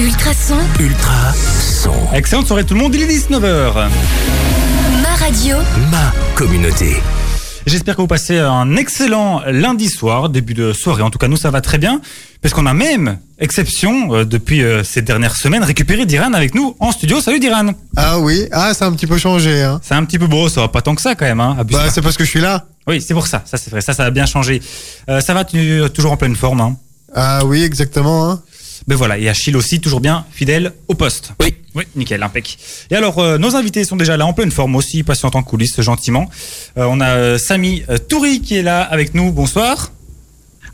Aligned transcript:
Ultrason, 0.00 0.56
Ultra 0.78 1.34
son. 1.34 1.92
Excellente 2.14 2.46
soirée 2.46 2.64
tout 2.64 2.72
le 2.72 2.80
monde, 2.80 2.94
il 2.94 3.02
est 3.02 3.06
19h. 3.06 3.90
ma 5.02 5.14
radio, 5.16 5.56
Ma 5.90 6.10
communauté. 6.34 6.96
J'espère 7.66 7.96
que 7.96 8.00
vous 8.00 8.06
passez 8.06 8.38
un 8.38 8.76
excellent 8.76 9.42
lundi 9.46 9.90
soir, 9.90 10.30
début 10.30 10.54
de 10.54 10.72
soirée. 10.72 11.02
En 11.02 11.10
tout 11.10 11.18
cas, 11.18 11.28
nous, 11.28 11.36
ça 11.36 11.50
va 11.50 11.60
très 11.60 11.76
bien, 11.76 12.00
parce 12.40 12.54
qu'on 12.54 12.64
a 12.64 12.72
même, 12.72 13.18
exception, 13.38 14.14
euh, 14.14 14.24
depuis 14.24 14.62
euh, 14.62 14.82
ces 14.84 15.02
dernières 15.02 15.36
semaines, 15.36 15.64
récupéré 15.64 16.06
Diran 16.06 16.32
avec 16.32 16.54
nous 16.54 16.76
en 16.80 16.92
studio. 16.92 17.20
Salut 17.20 17.38
Diran 17.38 17.74
Ah 17.94 18.20
oui, 18.20 18.48
ah 18.52 18.72
ça 18.72 18.86
a 18.86 18.88
un 18.88 18.92
petit 18.92 19.06
peu 19.06 19.18
changé. 19.18 19.62
Hein. 19.62 19.82
C'est 19.82 19.94
un 19.94 20.04
petit 20.06 20.18
peu 20.18 20.28
beau, 20.28 20.48
ça 20.48 20.62
va 20.62 20.68
pas 20.68 20.80
tant 20.80 20.94
que 20.94 21.02
ça 21.02 21.14
quand 21.14 21.26
même. 21.26 21.40
Hein. 21.40 21.58
Bah 21.70 21.90
c'est 21.90 22.00
parce 22.00 22.16
que 22.16 22.24
je 22.24 22.30
suis 22.30 22.40
là. 22.40 22.64
oui, 22.86 23.02
c'est 23.06 23.12
pour 23.12 23.26
ça, 23.26 23.42
ça 23.44 23.58
c'est 23.58 23.70
vrai, 23.70 23.82
ça, 23.82 23.92
ça 23.92 24.06
a 24.06 24.10
bien 24.10 24.24
changé. 24.24 24.62
Euh, 25.10 25.20
ça 25.20 25.34
va, 25.34 25.44
tu 25.44 25.84
es 25.84 25.90
toujours 25.90 26.12
en 26.12 26.16
pleine 26.16 26.36
forme. 26.36 26.62
Hein. 26.62 26.76
Ah 27.14 27.44
oui, 27.44 27.62
exactement. 27.62 28.30
Hein. 28.30 28.42
Ben 28.88 28.96
voilà, 28.96 29.18
et 29.18 29.28
Achille 29.28 29.56
aussi, 29.56 29.80
toujours 29.80 30.00
bien 30.00 30.24
fidèle 30.32 30.72
au 30.88 30.94
poste. 30.94 31.32
Oui. 31.40 31.54
Oui, 31.76 31.84
nickel, 31.94 32.20
impec. 32.20 32.58
Et 32.90 32.96
alors, 32.96 33.20
euh, 33.20 33.38
nos 33.38 33.54
invités 33.54 33.84
sont 33.84 33.94
déjà 33.94 34.16
là 34.16 34.26
en 34.26 34.32
pleine 34.32 34.50
forme 34.50 34.74
aussi, 34.74 35.04
patientent 35.04 35.36
en 35.36 35.44
coulisses 35.44 35.80
gentiment. 35.80 36.28
Euh, 36.76 36.86
on 36.88 37.00
a 37.00 37.10
euh, 37.10 37.38
Samy 37.38 37.84
euh, 37.88 37.96
Toury 37.96 38.40
qui 38.40 38.56
est 38.56 38.62
là 38.62 38.82
avec 38.82 39.14
nous. 39.14 39.30
Bonsoir. 39.30 39.92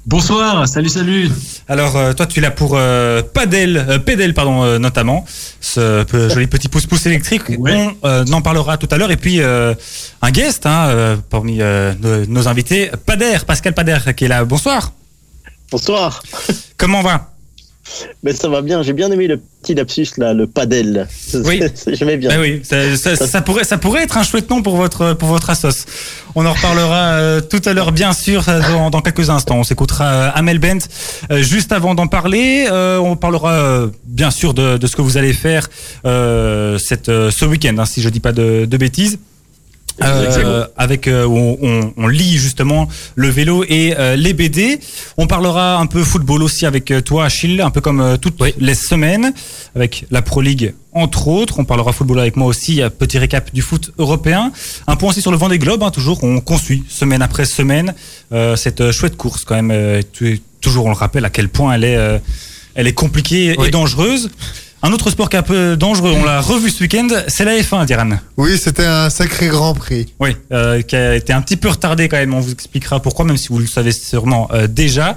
Bonsoir, 0.07 0.67
salut, 0.67 0.89
salut. 0.89 1.31
Alors, 1.69 1.97
euh, 1.97 2.13
toi, 2.15 2.27
tu 2.27 2.39
es 2.39 2.43
là 2.43 2.51
pour 2.51 2.77
euh, 2.77 3.23
Padel, 3.23 3.77
euh, 3.77 3.99
Pédel, 3.99 4.33
pardon, 4.33 4.63
euh, 4.63 4.79
notamment, 4.79 5.27
ce 5.61 6.07
joli 6.33 6.47
petit 6.47 6.69
pouce-pouce 6.69 7.05
électrique. 7.07 7.43
Ouais. 7.59 7.89
On 8.03 8.09
euh, 8.09 8.25
en 8.33 8.41
parlera 8.41 8.79
tout 8.79 8.89
à 8.91 8.97
l'heure. 8.97 9.11
Et 9.11 9.17
puis, 9.19 9.43
euh, 9.43 9.75
un 10.23 10.31
guest 10.31 10.65
hein, 10.65 10.87
euh, 10.87 11.17
parmi 11.29 11.61
euh, 11.61 11.93
nos, 12.01 12.25
nos 12.25 12.49
invités, 12.49 12.91
Pader, 13.05 13.39
Pascal 13.47 13.75
Pader, 13.75 13.99
qui 14.17 14.25
est 14.25 14.29
là. 14.29 14.45
Bonsoir. 14.45 14.93
Bonsoir. 15.71 16.23
Comment 16.79 17.03
va? 17.03 17.36
Mais 18.23 18.33
ça 18.33 18.49
va 18.49 18.63
bien. 18.63 18.83
J'ai 18.83 18.93
bien 18.93 19.11
aimé 19.11 19.27
le 19.29 19.39
petit 19.63 19.75
lapsus 19.75 20.09
là, 20.19 20.35
le 20.35 20.47
padel. 20.47 21.07
Oui. 21.35 21.61
J'aimais 21.87 22.17
bien. 22.17 22.31
Ben 22.31 22.41
oui, 22.41 22.61
ça, 22.65 22.97
ça- 22.97 23.17
ça 23.17 23.41
pourrait, 23.43 23.65
ça 23.65 23.79
pourrait 23.79 24.03
être 24.03 24.17
un 24.19 24.23
chouette 24.23 24.49
nom 24.51 24.63
pour 24.63 24.77
votre, 24.77 25.15
pour 25.15 25.29
votre 25.29 25.51
assos. 25.51 25.87
On 26.35 26.45
en 26.45 26.53
reparlera 26.53 27.13
euh, 27.15 27.41
tout 27.41 27.63
à 27.65 27.73
l'heure, 27.73 27.93
bien 27.93 28.13
sûr, 28.13 28.45
dans, 28.45 28.91
dans 28.91 29.01
quelques 29.01 29.31
instants. 29.31 29.57
On 29.57 29.65
s'écoutera 29.65 30.05
euh, 30.05 30.31
Amel 30.35 30.59
Bent. 30.59 30.79
Euh, 31.31 31.43
juste 31.43 31.73
avant 31.73 31.95
d'en 31.95 32.07
parler, 32.09 32.67
euh, 32.71 32.99
on 32.99 33.17
parlera 33.17 33.87
bien 34.05 34.31
sûr 34.31 34.53
de, 34.55 34.77
de 34.77 34.87
ce 34.87 34.97
que 34.97 35.03
vous 35.03 35.17
allez 35.17 35.33
faire 35.33 35.69
cette, 36.79 37.07
ce 37.07 37.45
week-end, 37.45 37.77
hein, 37.79 37.87
si 37.87 38.03
je 38.03 38.09
dis 38.09 38.21
pas 38.21 38.33
de, 38.33 38.65
de 38.67 38.77
bêtises. 38.77 39.19
Euh, 40.03 40.67
avec 40.77 41.09
euh, 41.09 41.25
on, 41.27 41.57
on, 41.63 41.93
on 41.97 42.07
lit 42.09 42.37
justement 42.37 42.87
le 43.15 43.29
vélo 43.29 43.65
et 43.69 43.95
euh, 43.99 44.15
les 44.17 44.35
BD. 44.35 44.79
On 45.17 45.27
parlera 45.27 45.77
un 45.79 45.87
peu 45.87 46.05
football 46.05 46.43
aussi 46.43 46.67
avec 46.67 46.91
euh, 46.91 47.01
toi 47.01 47.25
Achille, 47.25 47.61
un 47.63 47.71
peu 47.71 47.81
comme 47.81 48.01
euh, 48.01 48.17
toutes 48.17 48.39
les 48.59 48.75
semaines 48.75 49.33
avec 49.75 50.05
la 50.11 50.21
Pro 50.23 50.41
League 50.43 50.75
entre 50.93 51.29
autres. 51.29 51.59
On 51.59 51.65
parlera 51.65 51.93
football 51.93 52.21
avec 52.21 52.37
moi 52.37 52.47
aussi, 52.47 52.81
petit 52.99 53.19
récap 53.19 53.53
du 53.55 53.63
foot 53.63 53.93
européen. 53.99 54.53
Un 54.87 54.97
point 54.97 55.11
aussi 55.11 55.23
sur 55.23 55.31
le 55.31 55.37
Vendée 55.39 55.59
Globe, 55.59 55.83
hein, 55.83 55.91
toujours 55.91 56.23
on, 56.25 56.41
qu'on 56.41 56.59
suit 56.59 56.85
semaine 56.89 57.23
après 57.23 57.45
semaine 57.47 57.95
euh, 58.33 58.55
cette 58.57 58.91
chouette 58.93 59.17
course 59.17 59.45
quand 59.45 59.55
même. 59.57 59.71
euh, 59.71 60.03
tu- 60.13 60.41
toujours 60.61 60.87
on 60.87 60.91
le 60.91 60.95
rappelle 60.97 61.25
à 61.25 61.31
quel 61.31 61.49
point 61.49 61.75
elle 61.75 61.85
est 61.85 61.97
euh, 61.97 62.19
elle 62.75 62.87
est 62.87 62.93
compliquée 62.93 63.55
et 63.69 63.71
dangereuse. 63.71 64.31
Un 64.83 64.93
autre 64.93 65.11
sport 65.11 65.29
qui 65.31 65.37
est 65.37 65.39
un 65.39 65.43
peu 65.43 65.77
dangereux, 65.77 66.13
on 66.17 66.25
l'a 66.25 66.41
revu 66.41 66.71
ce 66.71 66.83
week-end, 66.83 67.09
c'est 67.29 67.45
la 67.45 67.57
F1, 67.57 67.87
Diran. 67.87 68.11
Oui, 68.37 68.59
c'était 68.59 68.85
un 68.85 69.09
sacré 69.11 69.49
Grand 69.49 69.75
Prix. 69.75 70.13
Oui, 70.21 70.37
euh, 70.53 70.83
qui 70.83 70.95
a 70.95 71.17
été 71.17 71.33
un 71.33 71.41
petit 71.41 71.57
peu 71.57 71.69
retardé 71.71 72.09
quand 72.09 72.19
même. 72.19 72.35
On 72.35 72.41
vous 72.41 72.53
expliquera 72.53 73.01
pourquoi, 73.01 73.25
même 73.25 73.39
si 73.39 73.49
vous 73.49 73.59
le 73.59 73.67
savez 73.67 73.91
sûrement 73.91 74.49
euh, 74.53 74.67
déjà. 74.67 75.17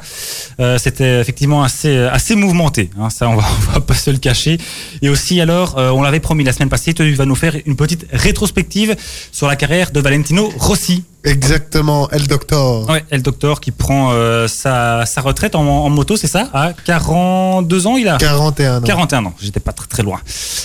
Euh, 0.60 0.78
C'était 0.80 1.20
effectivement 1.20 1.62
assez 1.62 1.98
assez 1.98 2.36
mouvementé. 2.36 2.90
Hein, 2.98 3.10
ça, 3.10 3.30
on 3.30 3.36
va, 3.36 3.44
on 3.70 3.74
va 3.74 3.80
pas 3.82 3.94
se 3.96 4.10
le 4.10 4.18
cacher. 4.18 4.58
Et 5.02 5.10
aussi, 5.10 5.40
alors, 5.42 5.78
euh, 5.78 5.90
on 5.92 6.02
l'avait 6.02 6.22
promis 6.22 6.44
la 6.46 6.54
semaine 6.54 6.70
passée, 6.70 6.94
tu 6.94 7.14
vas 7.14 7.26
nous 7.26 7.36
faire 7.36 7.56
une 7.66 7.76
petite 7.76 8.08
rétrospective 8.14 8.96
sur 9.32 9.48
la 9.48 9.58
carrière 9.58 9.92
de 9.92 10.00
Valentino 10.00 10.52
Rossi. 10.58 11.04
Exactement, 11.24 12.10
El 12.12 12.28
Doctor. 12.28 12.90
Ouais, 12.90 13.04
El 13.10 13.22
Doctor 13.22 13.60
qui 13.60 13.72
prend 13.72 14.12
euh, 14.14 14.48
sa, 14.48 15.06
sa 15.06 15.22
retraite 15.22 15.54
en, 15.56 15.62
en 15.62 15.90
moto, 15.90 16.16
c'est 16.16 16.28
ça? 16.28 16.50
À 16.54 16.72
42 16.86 17.88
ans, 17.88 17.98
il 17.98 18.08
a? 18.08 18.18
41 18.18 18.78
ans. 18.78 18.82
41 18.82 19.26
ans, 19.26 19.34
j'étais 19.42 19.60
pas 19.60 19.74
très 19.74 19.88
très 19.88 20.02
loin. 20.04 20.20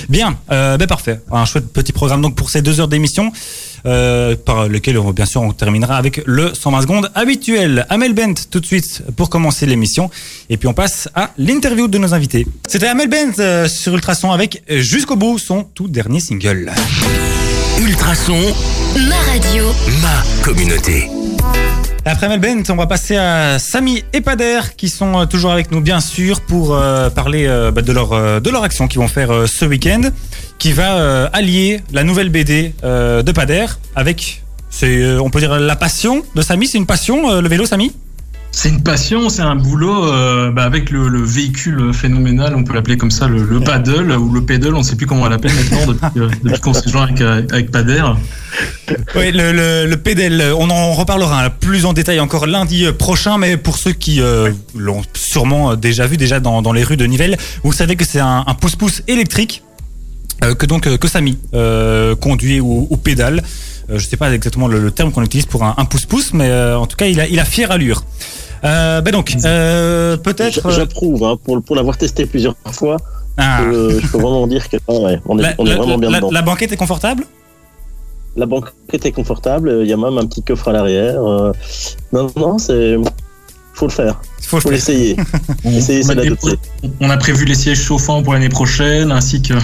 Bien, 0.09 0.37
euh, 0.53 0.77
ben 0.77 0.87
parfait. 0.87 1.21
Un 1.33 1.45
chouette 1.45 1.73
petit 1.73 1.93
programme 1.93 2.23
donc 2.23 2.37
pour 2.37 2.51
ces 2.51 2.63
deux 2.63 2.79
heures 2.81 2.89
d'émission, 2.89 3.33
euh, 3.87 4.37
par 4.37 4.69
lequel 4.69 4.97
on, 4.99 5.11
bien 5.11 5.27
sûr 5.27 5.43
on 5.43 5.53
terminera 5.53 5.97
avec 5.97 6.23
le 6.25 6.55
120 6.55 6.83
secondes 6.83 7.11
habituel. 7.15 7.85
Amel 7.91 8.15
Bent 8.15 8.35
tout 8.51 8.61
de 8.61 8.67
suite 8.67 9.03
pour 9.17 9.31
commencer 9.31 9.67
l'émission, 9.67 10.09
et 10.51 10.57
puis 10.57 10.69
on 10.69 10.75
passe 10.75 11.09
à 11.17 11.31
l'interview 11.37 11.89
de 11.89 11.99
nos 11.99 12.15
invités. 12.15 12.47
C'était 12.69 12.87
Amel 12.87 13.09
Bent 13.09 13.39
euh, 13.41 13.67
sur 13.69 13.93
Ultrason 13.95 14.31
avec 14.31 14.63
jusqu'au 14.69 15.17
bout 15.17 15.39
son 15.39 15.65
tout 15.65 15.89
dernier 15.89 16.21
single. 16.21 16.71
Ultrason, 17.81 18.39
ma 19.09 19.17
radio, 19.33 19.65
ma 20.01 20.43
communauté. 20.45 21.09
Après 22.05 22.27
Amel 22.27 22.41
Bent, 22.41 22.63
on 22.73 22.77
va 22.77 22.87
passer 22.87 23.17
à 23.17 23.59
Samy 23.59 24.05
et 24.13 24.21
Pader 24.21 24.61
qui 24.77 24.89
sont 24.89 25.21
euh, 25.21 25.27
toujours 25.27 25.51
avec 25.51 25.71
nous 25.73 25.81
bien 25.81 26.01
sûr 26.01 26.41
pour 26.43 26.75
euh, 26.75 27.11
parler 27.11 27.47
euh, 27.47 27.71
bah, 27.71 27.83
de 27.83 27.93
leur 27.93 28.13
euh, 28.13 28.41
de 28.41 28.51
leur 28.51 28.63
action 28.63 28.87
qu'ils 28.89 29.01
vont 29.01 29.09
faire 29.09 29.33
euh, 29.33 29.47
ce 29.47 29.65
week-end, 29.65 30.03
qui 30.59 30.73
va 30.73 30.97
euh, 30.97 31.29
allier 31.33 31.81
la 31.93 32.05
nouvelle 32.05 32.29
BD 32.29 32.75
euh, 32.85 33.23
de 33.23 33.33
Pader 33.33 33.67
avec 33.97 34.43
c'est 34.71 34.99
euh, 35.03 35.21
on 35.21 35.31
peut 35.31 35.41
dire 35.41 35.59
la 35.59 35.77
passion 35.77 36.23
de 36.35 36.43
Samy, 36.43 36.67
c'est 36.69 36.79
une 36.79 36.87
passion 36.87 37.31
euh, 37.31 37.41
le 37.41 37.49
vélo 37.49 37.67
Samy 37.67 37.93
C'est 38.57 38.69
une 38.69 38.83
passion, 38.83 39.29
c'est 39.29 39.43
un 39.43 39.57
boulot 39.57 40.07
euh, 40.07 40.53
bah, 40.53 40.63
avec 40.63 40.91
le, 40.91 41.09
le 41.09 41.23
véhicule 41.23 41.93
phénoménal, 41.93 42.55
on 42.57 42.63
peut 42.63 42.73
l'appeler 42.73 42.97
comme 42.97 43.11
ça, 43.11 43.27
le, 43.27 43.43
le 43.43 43.61
paddle 43.61 44.13
ou 44.13 44.33
le 44.33 44.43
pédale, 44.43 44.75
on 44.75 44.79
ne 44.79 44.83
sait 44.85 44.95
plus 44.95 45.07
comment 45.07 45.23
on 45.23 45.29
l'appelle 45.29 45.53
maintenant 45.55 45.87
depuis, 45.89 46.21
euh, 46.21 46.29
depuis 46.45 46.61
qu'on 46.63 46.73
s'est 46.73 46.89
joint 46.89 47.03
avec, 47.03 47.21
euh, 47.21 47.43
avec 47.51 47.73
Pader. 47.73 48.03
Oui, 49.17 49.33
le, 49.33 49.53
le, 49.53 50.55
on 50.55 50.71
en 50.71 50.93
reparlera 50.93 51.45
hein, 51.47 51.51
plus 51.51 51.85
en 51.85 51.93
détail 51.93 52.21
encore 52.21 52.47
lundi 52.47 52.87
prochain, 52.97 53.39
mais 53.39 53.57
pour 53.57 53.77
ceux 53.77 53.93
qui 53.93 54.21
euh, 54.21 54.53
l'ont 54.77 55.03
sûrement 55.15 55.75
déjà 55.75 56.07
vu 56.07 56.17
déjà 56.17 56.39
dans, 56.39 56.63
dans 56.63 56.73
les 56.73 56.85
rues 56.85 56.97
de 56.97 57.07
Nivelles, 57.07 57.37
vous 57.65 57.73
savez 57.73 57.97
que 57.97 58.05
c'est 58.05 58.21
un, 58.21 58.45
un 58.47 58.55
pouce-pouce 58.55 59.03
électrique 59.09 59.65
euh, 60.45 60.55
que 60.55 60.65
donc 60.65 60.97
que 60.97 61.09
Samy 61.09 61.39
euh, 61.55 62.15
conduit 62.15 62.61
ou, 62.61 62.87
ou 62.89 62.97
pédale. 62.97 63.43
Euh, 63.91 63.99
je 63.99 64.07
sais 64.07 64.17
pas 64.17 64.33
exactement 64.33 64.69
le, 64.69 64.79
le 64.79 64.91
terme 64.93 65.13
qu'on 65.13 65.23
utilise 65.23 65.47
pour 65.47 65.65
un, 65.65 65.75
un 65.77 65.85
pouce-pouce, 65.85 66.33
mais 66.33 66.49
euh, 66.49 66.79
en 66.79 66.87
tout 66.87 66.97
cas 66.97 67.07
il 67.07 67.21
a, 67.21 67.27
il 67.27 67.41
a 67.41 67.45
fière 67.45 67.71
allure. 67.73 68.05
Euh, 68.65 69.01
ben 69.03 69.11
donc 69.13 69.35
euh, 69.45 70.17
peut-être. 70.17 70.71
J'approuve 70.71 71.23
hein, 71.25 71.37
pour, 71.43 71.63
pour 71.63 71.77
l'avoir 71.77 71.97
testé 71.99 72.25
plusieurs 72.27 72.57
fois. 72.73 72.97
Ah. 73.37 73.63
je 73.69 74.07
peux 74.13 74.19
vraiment 74.19 74.47
dire 74.47 74.69
que 74.69 74.77
ouais, 74.89 75.21
on 75.27 75.39
est, 75.39 75.43
la, 75.43 75.55
on 75.59 75.67
est 75.67 75.71
la- 75.71 75.77
vraiment 75.77 75.99
bien 75.99 76.11
la- 76.11 76.19
dedans. 76.19 76.31
la 76.31 76.43
banquette 76.43 76.71
est 76.73 76.77
confortable? 76.77 77.25
La 78.37 78.47
banquette 78.47 79.05
est 79.05 79.13
confortable. 79.13 79.79
Il 79.83 79.89
y 79.89 79.93
a 79.93 79.97
même 79.97 80.17
un 80.19 80.27
petit 80.27 80.43
coffre 80.43 80.69
à 80.69 80.73
l'arrière. 80.73 81.23
euh, 81.23 81.53
non, 82.13 82.29
non, 82.37 82.59
c'est 82.59 82.97
faut 83.75 83.87
le 83.87 83.93
faire. 83.93 84.21
Faut 84.43 84.57
le 84.57 84.61
Faut 84.63 84.69
faire. 84.69 84.73
l'essayer. 84.73 85.17
On, 87.01 87.11
a 87.11 87.15
on 87.15 87.19
prévu 87.19 87.45
les 87.45 87.55
sièges 87.55 87.81
chauffants 87.83 88.23
pour 88.23 88.33
l'année 88.35 88.49
prochaine, 88.49 89.11
ainsi 89.11 89.43
que 89.43 89.55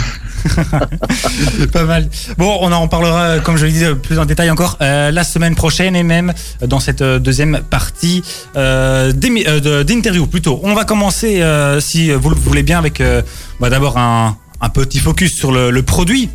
Pas 1.72 1.84
mal. 1.84 2.08
Bon, 2.38 2.58
on 2.60 2.72
en 2.72 2.88
parlera, 2.88 3.40
comme 3.40 3.56
je 3.56 3.66
l'ai 3.66 3.72
dit, 3.72 3.84
euh, 3.84 3.94
plus 3.94 4.18
en 4.18 4.24
détail 4.24 4.50
encore 4.50 4.78
euh, 4.80 5.10
la 5.10 5.24
semaine 5.24 5.54
prochaine 5.54 5.94
et 5.94 6.02
même 6.02 6.32
dans 6.66 6.80
cette 6.80 7.02
euh, 7.02 7.18
deuxième 7.18 7.60
partie 7.68 8.22
euh, 8.56 9.12
euh, 9.46 9.84
d'interview 9.84 10.26
plutôt. 10.26 10.60
On 10.62 10.74
va 10.74 10.84
commencer, 10.84 11.42
euh, 11.42 11.80
si 11.80 12.10
vous 12.10 12.30
le 12.30 12.36
voulez 12.36 12.62
bien, 12.62 12.78
avec 12.78 13.00
euh, 13.00 13.22
bah, 13.60 13.70
d'abord 13.70 13.98
un, 13.98 14.36
un 14.60 14.68
petit 14.70 14.98
focus 14.98 15.34
sur 15.34 15.52
le, 15.52 15.70
le 15.70 15.82
produit. 15.82 16.30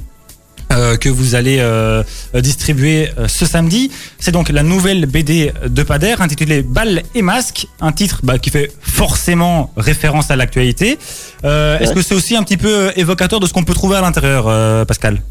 Euh, 0.71 0.97
que 0.97 1.09
vous 1.09 1.35
allez 1.35 1.57
euh, 1.59 2.03
distribuer 2.33 3.09
euh, 3.17 3.27
ce 3.27 3.45
samedi. 3.45 3.91
C'est 4.19 4.31
donc 4.31 4.49
la 4.49 4.63
nouvelle 4.63 5.05
BD 5.05 5.51
de 5.67 5.83
Pader 5.83 6.15
intitulée 6.19 6.61
Balles 6.63 7.03
et 7.13 7.21
masques, 7.21 7.67
un 7.81 7.91
titre 7.91 8.21
bah, 8.23 8.37
qui 8.39 8.49
fait 8.49 8.71
forcément 8.81 9.71
référence 9.77 10.31
à 10.31 10.35
l'actualité. 10.35 10.97
Est-ce 11.43 11.93
que 11.93 12.01
c'est 12.01 12.15
aussi 12.15 12.35
un 12.35 12.43
petit 12.43 12.57
peu 12.57 12.91
évocateur 12.95 13.39
de 13.39 13.45
ce 13.45 13.53
qu'on 13.53 13.63
peut 13.63 13.73
trouver 13.73 13.97
à 13.97 14.01
l'intérieur, 14.01 14.85
Pascal? 14.87 15.21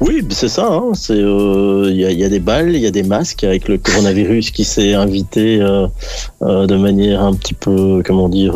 Oui, 0.00 0.24
c'est 0.30 0.48
ça. 0.48 0.66
hein, 0.66 0.92
euh, 1.10 1.88
Il 1.90 1.96
y, 1.96 2.06
a, 2.06 2.10
il 2.10 2.18
y 2.18 2.24
a 2.24 2.30
des 2.30 2.40
balles, 2.40 2.74
il 2.74 2.80
y 2.80 2.86
a 2.86 2.90
des 2.90 3.02
masques 3.02 3.44
avec 3.44 3.68
le 3.68 3.76
coronavirus 3.76 4.50
qui 4.50 4.64
s'est 4.64 4.94
invité 4.94 5.60
euh, 5.60 5.86
euh, 6.40 6.66
de 6.66 6.74
manière 6.76 7.22
un 7.22 7.34
petit 7.34 7.52
peu, 7.52 8.02
comment 8.04 8.30
dire, 8.30 8.54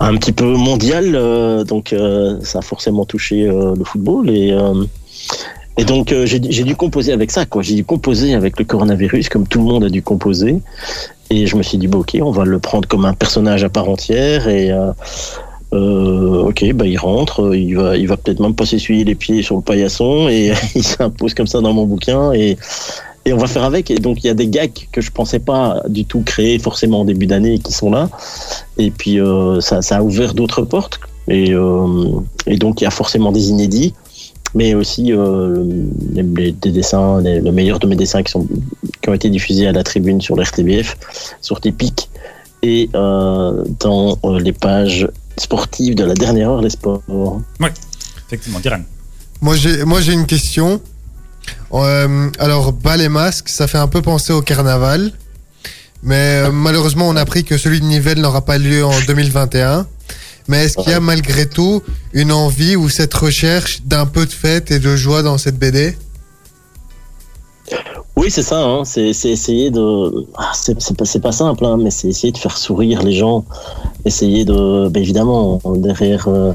un 0.00 0.16
petit 0.16 0.32
peu 0.32 0.44
mondiale. 0.56 1.14
euh, 1.14 1.64
donc 1.64 1.92
euh, 1.92 2.38
ça 2.42 2.60
a 2.60 2.62
forcément 2.62 3.04
touché 3.04 3.48
euh, 3.48 3.74
le 3.76 3.84
football 3.84 4.30
et 4.30 4.52
euh, 4.52 4.84
et 5.76 5.84
donc 5.84 6.12
euh, 6.12 6.26
j'ai 6.26 6.40
dû 6.40 6.74
composer 6.74 7.12
avec 7.12 7.30
ça, 7.30 7.46
quoi. 7.46 7.62
J'ai 7.62 7.76
dû 7.76 7.84
composer 7.84 8.34
avec 8.34 8.58
le 8.58 8.64
coronavirus, 8.64 9.28
comme 9.28 9.46
tout 9.46 9.60
le 9.60 9.64
monde 9.64 9.84
a 9.84 9.88
dû 9.88 10.02
composer. 10.02 10.60
Et 11.30 11.46
je 11.46 11.54
me 11.54 11.62
suis 11.62 11.78
dit, 11.78 11.86
bah, 11.86 11.98
ok, 11.98 12.18
on 12.20 12.32
va 12.32 12.44
le 12.44 12.58
prendre 12.58 12.88
comme 12.88 13.04
un 13.04 13.12
personnage 13.12 13.62
à 13.62 13.68
part 13.68 13.88
entière 13.88 14.48
et 14.48 14.72
euh, 15.72 16.42
ok, 16.44 16.72
bah 16.72 16.86
il 16.86 16.96
rentre, 16.96 17.54
il 17.54 17.74
va, 17.74 17.96
il 17.96 18.08
va 18.08 18.16
peut-être 18.16 18.40
même 18.40 18.54
pas 18.54 18.64
s'essuyer 18.64 19.04
les 19.04 19.14
pieds 19.14 19.42
sur 19.42 19.56
le 19.56 19.62
paillasson 19.62 20.28
et 20.28 20.52
il 20.74 20.82
s'impose 20.82 21.34
comme 21.34 21.46
ça 21.46 21.60
dans 21.60 21.74
mon 21.74 21.84
bouquin 21.84 22.32
et 22.32 22.56
et 23.28 23.32
on 23.32 23.36
va 23.38 23.46
faire 23.46 23.64
avec. 23.64 23.90
Et 23.90 23.96
donc 23.96 24.22
il 24.24 24.26
y 24.26 24.30
a 24.30 24.34
des 24.34 24.48
gags 24.48 24.70
que 24.92 25.00
je 25.00 25.10
pensais 25.10 25.38
pas 25.38 25.82
du 25.88 26.04
tout 26.04 26.22
créer 26.22 26.58
forcément 26.58 27.00
en 27.00 27.04
début 27.04 27.26
d'année 27.26 27.54
et 27.54 27.58
qui 27.58 27.72
sont 27.72 27.90
là. 27.90 28.08
Et 28.78 28.90
puis 28.90 29.20
euh, 29.20 29.60
ça, 29.60 29.82
ça 29.82 29.98
a 29.98 30.02
ouvert 30.02 30.34
d'autres 30.34 30.62
portes. 30.62 31.00
Et, 31.28 31.52
euh, 31.52 32.08
et 32.46 32.56
donc 32.56 32.80
il 32.80 32.84
y 32.84 32.86
a 32.86 32.90
forcément 32.90 33.32
des 33.32 33.48
inédits, 33.50 33.92
mais 34.54 34.74
aussi 34.74 35.12
euh, 35.12 35.62
les- 36.14 36.22
les- 36.22 36.52
des 36.52 36.70
dessins, 36.70 37.20
les- 37.20 37.40
le 37.40 37.52
meilleur 37.52 37.78
de 37.78 37.86
mes 37.86 37.96
dessins 37.96 38.22
qui, 38.22 38.32
sont, 38.32 38.46
qui 39.02 39.08
ont 39.10 39.14
été 39.14 39.28
diffusés 39.28 39.66
à 39.66 39.72
la 39.72 39.82
tribune 39.84 40.20
sur 40.22 40.36
l'RTBF, 40.36 40.96
sur 41.42 41.60
Tepic, 41.60 42.08
et 42.62 42.88
euh, 42.94 43.62
dans 43.80 44.16
euh, 44.24 44.40
les 44.40 44.52
pages 44.52 45.06
sportives 45.36 45.94
de 45.94 46.04
la 46.04 46.14
dernière 46.14 46.50
heure 46.50 46.62
des 46.62 46.70
sports. 46.70 47.02
Effectivement, 48.26 48.58
Diran. 48.60 48.80
Moi, 49.40 49.54
j'ai, 49.56 49.84
moi, 49.84 50.00
j'ai 50.00 50.14
une 50.14 50.26
question. 50.26 50.80
Euh, 51.72 52.30
alors, 52.38 52.72
bal 52.72 53.00
et 53.00 53.08
masque, 53.08 53.48
ça 53.48 53.66
fait 53.66 53.78
un 53.78 53.88
peu 53.88 54.02
penser 54.02 54.32
au 54.32 54.42
carnaval. 54.42 55.12
Mais 56.02 56.44
euh, 56.44 56.52
malheureusement, 56.52 57.08
on 57.08 57.16
a 57.16 57.20
appris 57.20 57.44
que 57.44 57.58
celui 57.58 57.80
de 57.80 57.84
Nivelles 57.84 58.20
n'aura 58.20 58.44
pas 58.44 58.58
lieu 58.58 58.84
en 58.84 58.98
2021. 59.06 59.86
Mais 60.46 60.64
est-ce 60.64 60.78
qu'il 60.78 60.90
y 60.90 60.94
a 60.94 61.00
malgré 61.00 61.46
tout 61.46 61.82
une 62.14 62.32
envie 62.32 62.74
ou 62.74 62.88
cette 62.88 63.12
recherche 63.12 63.82
d'un 63.84 64.06
peu 64.06 64.24
de 64.24 64.32
fête 64.32 64.70
et 64.70 64.78
de 64.78 64.96
joie 64.96 65.22
dans 65.22 65.36
cette 65.36 65.58
BD 65.58 65.96
Oui, 68.16 68.30
c'est 68.30 68.42
ça. 68.42 68.64
Hein. 68.64 68.84
C'est, 68.84 69.10
essayer 69.10 69.70
de. 69.70 70.26
Ah, 70.38 70.52
c'est, 70.54 71.20
pas, 71.20 71.32
simple, 71.32 71.66
hein, 71.66 71.76
mais 71.78 71.90
c'est 71.90 72.08
essayer 72.08 72.32
de 72.32 72.38
faire 72.38 72.56
sourire 72.56 73.02
les 73.02 73.12
gens. 73.12 73.44
Essayer 74.06 74.46
de. 74.46 74.88
Ben, 74.88 75.02
évidemment, 75.02 75.60
derrière, 75.76 76.28
euh, 76.28 76.52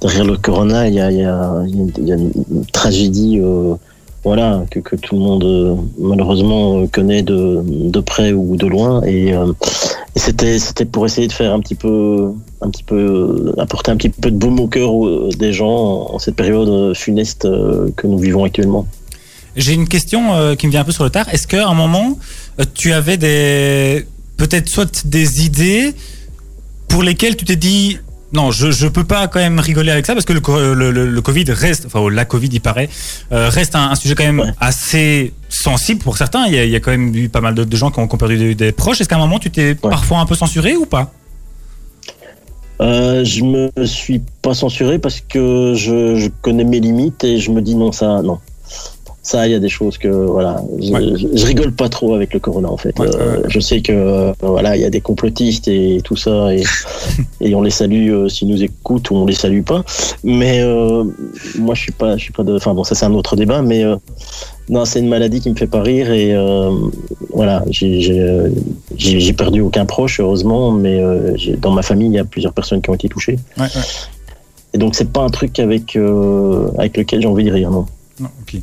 derrière 0.00 0.24
le 0.24 0.36
corona, 0.38 0.88
il 0.88 0.94
y 0.94 1.00
a, 1.00 1.12
il 1.12 1.18
y, 1.18 1.24
a, 1.24 1.62
il 1.68 2.08
y 2.08 2.12
a 2.12 2.16
une 2.16 2.66
tragédie. 2.72 3.38
euh, 3.40 3.76
voilà, 4.26 4.64
que, 4.72 4.80
que 4.80 4.96
tout 4.96 5.14
le 5.14 5.20
monde 5.20 5.44
euh, 5.44 5.76
malheureusement 5.98 6.80
euh, 6.80 6.88
connaît 6.88 7.22
de, 7.22 7.62
de 7.64 8.00
près 8.00 8.32
ou 8.32 8.56
de 8.56 8.66
loin, 8.66 9.00
et, 9.04 9.32
euh, 9.32 9.52
et 10.16 10.18
c'était 10.18 10.58
c'était 10.58 10.84
pour 10.84 11.06
essayer 11.06 11.28
de 11.28 11.32
faire 11.32 11.54
un 11.54 11.60
petit 11.60 11.76
peu 11.76 12.32
un 12.60 12.68
petit 12.70 12.82
peu 12.82 13.54
apporter 13.56 13.92
un 13.92 13.96
petit 13.96 14.08
peu 14.08 14.32
de 14.32 14.36
baume 14.36 14.58
au 14.58 14.66
cœur 14.66 14.90
des 15.38 15.52
gens 15.52 16.08
en, 16.10 16.18
cette 16.18 16.34
période 16.34 16.92
funeste 16.96 17.42
que 17.94 18.06
nous 18.08 18.18
vivons 18.18 18.42
actuellement. 18.42 18.88
J'ai 19.54 19.74
une 19.74 19.86
question 19.86 20.22
qui 20.58 20.66
me 20.66 20.72
vient 20.72 20.80
un 20.80 20.84
peu 20.84 20.90
sur 20.90 21.04
le 21.04 21.10
tard. 21.10 21.28
Est-ce 21.32 21.46
qu'à 21.46 21.68
un 21.68 21.74
moment, 21.74 22.18
tu 22.74 22.92
avais 22.92 23.18
des 23.18 24.06
peut-être 24.38 24.68
soit 24.68 25.06
des 25.06 25.46
idées 25.46 25.94
pour 26.88 27.04
lesquelles 27.04 27.36
tu 27.36 27.44
t'es 27.44 27.54
dit 27.54 27.98
non, 28.32 28.50
je 28.50 28.70
je 28.70 28.86
peux 28.88 29.04
pas 29.04 29.28
quand 29.28 29.38
même 29.38 29.60
rigoler 29.60 29.90
avec 29.92 30.04
ça 30.06 30.12
parce 30.14 30.24
que 30.26 30.32
le 30.32 30.74
le, 30.74 30.90
le, 30.90 31.10
le 31.10 31.22
Covid 31.22 31.44
reste, 31.50 31.86
enfin 31.86 32.10
la 32.10 32.24
Covid 32.24 32.48
il 32.52 32.60
paraît, 32.60 32.88
euh, 33.32 33.48
reste 33.48 33.74
un, 33.76 33.90
un 33.90 33.94
sujet 33.94 34.14
quand 34.14 34.24
même 34.24 34.40
Ouais. 34.40 34.52
assez 34.60 35.32
sensible 35.48 36.00
pour 36.02 36.16
certains. 36.18 36.46
Il 36.46 36.54
y 36.54 36.58
a, 36.58 36.64
il 36.64 36.70
y 36.70 36.76
a 36.76 36.80
quand 36.80 36.90
même 36.90 37.14
eu 37.14 37.28
pas 37.28 37.40
mal 37.40 37.54
de, 37.54 37.64
de 37.64 37.76
gens 37.76 37.90
qui 37.90 38.00
ont, 38.00 38.08
qui 38.08 38.14
ont 38.14 38.18
perdu 38.18 38.36
des, 38.36 38.54
des 38.54 38.72
proches. 38.72 39.00
Est-ce 39.00 39.08
qu'à 39.08 39.16
un 39.16 39.20
moment 39.20 39.38
tu 39.38 39.50
t'es 39.50 39.74
parfois 39.74 40.18
un 40.18 40.26
peu 40.26 40.34
censuré 40.34 40.74
ou 40.76 40.86
pas? 40.86 41.12
Euh, 42.82 43.24
je 43.24 43.42
me 43.42 43.70
suis 43.86 44.20
pas 44.42 44.52
censuré 44.52 44.98
parce 44.98 45.20
que 45.22 45.72
je, 45.74 46.16
je 46.16 46.28
connais 46.42 46.64
mes 46.64 46.78
limites 46.80 47.24
et 47.24 47.38
je 47.38 47.50
me 47.50 47.62
dis 47.62 47.74
non 47.74 47.90
ça 47.90 48.20
non 48.22 48.38
ça 49.26 49.46
il 49.46 49.50
y 49.52 49.54
a 49.54 49.58
des 49.58 49.68
choses 49.78 49.96
que 49.98 50.08
voilà 50.08 50.52
je, 50.80 50.92
Ouais. 50.92 51.02
je, 51.20 51.26
je 51.40 51.46
rigole 51.46 51.72
pas 51.72 51.88
trop 51.88 52.14
avec 52.14 52.32
le 52.32 52.38
corona 52.40 52.70
en 52.70 52.76
fait 52.76 52.96
Ouais, 53.00 53.08
Euh, 53.08 53.38
ouais. 53.42 53.48
je 53.48 53.60
sais 53.68 53.80
que 53.86 53.92
euh, 53.92 54.32
voilà 54.40 54.76
il 54.76 54.82
y 54.82 54.84
a 54.84 54.90
des 54.90 55.00
complotistes 55.00 55.66
et 55.68 56.00
tout 56.04 56.14
ça 56.24 56.54
et, 56.54 56.62
et 57.44 57.52
on 57.58 57.62
les 57.62 57.74
salue 57.80 58.10
euh, 58.12 58.28
s'ils 58.28 58.48
nous 58.48 58.62
écoutent 58.62 59.10
ou 59.10 59.14
on 59.16 59.26
les 59.26 59.34
salue 59.44 59.62
pas 59.72 59.82
mais 60.22 60.60
euh, 60.60 61.02
moi 61.58 61.74
je 61.74 61.80
suis 61.86 61.92
pas 62.00 62.16
je 62.16 62.22
suis 62.22 62.32
pas 62.32 62.44
de 62.44 62.54
enfin 62.54 62.72
bon 62.74 62.84
ça 62.84 62.94
c'est 62.94 63.04
un 63.04 63.14
autre 63.14 63.34
débat 63.36 63.62
mais 63.62 63.82
non 64.68 64.84
c'est 64.84 65.00
une 65.00 65.08
maladie 65.08 65.40
qui 65.40 65.50
me 65.50 65.56
fait 65.56 65.66
pas 65.76 65.82
rire 65.82 66.08
et 66.12 66.34
voilà 67.38 67.64
j'ai 67.70 69.32
perdu 69.36 69.60
aucun 69.60 69.86
proche 69.86 70.20
heureusement 70.20 70.70
mais 70.70 71.00
dans 71.58 71.72
ma 71.72 71.82
famille 71.82 72.08
il 72.08 72.14
y 72.14 72.18
a 72.18 72.24
plusieurs 72.24 72.52
personnes 72.52 72.80
qui 72.82 72.90
ont 72.90 72.94
été 72.94 73.08
touchées 73.08 73.38
et 74.72 74.78
donc 74.78 74.94
c'est 74.94 75.10
pas 75.10 75.22
un 75.22 75.30
truc 75.30 75.58
avec 75.58 75.96
avec 76.78 76.96
lequel 76.96 77.20
j'ai 77.22 77.28
envie 77.28 77.44
de 77.44 77.52
rire 77.52 77.70
non 77.70 77.86
Non, 78.20 78.28
ok. 78.42 78.60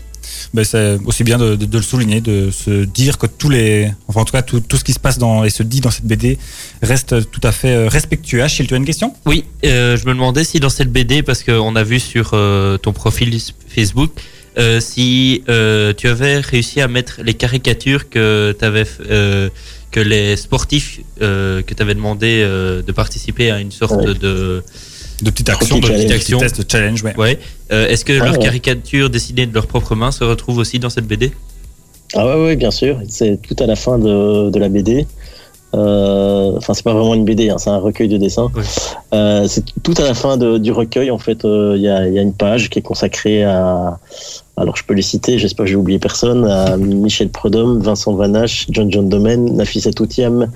Ben, 0.53 0.63
c'est 0.63 0.97
aussi 1.05 1.23
bien 1.23 1.37
de, 1.37 1.55
de- 1.55 1.65
de 1.65 1.77
le 1.77 1.83
souligner, 1.83 2.21
de 2.21 2.51
se 2.51 2.85
dire 2.85 3.17
que 3.17 3.27
tous 3.27 3.49
les, 3.49 3.91
enfin 4.07 4.21
en 4.21 4.25
tout 4.25 4.31
cas 4.33 4.41
tout, 4.41 4.59
tout 4.59 4.77
ce 4.77 4.83
qui 4.83 4.93
se 4.93 4.99
passe 4.99 5.17
dans 5.17 5.43
et 5.43 5.49
se 5.49 5.63
dit 5.63 5.81
dans 5.81 5.91
cette 5.91 6.05
BD 6.05 6.37
reste 6.81 7.29
tout 7.31 7.41
à 7.43 7.51
fait 7.51 7.73
euh, 7.75 7.87
respectueux. 7.87 8.43
Achille, 8.43 8.67
tu 8.67 8.73
as 8.73 8.77
une 8.77 8.85
question? 8.85 9.13
Oui, 9.25 9.45
euh, 9.65 9.97
je 9.97 10.05
me 10.05 10.13
demandais 10.13 10.43
si 10.43 10.59
dans 10.59 10.69
cette 10.69 10.91
BD, 10.91 11.23
parce 11.23 11.43
qu'on 11.43 11.75
a 11.75 11.83
vu 11.83 11.99
sur 11.99 12.31
euh, 12.33 12.77
ton 12.77 12.93
profil 12.93 13.37
Facebook, 13.67 14.11
euh, 14.59 14.79
si 14.79 15.43
euh, 15.49 15.93
tu 15.97 16.07
avais 16.07 16.39
réussi 16.39 16.79
à 16.81 16.87
mettre 16.87 17.21
les 17.23 17.33
caricatures 17.33 18.09
que 18.09 18.55
euh, 18.61 19.49
que 19.91 19.99
les 19.99 20.35
sportifs 20.37 20.99
euh, 21.21 21.61
que 21.61 21.73
tu 21.73 21.81
avais 21.81 21.93
demandé 21.95 22.41
euh, 22.43 22.81
de 22.81 22.91
participer 22.91 23.51
à 23.51 23.59
une 23.59 23.71
sorte 23.71 23.93
Ouais. 24.05 24.13
de 24.15 24.63
De 25.21 25.29
petites 25.29 25.49
actions, 25.49 25.79
de 25.79 25.87
petites 25.87 26.11
Action. 26.11 26.37
tests, 26.39 26.61
de 26.61 26.65
challenge, 26.69 27.03
ouais. 27.03 27.15
ouais. 27.17 27.39
Euh, 27.71 27.87
Est-ce 27.87 28.03
que 28.05 28.13
Ah, 28.19 28.25
leurs 28.25 28.33
ouais. 28.33 28.39
caricatures 28.43 29.09
dessinées 29.09 29.45
de 29.45 29.53
leurs 29.53 29.67
propres 29.67 29.95
mains 29.95 30.11
se 30.11 30.23
retrouvent 30.23 30.57
aussi 30.57 30.79
dans 30.79 30.89
cette 30.89 31.05
BD 31.07 31.31
ah 32.15 32.27
ouais 32.27 32.43
ouais 32.45 32.55
bien 32.55 32.69
sûr 32.69 32.99
c'est 33.07 33.39
tout 33.41 33.55
à 33.59 33.65
la 33.65 33.75
fin 33.75 33.97
de, 33.97 34.49
de 34.51 34.59
la 34.59 34.69
BD 34.69 35.07
Euh, 35.73 36.51
enfin 36.57 36.75
c'est 36.75 36.83
pas 36.83 36.93
vraiment 36.93 37.15
une 37.15 37.25
BD 37.25 37.49
hein, 37.49 37.57
c'est 37.57 37.71
un 37.71 37.79
recueil 37.79 38.07
de 38.07 38.17
dessins 38.17 38.51
Ouais. 38.55 38.61
Euh, 39.15 39.47
c'est 39.47 39.63
tout 39.81 39.95
à 39.97 40.03
la 40.03 40.13
fin 40.13 40.37
de- 40.37 40.59
du 40.59 40.71
recueil 40.71 41.09
en 41.09 41.17
fait 41.17 41.43
euh, 41.45 41.73
il 41.75 41.81
y, 41.81 41.87
a, 41.89 42.07
il 42.07 42.13
y 42.13 42.19
a 42.19 42.21
une 42.21 42.33
page 42.35 42.69
qui 42.69 42.77
est 42.77 42.83
consacrée 42.83 43.43
à 43.43 43.97
alors 44.57 44.77
je 44.77 44.83
peux 44.83 44.93
les 44.93 45.01
citer 45.01 45.39
j'espère 45.39 45.65
que 45.65 45.71
j'ai 45.71 45.75
oublié 45.75 45.97
personne 45.97 46.45
à 46.45 46.77
Michel 46.77 47.29
Prodhomme 47.29 47.81
Vincent 47.81 48.13
Vanache 48.13 48.67
John 48.69 48.91
John 48.91 49.09
Domen 49.09 49.55
Nafisa 49.57 49.91
Toutiam 49.91 50.47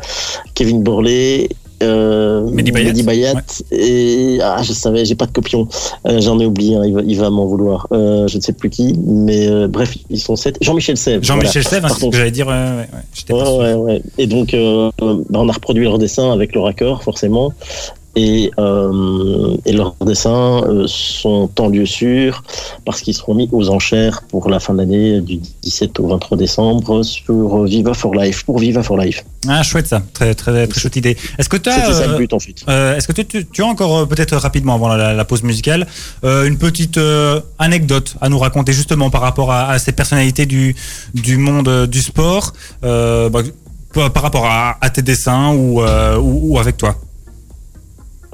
Kevin 0.53 0.83
Borlé 0.83 1.49
euh, 1.83 2.49
Mehdi 2.49 2.71
Bayat. 2.71 2.93
Bayat 3.03 3.33
et 3.71 4.39
ah 4.41 4.61
je 4.63 4.73
savais 4.73 5.05
j'ai 5.05 5.15
pas 5.15 5.25
de 5.27 5.31
copion 5.31 5.67
Euh, 6.07 6.19
j'en 6.21 6.39
ai 6.39 6.45
oublié 6.45 6.75
un, 6.75 6.83
il 6.85 7.17
va, 7.17 7.29
m'en 7.29 7.45
vouloir 7.45 7.87
Euh, 7.91 8.27
je 8.27 8.37
ne 8.37 8.41
sais 8.41 8.53
plus 8.53 8.69
qui 8.69 8.95
mais 9.05 9.47
euh, 9.47 9.67
bref 9.67 9.95
ils 10.09 10.19
sont 10.19 10.35
sept 10.35 10.57
Jean-Michel 10.61 10.97
Sèvres 10.97 11.23
Jean-Michel 11.23 11.63
Sèvres, 11.63 11.85
hein, 11.85 11.89
Par 11.89 11.91
c'est 11.91 11.95
ce 11.95 11.99
que 11.99 12.05
contre- 12.05 12.17
j'allais 12.17 12.31
dire. 12.31 12.47
Ouais, 12.47 12.53
ouais, 13.31 13.73
ouais. 13.73 14.01
Et 14.17 14.27
donc, 14.27 14.53
bah, 14.53 14.91
on 15.33 15.49
a 15.49 15.51
reproduit 15.51 15.83
leur 15.83 15.97
dessin 15.97 16.31
avec 16.31 16.53
leur 16.55 16.65
accord, 16.67 17.03
forcément. 17.03 17.53
Et, 18.19 18.49
euh, 18.57 19.55
et 19.65 19.73
leurs 19.73 19.93
dessins 20.01 20.63
euh, 20.63 20.85
sont 20.87 21.51
en 21.59 21.67
lieu 21.67 21.85
sûr 21.85 22.41
parce 22.83 23.01
qu'ils 23.01 23.13
seront 23.13 23.35
mis 23.35 23.47
aux 23.51 23.69
enchères 23.69 24.23
pour 24.27 24.49
la 24.49 24.59
fin 24.59 24.73
de 24.73 24.79
l'année 24.79 25.21
du 25.21 25.39
17 25.61 25.99
au 25.99 26.07
23 26.07 26.35
décembre 26.35 27.03
sur 27.03 27.63
Viva 27.65 27.93
for 27.93 28.15
Life, 28.15 28.43
pour 28.43 28.57
Viva 28.57 28.81
for 28.81 28.97
Life. 28.97 29.23
Ah, 29.47 29.61
chouette 29.61 29.85
ça. 29.85 30.01
Très, 30.13 30.33
très, 30.33 30.65
très 30.65 30.79
chouette 30.81 30.95
idée. 30.95 31.15
Est-ce 31.37 31.47
que 31.47 31.57
tu 31.57 31.69
C'était 31.69 31.93
ça 31.93 32.07
le 32.07 32.15
as. 32.15 32.17
but 32.17 32.33
en 32.33 32.39
fait. 32.39 32.55
Euh, 32.67 32.97
Est-ce 32.97 33.07
que 33.07 33.21
tu, 33.21 33.61
as 33.61 33.65
encore, 33.67 34.07
peut-être 34.07 34.35
rapidement 34.35 34.73
avant 34.73 34.87
la, 34.87 35.13
la 35.13 35.25
pause 35.25 35.43
musicale, 35.43 35.85
euh, 36.23 36.47
une 36.47 36.57
petite 36.57 36.97
euh, 36.97 37.39
anecdote 37.59 38.15
à 38.19 38.29
nous 38.29 38.39
raconter 38.39 38.73
justement 38.73 39.11
par 39.11 39.21
rapport 39.21 39.51
à, 39.51 39.69
à 39.69 39.77
ces 39.77 39.91
personnalités 39.91 40.47
du, 40.47 40.75
du 41.13 41.37
monde 41.37 41.85
du 41.85 42.01
sport, 42.01 42.53
bah, 42.81 43.29
par 43.93 44.23
rapport 44.23 44.45
à, 44.47 44.77
à 44.81 44.89
tes 44.89 45.03
dessins 45.03 45.53
ou, 45.53 45.81
ou, 45.83 46.53
ou 46.53 46.59
avec 46.59 46.77
toi? 46.77 46.95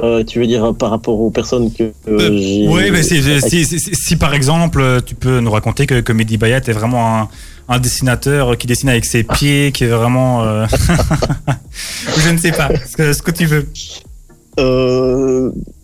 Euh, 0.01 0.23
tu 0.23 0.39
veux 0.39 0.47
dire 0.47 0.63
euh, 0.65 0.73
par 0.73 0.89
rapport 0.89 1.19
aux 1.19 1.29
personnes 1.29 1.71
que 1.71 1.83
euh, 1.83 1.91
Euh, 2.07 2.37
j'ai. 2.37 2.67
Oui, 2.67 2.89
mais 2.91 3.03
si, 3.03 3.21
si, 3.21 3.65
si, 3.65 3.79
si- 3.79 3.95
si, 3.95 4.15
par 4.15 4.33
exemple 4.33 4.83
tu 5.05 5.13
peux 5.15 5.39
nous 5.39 5.51
raconter 5.51 5.85
que, 5.85 6.01
que 6.01 6.11
Mehdi 6.11 6.37
Bayat 6.37 6.57
est 6.67 6.71
vraiment 6.71 7.21
un, 7.21 7.29
un 7.69 7.79
dessinateur 7.79 8.57
qui 8.57 8.65
dessine 8.67 8.89
avec 8.89 9.05
ses 9.05 9.23
pieds, 9.23 9.71
qui 9.71 9.83
est 9.83 9.87
vraiment... 9.89 10.43
euh, 10.43 10.65
Je 12.17 12.29
ne 12.29 12.37
sais 12.37 12.51
pas, 12.51 12.69
ce 12.89 12.97
que, 12.97 13.13
ce 13.13 13.21
que 13.21 13.31
tu 13.31 13.45
veux. 13.45 13.67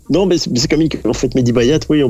Non, 0.10 0.26
mais 0.26 0.38
c'est 0.38 0.68
comique. 0.70 0.98
En 1.06 1.14
fait, 1.14 1.36
Mehdi 1.36 1.52
Bayat, 1.52 1.80
oui, 1.90 2.02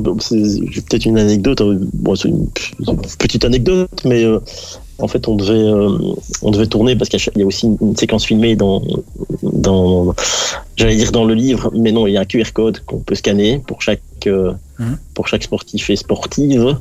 j'ai 0.72 0.82
peut-être 0.82 1.06
une 1.06 1.18
anecdote. 1.18 1.62
Bon, 1.94 2.15
c'est 2.15 2.29
une, 2.29 2.48
une 2.88 2.98
petite 3.18 3.44
anecdote, 3.44 3.89
mais 4.06 4.24
euh, 4.24 4.39
en 5.00 5.08
fait, 5.08 5.27
on 5.27 5.36
devait, 5.36 5.51
euh, 5.53 5.98
on 6.41 6.51
devait 6.51 6.68
tourner 6.68 6.96
parce 6.96 7.10
qu'il 7.10 7.20
y 7.36 7.41
a- 7.41 7.46
aussi 7.46 7.65
une, 7.68 7.77
une 7.82 7.98
séquence 7.98 8.25
filmée 8.25 8.56
dans, 8.56 8.82
dans, 9.44 10.13
j'allais 10.77 10.96
dire 10.96 11.12
dans 11.12 11.25
le 11.25 11.34
livre, 11.34 11.72
mais 11.75 11.91
non, 11.91 12.08
il 12.08 12.13
y 12.13 12.18
a 12.18 12.22
un 12.22 12.25
QR 12.25 12.51
code 12.53 12.79
qu'on 12.86 13.00
peut 13.00 13.15
scanner 13.15 13.62
pour 13.68 13.82
chaque, 13.82 14.01
euh, 14.27 14.51
Mhm. 14.79 14.98
pour 15.13 15.27
chaque 15.27 15.44
sportif 15.44 15.89
et 15.89 15.98
sportive, 15.98 16.77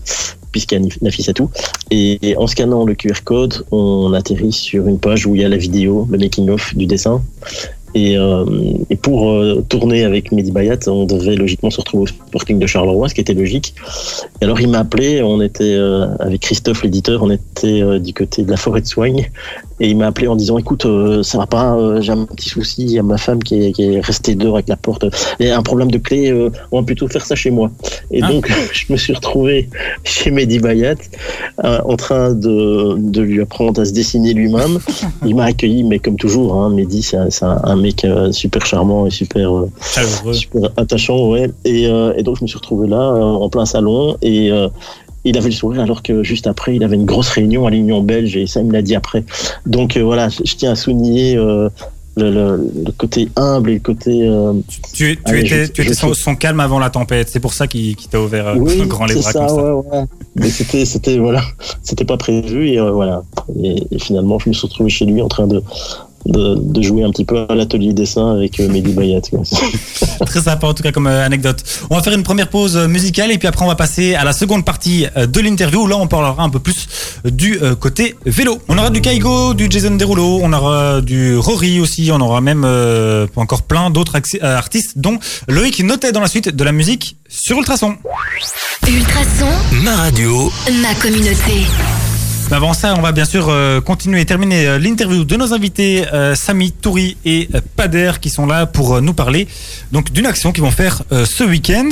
puisqu'il 0.52 0.80
y 0.80 0.84
a 0.84 0.88
Nafis 1.02 1.28
à 1.28 1.32
tout. 1.32 1.50
Et 1.90 2.36
en 2.38 2.46
scannant 2.46 2.84
le 2.84 2.94
QR 2.94 3.24
code, 3.24 3.64
on 3.72 4.12
atterrit 4.12 4.52
sur 4.52 4.86
une 4.86 5.00
page 5.00 5.26
où 5.26 5.34
il 5.34 5.40
y 5.40 5.44
a 5.44 5.48
la 5.48 5.56
vidéo, 5.56 6.06
le 6.08 6.16
making 6.16 6.48
of 6.48 6.76
du 6.76 6.86
dessin. 6.86 7.20
Et, 7.98 8.16
euh, 8.16 8.44
et 8.90 8.96
pour 8.96 9.28
euh, 9.28 9.64
tourner 9.68 10.04
avec 10.04 10.30
Mehdi 10.30 10.52
Bayat, 10.52 10.86
on 10.86 11.04
devait 11.04 11.34
logiquement 11.34 11.68
se 11.68 11.80
retrouver 11.80 12.04
au 12.04 12.06
Sporting 12.06 12.60
de 12.60 12.66
Charleroi, 12.66 13.08
ce 13.08 13.14
qui 13.14 13.20
était 13.20 13.34
logique. 13.34 13.74
Et 14.40 14.44
alors 14.44 14.60
il 14.60 14.68
m'a 14.68 14.78
appelé, 14.78 15.20
on 15.20 15.42
était 15.42 15.74
euh, 15.74 16.06
avec 16.20 16.42
Christophe 16.42 16.84
l'éditeur, 16.84 17.24
on 17.24 17.30
était 17.30 17.98
du 17.98 18.14
côté 18.14 18.44
de 18.44 18.50
la 18.52 18.56
forêt 18.56 18.82
de 18.82 18.86
Soigne. 18.86 19.28
Et 19.80 19.88
il 19.90 19.96
m'a 19.96 20.06
appelé 20.08 20.26
en 20.28 20.36
disant 20.36 20.58
écoute, 20.58 20.86
euh, 20.86 21.22
ça 21.22 21.38
va 21.38 21.46
pas, 21.46 21.74
euh, 21.76 22.00
j'ai 22.00 22.12
un 22.12 22.24
petit 22.24 22.48
souci, 22.48 22.82
il 22.82 22.90
y 22.92 22.98
a 22.98 23.02
ma 23.02 23.16
femme 23.18 23.42
qui 23.42 23.62
est, 23.66 23.72
qui 23.72 23.84
est 23.84 24.00
restée 24.00 24.34
dehors 24.34 24.54
avec 24.56 24.68
la 24.68 24.76
porte. 24.76 25.04
Il 25.38 25.46
y 25.46 25.50
a 25.50 25.56
un 25.58 25.62
problème 25.62 25.90
de 25.90 25.98
clé, 25.98 26.30
euh, 26.32 26.50
on 26.72 26.80
va 26.80 26.86
plutôt 26.86 27.06
faire 27.08 27.24
ça 27.24 27.34
chez 27.34 27.50
moi. 27.50 27.70
Et 28.10 28.20
Ah. 28.22 28.28
donc, 28.32 28.50
je 28.72 28.92
me 28.92 28.96
suis 28.96 29.14
retrouvé 29.14 29.68
chez 30.04 30.30
Mehdi 30.30 30.58
Bayat 30.58 30.94
euh, 31.64 31.78
en 31.84 31.96
train 31.96 32.32
de, 32.34 32.96
de 32.98 33.20
lui 33.20 33.40
apprendre 33.40 33.80
à 33.80 33.84
se 33.84 33.92
dessiner 33.92 34.34
lui-même. 34.34 34.78
Il 35.26 35.36
m'a 35.36 35.44
accueilli, 35.44 35.84
mais 35.84 35.98
comme 36.00 36.16
toujours, 36.16 36.54
hein, 36.60 36.70
Mehdi, 36.70 37.02
c'est 37.02 37.16
un, 37.16 37.28
un- 37.42 37.76
mec 37.76 38.04
euh, 38.04 38.32
super 38.32 38.66
charmant 38.66 39.06
et 39.06 39.10
super. 39.10 39.54
euh, 39.56 39.70
super 40.32 40.70
attachant, 40.76 41.28
ouais. 41.28 41.50
Et, 41.64 41.86
euh, 41.86 42.12
et 42.16 42.22
donc 42.22 42.36
je 42.38 42.42
me 42.44 42.48
suis 42.48 42.56
retrouvé 42.58 42.88
là, 42.88 42.96
euh, 43.00 43.20
en 43.22 43.48
plein 43.48 43.66
salon, 43.66 44.16
et 44.22 44.50
euh, 44.50 44.68
il 45.24 45.36
avait 45.36 45.48
le 45.50 45.54
sourire, 45.54 45.82
alors 45.82 46.02
que 46.02 46.22
juste 46.22 46.46
après, 46.46 46.76
il 46.76 46.84
avait 46.84 46.96
une 46.96 47.04
grosse 47.06 47.28
réunion 47.28 47.66
à 47.66 47.70
l'Union 47.70 48.02
belge, 48.02 48.36
et 48.36 48.46
ça, 48.46 48.60
il 48.60 48.66
me 48.66 48.72
l'a 48.72 48.82
dit 48.82 48.94
après. 48.94 49.24
Donc 49.66 49.96
euh, 49.96 50.02
voilà, 50.02 50.28
je, 50.28 50.38
je 50.44 50.54
tiens 50.56 50.72
à 50.72 50.76
souligner 50.76 51.36
euh, 51.36 51.68
le, 52.16 52.30
le- 52.30 52.70
le 52.86 52.92
côté 52.92 53.28
humble 53.36 53.70
et 53.70 53.74
le 53.74 53.80
côté. 53.80 54.22
euh, 54.26 54.52
Tu, 54.92 55.16
tu 55.16 55.22
Allez, 55.24 55.40
étais, 55.40 55.66
je- 55.66 55.72
tu 55.72 55.82
je 55.82 55.88
étais 55.92 56.14
son, 56.14 56.34
calme 56.36 56.60
avant 56.60 56.78
la 56.78 56.90
tempête. 56.90 57.28
C'est 57.28 57.40
pour 57.40 57.52
ça 57.52 57.66
qu'il 57.66 57.94
t'a 57.96 58.20
ouvert 58.20 58.54
oui, 58.56 58.86
grand 58.86 59.06
les 59.06 59.14
bras 59.14 59.32
ça, 59.32 59.38
comme 59.40 59.48
ça. 59.48 59.54
ouais, 59.74 59.82
ouais. 59.92 60.04
Mais 60.36 60.50
c'était, 60.50 60.84
c'était, 60.84 61.18
voilà, 61.18 61.42
c'était 61.82 62.04
pas 62.04 62.16
prévu, 62.16 62.68
et 62.70 62.80
voilà. 62.80 63.22
Et, 63.62 63.82
et 63.90 63.98
finalement, 63.98 64.38
je 64.38 64.48
me 64.48 64.54
suis 64.54 64.66
retrouvé 64.66 64.88
chez 64.90 65.04
lui 65.04 65.20
en 65.22 65.28
train 65.28 65.46
de. 65.46 65.62
De, 66.26 66.56
de 66.58 66.82
jouer 66.82 67.04
un 67.04 67.10
petit 67.10 67.24
peu 67.24 67.46
à 67.48 67.54
l'atelier 67.54 67.94
dessin 67.94 68.32
avec 68.32 68.60
euh, 68.60 68.68
Mehdi 68.68 68.92
Bayat. 68.92 69.22
Très 70.26 70.42
sympa 70.42 70.66
en 70.66 70.74
tout 70.74 70.82
cas 70.82 70.92
comme 70.92 71.06
euh, 71.06 71.24
anecdote. 71.24 71.62
On 71.88 71.96
va 71.96 72.02
faire 72.02 72.12
une 72.12 72.22
première 72.22 72.48
pause 72.48 72.76
euh, 72.76 72.86
musicale 72.86 73.30
et 73.30 73.38
puis 73.38 73.48
après 73.48 73.64
on 73.64 73.68
va 73.68 73.76
passer 73.76 74.14
à 74.14 74.24
la 74.24 74.32
seconde 74.32 74.64
partie 74.64 75.06
de 75.16 75.40
l'interview. 75.40 75.86
Là 75.86 75.96
on 75.96 76.06
parlera 76.06 76.42
un 76.42 76.50
peu 76.50 76.58
plus 76.58 76.86
du 77.24 77.58
côté 77.80 78.16
vélo. 78.26 78.58
On 78.68 78.76
aura 78.76 78.90
du 78.90 79.00
Kaigo, 79.00 79.54
du 79.54 79.68
Jason 79.70 79.96
Derulo, 79.96 80.40
on 80.42 80.52
aura 80.52 81.00
du 81.00 81.36
Rory 81.36 81.80
aussi, 81.80 82.10
on 82.12 82.20
aura 82.20 82.40
même 82.40 82.64
euh, 82.64 83.26
encore 83.36 83.62
plein 83.62 83.90
d'autres 83.90 84.16
artistes 84.42 84.98
dont 84.98 85.18
Loïc 85.48 85.82
notait 85.82 86.12
dans 86.12 86.20
la 86.20 86.28
suite 86.28 86.54
de 86.54 86.64
la 86.64 86.72
musique 86.72 87.16
sur 87.28 87.58
Ultrason. 87.58 87.96
Ultrason, 88.86 89.46
Ma 89.82 89.96
radio, 89.96 90.50
ma 90.82 90.94
communauté. 90.94 91.66
Mais 92.50 92.56
avant 92.56 92.72
ça, 92.72 92.94
on 92.96 93.02
va 93.02 93.12
bien 93.12 93.26
sûr 93.26 93.48
euh, 93.50 93.82
continuer 93.82 94.22
et 94.22 94.24
terminer 94.24 94.66
euh, 94.66 94.78
l'interview 94.78 95.24
de 95.24 95.36
nos 95.36 95.52
invités 95.52 96.06
euh, 96.14 96.34
Samy, 96.34 96.72
Touri 96.72 97.18
et 97.26 97.46
euh, 97.54 97.60
Pader 97.76 98.12
qui 98.22 98.30
sont 98.30 98.46
là 98.46 98.64
pour 98.64 99.02
nous 99.02 99.12
parler 99.12 99.46
donc 99.92 100.12
d'une 100.12 100.24
action 100.24 100.50
qu'ils 100.52 100.62
vont 100.62 100.70
faire 100.70 101.02
ce 101.10 101.44
week-end. 101.44 101.90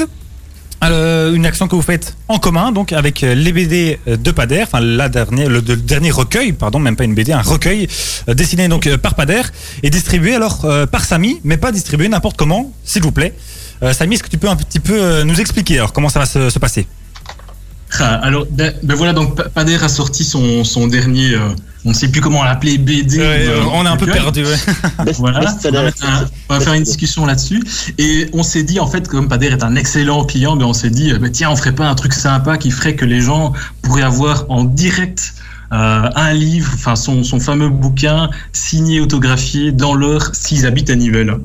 Une 0.82 1.44
action 1.44 1.68
que 1.68 1.75
vous 1.75 1.82
faites 1.82 2.16
en 2.28 2.38
commun, 2.38 2.70
donc 2.70 2.92
avec 2.92 3.22
les 3.22 3.52
BD 3.52 3.98
de 4.06 4.30
Pader, 4.30 4.62
enfin 4.62 4.78
la 4.80 5.08
dernière, 5.08 5.48
le, 5.48 5.60
dernier 5.60 6.10
recueil, 6.10 6.52
pardon, 6.52 6.78
même 6.78 6.94
pas 6.94 7.04
une 7.04 7.14
BD, 7.14 7.32
un 7.32 7.42
recueil 7.42 7.88
dessiné 8.28 8.68
donc 8.68 8.88
par 8.98 9.14
Pader 9.14 9.42
et 9.82 9.90
distribué 9.90 10.36
alors 10.36 10.64
par 10.92 11.04
Samy, 11.04 11.40
mais 11.42 11.56
pas 11.56 11.72
distribué 11.72 12.08
n'importe 12.08 12.36
comment, 12.36 12.72
s'il 12.84 13.02
vous 13.02 13.10
plaît. 13.10 13.34
Samy, 13.92 14.14
est-ce 14.14 14.22
que 14.22 14.28
tu 14.28 14.38
peux 14.38 14.48
un 14.48 14.56
petit 14.56 14.78
peu 14.78 15.22
nous 15.25 15.40
expliquer 15.40 15.78
alors 15.78 15.92
comment 15.92 16.08
ça 16.08 16.20
va 16.20 16.26
se, 16.26 16.50
se 16.50 16.58
passer? 16.58 16.86
Alors, 18.04 18.46
ben, 18.50 18.72
ben 18.82 18.94
voilà, 18.94 19.12
donc 19.12 19.36
Pa- 19.36 19.48
Pader 19.48 19.76
a 19.82 19.88
sorti 19.88 20.24
son, 20.24 20.64
son 20.64 20.86
dernier, 20.86 21.32
euh, 21.34 21.40
on 21.84 21.90
ne 21.90 21.94
sait 21.94 22.08
plus 22.08 22.20
comment 22.20 22.42
l'appeler, 22.44 22.78
BD. 22.78 23.18
Ouais, 23.18 23.46
euh, 23.48 23.62
On 23.72 23.84
est 23.84 23.88
un 23.88 23.96
peu 23.96 24.06
perdu. 24.06 24.44
ouais. 24.44 25.12
Voilà, 25.18 25.40
on 25.64 25.70
va, 25.70 25.82
mettre 25.84 26.04
un- 26.04 26.28
on 26.48 26.54
va 26.54 26.60
faire 26.60 26.72
une 26.74 26.82
discussion 26.82 27.26
là-dessus. 27.26 27.62
Et 27.98 28.28
on 28.32 28.42
s'est 28.42 28.62
dit, 28.64 28.80
en 28.80 28.86
fait, 28.86 29.06
comme 29.08 29.28
Pader 29.28 29.46
est 29.48 29.62
un 29.64 29.76
excellent 29.76 30.24
client, 30.24 30.56
ben 30.56 30.66
on 30.66 30.72
s'est 30.72 30.90
dit, 30.90 31.12
ben 31.14 31.30
tiens, 31.30 31.50
on 31.50 31.56
ferait 31.56 31.74
pas 31.74 31.86
un 31.88 31.94
truc 31.94 32.12
sympa 32.12 32.58
qui 32.58 32.70
ferait 32.70 32.96
que 32.96 33.04
les 33.04 33.20
gens 33.20 33.52
pourraient 33.82 34.02
avoir 34.02 34.46
en 34.50 34.64
direct 34.64 35.34
euh, 35.72 36.08
un 36.14 36.32
livre, 36.32 36.70
enfin 36.74 36.94
son, 36.94 37.24
son 37.24 37.40
fameux 37.40 37.68
bouquin 37.68 38.30
signé, 38.52 39.00
autographié 39.00 39.72
dans 39.72 39.94
l'heure 39.94 40.30
s'ils 40.32 40.64
habitent 40.64 40.90
à 40.90 40.94
Nivelles. 40.94 41.36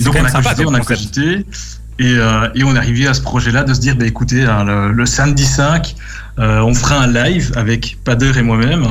Donc 0.00 0.16
on 0.20 0.24
a 0.24 0.28
sympa 0.28 0.50
cogité, 0.54 0.66
on 0.66 0.74
a 0.74 0.80
cogité. 0.80 1.46
Et, 2.00 2.16
euh, 2.16 2.48
et 2.56 2.64
on 2.64 2.74
est 2.74 2.78
arrivé 2.78 3.06
à 3.06 3.14
ce 3.14 3.20
projet-là 3.20 3.62
de 3.62 3.72
se 3.72 3.80
dire, 3.80 3.94
bah, 3.96 4.04
écoutez, 4.06 4.42
hein, 4.42 4.64
le, 4.64 4.92
le 4.92 5.06
samedi 5.06 5.44
5, 5.44 5.94
euh, 6.40 6.60
on 6.60 6.74
fera 6.74 6.96
un 6.98 7.06
live 7.06 7.52
avec 7.54 7.98
Pader 8.04 8.32
et 8.36 8.42
moi-même. 8.42 8.84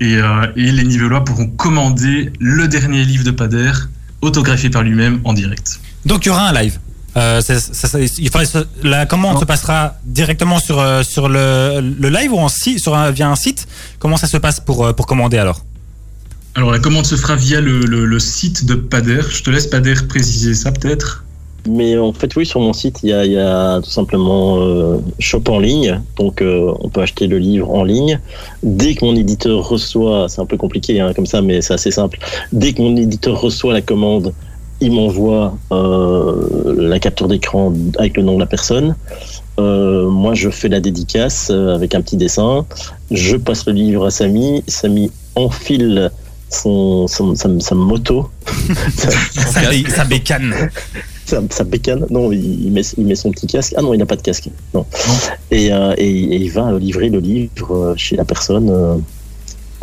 Et, 0.00 0.16
euh, 0.16 0.46
et 0.56 0.70
les 0.70 0.84
Nivellois 0.84 1.24
pourront 1.24 1.46
commander 1.46 2.32
le 2.40 2.68
dernier 2.68 3.04
livre 3.04 3.24
de 3.24 3.30
Pader, 3.30 3.72
autographié 4.20 4.68
par 4.68 4.82
lui-même 4.82 5.20
en 5.24 5.32
direct. 5.32 5.80
Donc 6.04 6.26
il 6.26 6.28
y 6.28 6.32
aura 6.32 6.48
un 6.48 6.52
live. 6.52 6.78
Euh, 7.16 7.40
ça- 7.40 7.60
ça- 7.60 8.00
il 8.00 8.28
faudrait 8.28 8.44
se- 8.44 8.66
la 8.82 9.06
commande 9.06 9.38
se 9.38 9.44
passera 9.44 9.94
directement 10.04 10.58
sur, 10.58 10.80
euh, 10.80 11.02
sur 11.04 11.28
le, 11.28 11.80
le 11.80 12.08
live 12.10 12.32
ou 12.32 12.38
en 12.40 12.48
sur 12.48 12.94
un, 12.96 13.10
via 13.12 13.28
un 13.30 13.36
site? 13.36 13.66
Comment 14.00 14.16
ça 14.16 14.26
se 14.26 14.36
passe 14.36 14.58
pour, 14.60 14.94
pour 14.96 15.06
commander 15.06 15.38
alors? 15.38 15.64
Alors 16.56 16.70
la 16.72 16.78
commande 16.78 17.06
se 17.06 17.14
fera 17.16 17.36
via 17.36 17.60
le, 17.60 17.80
le- 17.86 18.04
le 18.04 18.18
site 18.18 18.64
de 18.66 18.74
Pader. 18.74 19.20
Je 19.30 19.42
te 19.42 19.50
laisse 19.50 19.66
Pader 19.68 19.94
préciser 20.08 20.54
ça 20.54 20.72
peut-être. 20.72 21.23
Mais 21.66 21.96
en 21.96 22.12
fait, 22.12 22.34
oui, 22.36 22.44
sur 22.44 22.60
mon 22.60 22.72
site, 22.74 23.00
il 23.02 23.08
y 23.10 23.38
a, 23.38 23.80
tout 23.82 23.90
simplement 23.90 24.58
euh, 24.60 24.98
shop 25.18 25.42
en 25.48 25.58
ligne. 25.58 26.00
Donc, 26.18 26.42
euh, 26.42 26.72
on 26.80 26.88
peut 26.90 27.00
acheter 27.00 27.26
le 27.26 27.38
livre 27.38 27.70
en 27.70 27.84
ligne. 27.84 28.20
Dès 28.62 28.94
que 28.94 29.04
mon 29.04 29.16
éditeur 29.16 29.66
reçoit, 29.66 30.28
c'est 30.28 30.40
un 30.42 30.46
peu 30.46 30.56
compliqué 30.58 31.00
hein, 31.00 31.12
comme 31.14 31.26
ça, 31.26 31.40
mais 31.40 31.62
c'est 31.62 31.72
assez 31.74 31.90
simple. 31.90 32.18
Dès 32.52 32.74
que 32.74 32.82
mon 32.82 32.94
éditeur 32.96 33.40
reçoit 33.40 33.72
la 33.72 33.80
commande, 33.80 34.34
il 34.80 34.92
m'envoie 34.92 35.56
euh, 35.72 36.74
la 36.76 36.98
capture 36.98 37.28
d'écran 37.28 37.72
avec 37.98 38.16
le 38.18 38.22
nom 38.24 38.34
de 38.34 38.40
la 38.40 38.46
personne. 38.46 38.94
Euh, 39.58 40.08
moi, 40.10 40.34
je 40.34 40.50
fais 40.50 40.68
la 40.68 40.80
dédicace 40.80 41.48
euh, 41.50 41.74
avec 41.74 41.94
un 41.94 42.02
petit 42.02 42.16
dessin. 42.18 42.66
Je 43.10 43.36
passe 43.36 43.66
le 43.66 43.72
livre 43.72 44.04
à 44.04 44.10
Samy. 44.10 44.62
Samy 44.66 45.10
enfile 45.36 46.10
son, 46.50 47.06
son, 47.08 47.34
sa, 47.36 47.48
sa 47.60 47.74
moto. 47.74 48.28
bé- 49.70 49.84
ça 49.88 50.04
bécane. 50.04 50.54
Sa, 51.26 51.42
sa 51.50 51.64
bécane. 51.64 52.06
Non, 52.10 52.32
il 52.32 52.66
il 52.66 52.72
met, 52.72 52.82
il 52.96 53.06
met 53.06 53.14
son 53.14 53.30
petit 53.30 53.46
casque. 53.46 53.74
Ah 53.76 53.82
non, 53.82 53.94
il 53.94 53.98
n'a 53.98 54.06
pas 54.06 54.16
de 54.16 54.22
casque. 54.22 54.48
Non. 54.72 54.86
Et, 55.50 55.72
euh, 55.72 55.94
et, 55.96 56.08
et 56.08 56.36
il 56.36 56.50
va 56.50 56.72
livrer 56.78 57.08
le 57.08 57.20
livre 57.20 57.74
euh, 57.74 57.94
chez 57.96 58.16
la 58.16 58.24
personne 58.24 58.70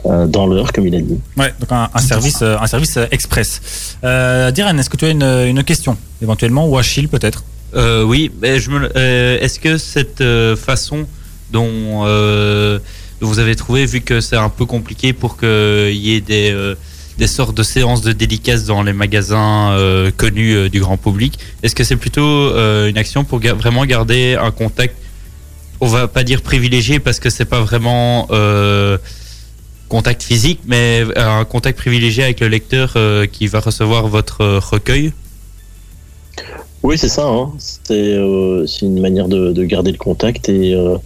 euh, 0.05 0.25
dans 0.27 0.47
l'heure, 0.47 0.71
comme 0.73 0.87
il 0.87 0.95
a 0.95 1.01
dit. 1.01 1.19
Ouais, 1.37 1.53
donc 1.59 1.71
un, 1.71 1.89
un 1.93 1.99
service, 1.99 2.41
un 2.41 2.67
service 2.67 2.97
express. 3.11 3.97
Euh, 4.03 4.51
Diren, 4.51 4.79
est-ce 4.79 4.89
que 4.89 4.97
tu 4.97 5.05
as 5.05 5.09
une, 5.09 5.23
une 5.23 5.63
question 5.63 5.97
éventuellement 6.21 6.67
ou 6.67 6.77
Achille 6.77 7.07
peut-être? 7.07 7.43
Euh, 7.75 8.03
oui, 8.03 8.31
mais 8.41 8.59
je 8.59 8.69
me, 8.69 8.89
euh, 8.95 9.39
est-ce 9.39 9.59
que 9.59 9.77
cette 9.77 10.23
façon 10.57 11.05
dont 11.51 12.03
euh, 12.05 12.79
vous 13.19 13.39
avez 13.39 13.55
trouvé, 13.55 13.85
vu 13.85 14.01
que 14.01 14.21
c'est 14.21 14.35
un 14.37 14.49
peu 14.49 14.65
compliqué 14.65 15.13
pour 15.13 15.37
qu'il 15.37 15.95
y 15.95 16.15
ait 16.15 16.21
des, 16.21 16.51
euh, 16.51 16.75
des 17.21 17.27
sortes 17.27 17.55
de 17.55 17.61
séances 17.61 18.01
de 18.01 18.13
dédicaces 18.13 18.65
dans 18.65 18.81
les 18.81 18.93
magasins 18.93 19.73
euh, 19.73 20.09
connus 20.17 20.55
euh, 20.55 20.69
du 20.69 20.79
grand 20.79 20.97
public, 20.97 21.37
est-ce 21.61 21.75
que 21.75 21.83
c'est 21.83 21.95
plutôt 21.95 22.21
euh, 22.25 22.89
une 22.89 22.97
action 22.97 23.23
pour 23.23 23.39
ga- 23.39 23.53
vraiment 23.53 23.85
garder 23.85 24.35
un 24.41 24.49
contact, 24.49 24.95
on 25.81 25.85
va 25.87 26.07
pas 26.07 26.23
dire 26.23 26.41
privilégié 26.41 26.99
parce 26.99 27.19
que 27.19 27.29
c'est 27.29 27.45
pas 27.45 27.61
vraiment 27.61 28.27
contact 29.87 30.23
physique, 30.23 30.61
mais 30.65 31.03
un 31.15 31.45
contact 31.45 31.77
privilégié 31.77 32.23
avec 32.23 32.39
le 32.39 32.47
lecteur 32.47 32.95
qui 33.31 33.45
va 33.47 33.59
recevoir 33.59 34.07
votre 34.07 34.39
recueil? 34.71 35.13
Oui, 36.83 36.97
c'est 36.97 37.09
ça. 37.09 37.27
Hein. 37.27 37.51
C'est 37.57 37.93
euh, 37.93 38.65
c'est 38.65 38.85
une 38.85 38.99
manière 38.99 39.27
de, 39.27 39.51
de 39.51 39.63
garder 39.63 39.91
le 39.91 39.97
contact 39.99 40.49
et, 40.49 40.73
euh, 40.73 40.97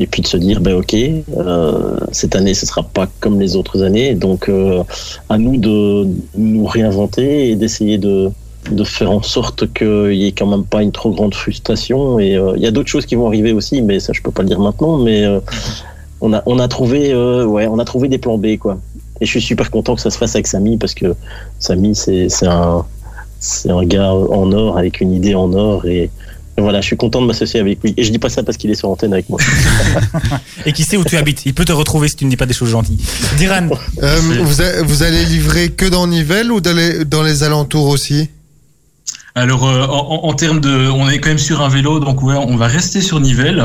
et 0.00 0.06
puis 0.06 0.20
de 0.20 0.26
se 0.26 0.36
dire, 0.36 0.60
ben 0.60 0.74
ok, 0.74 0.94
euh, 0.94 1.96
cette 2.10 2.34
année, 2.34 2.54
ce 2.54 2.66
sera 2.66 2.82
pas 2.82 3.08
comme 3.20 3.40
les 3.40 3.54
autres 3.54 3.82
années. 3.82 4.14
Donc, 4.14 4.48
euh, 4.48 4.82
à 5.28 5.38
nous 5.38 5.56
de 5.58 6.08
nous 6.36 6.66
réinventer 6.66 7.50
et 7.50 7.54
d'essayer 7.54 7.98
de, 7.98 8.30
de 8.70 8.84
faire 8.84 9.12
en 9.12 9.22
sorte 9.22 9.72
qu'il 9.72 10.14
y 10.14 10.26
ait 10.26 10.32
quand 10.32 10.46
même 10.46 10.64
pas 10.64 10.82
une 10.82 10.92
trop 10.92 11.12
grande 11.12 11.34
frustration. 11.34 12.18
Et 12.18 12.36
euh, 12.36 12.54
il 12.56 12.62
y 12.62 12.66
a 12.66 12.72
d'autres 12.72 12.88
choses 12.88 13.06
qui 13.06 13.14
vont 13.14 13.28
arriver 13.28 13.52
aussi, 13.52 13.80
mais 13.80 14.00
ça, 14.00 14.12
je 14.12 14.22
peux 14.22 14.32
pas 14.32 14.42
le 14.42 14.48
dire 14.48 14.58
maintenant. 14.58 14.98
Mais 14.98 15.24
euh, 15.24 15.38
on, 16.20 16.32
a, 16.32 16.42
on, 16.46 16.58
a 16.58 16.66
trouvé, 16.66 17.12
euh, 17.12 17.44
ouais, 17.44 17.68
on 17.68 17.78
a 17.78 17.84
trouvé 17.84 18.08
des 18.08 18.18
plans 18.18 18.38
B, 18.38 18.56
quoi. 18.58 18.78
Et 19.20 19.24
je 19.24 19.30
suis 19.30 19.40
super 19.40 19.70
content 19.70 19.94
que 19.94 20.00
ça 20.00 20.10
se 20.10 20.18
fasse 20.18 20.34
avec 20.34 20.48
Samy 20.48 20.78
parce 20.78 20.94
que 20.94 21.14
Samy, 21.60 21.94
c'est 21.94 22.28
un 22.44 22.84
c'est 23.42 23.70
un 23.70 23.84
gars 23.84 24.12
en 24.12 24.50
or 24.52 24.78
avec 24.78 25.00
une 25.02 25.12
idée 25.12 25.34
en 25.34 25.52
or 25.52 25.84
et 25.86 26.10
voilà, 26.58 26.80
je 26.82 26.86
suis 26.86 26.96
content 26.98 27.20
de 27.22 27.26
m'associer 27.26 27.60
avec 27.60 27.82
lui. 27.82 27.94
Et 27.96 28.04
je 28.04 28.10
dis 28.12 28.18
pas 28.18 28.28
ça 28.28 28.42
parce 28.42 28.58
qu'il 28.58 28.70
est 28.70 28.74
sur 28.74 28.88
antenne 28.90 29.12
avec 29.14 29.28
moi. 29.30 29.38
Et 30.66 30.72
qui 30.72 30.84
sait 30.84 30.98
où 30.98 31.04
tu 31.04 31.16
habites 31.16 31.46
Il 31.46 31.54
peut 31.54 31.64
te 31.64 31.72
retrouver 31.72 32.08
si 32.08 32.16
tu 32.16 32.24
ne 32.26 32.30
dis 32.30 32.36
pas 32.36 32.44
des 32.46 32.52
choses 32.52 32.68
gentilles. 32.68 32.98
Diran, 33.38 33.68
Euh, 34.02 34.20
vous, 34.42 34.60
a- 34.60 34.82
vous 34.82 35.02
allez 35.02 35.24
livrer 35.24 35.70
que 35.70 35.86
dans 35.86 36.06
Nivelles 36.06 36.52
ou 36.52 36.60
dans 36.60 36.76
les, 36.76 37.04
dans 37.06 37.22
les 37.22 37.42
alentours 37.42 37.88
aussi? 37.88 38.28
Alors, 39.34 39.66
euh, 39.66 39.86
en, 39.86 40.24
en 40.28 40.34
termes 40.34 40.60
de, 40.60 40.88
on 40.90 41.08
est 41.08 41.18
quand 41.20 41.30
même 41.30 41.38
sur 41.38 41.62
un 41.62 41.70
vélo, 41.70 42.00
donc 42.00 42.22
ouais, 42.22 42.36
on 42.36 42.56
va 42.56 42.66
rester 42.66 43.00
sur 43.00 43.18
Nivelles. 43.18 43.64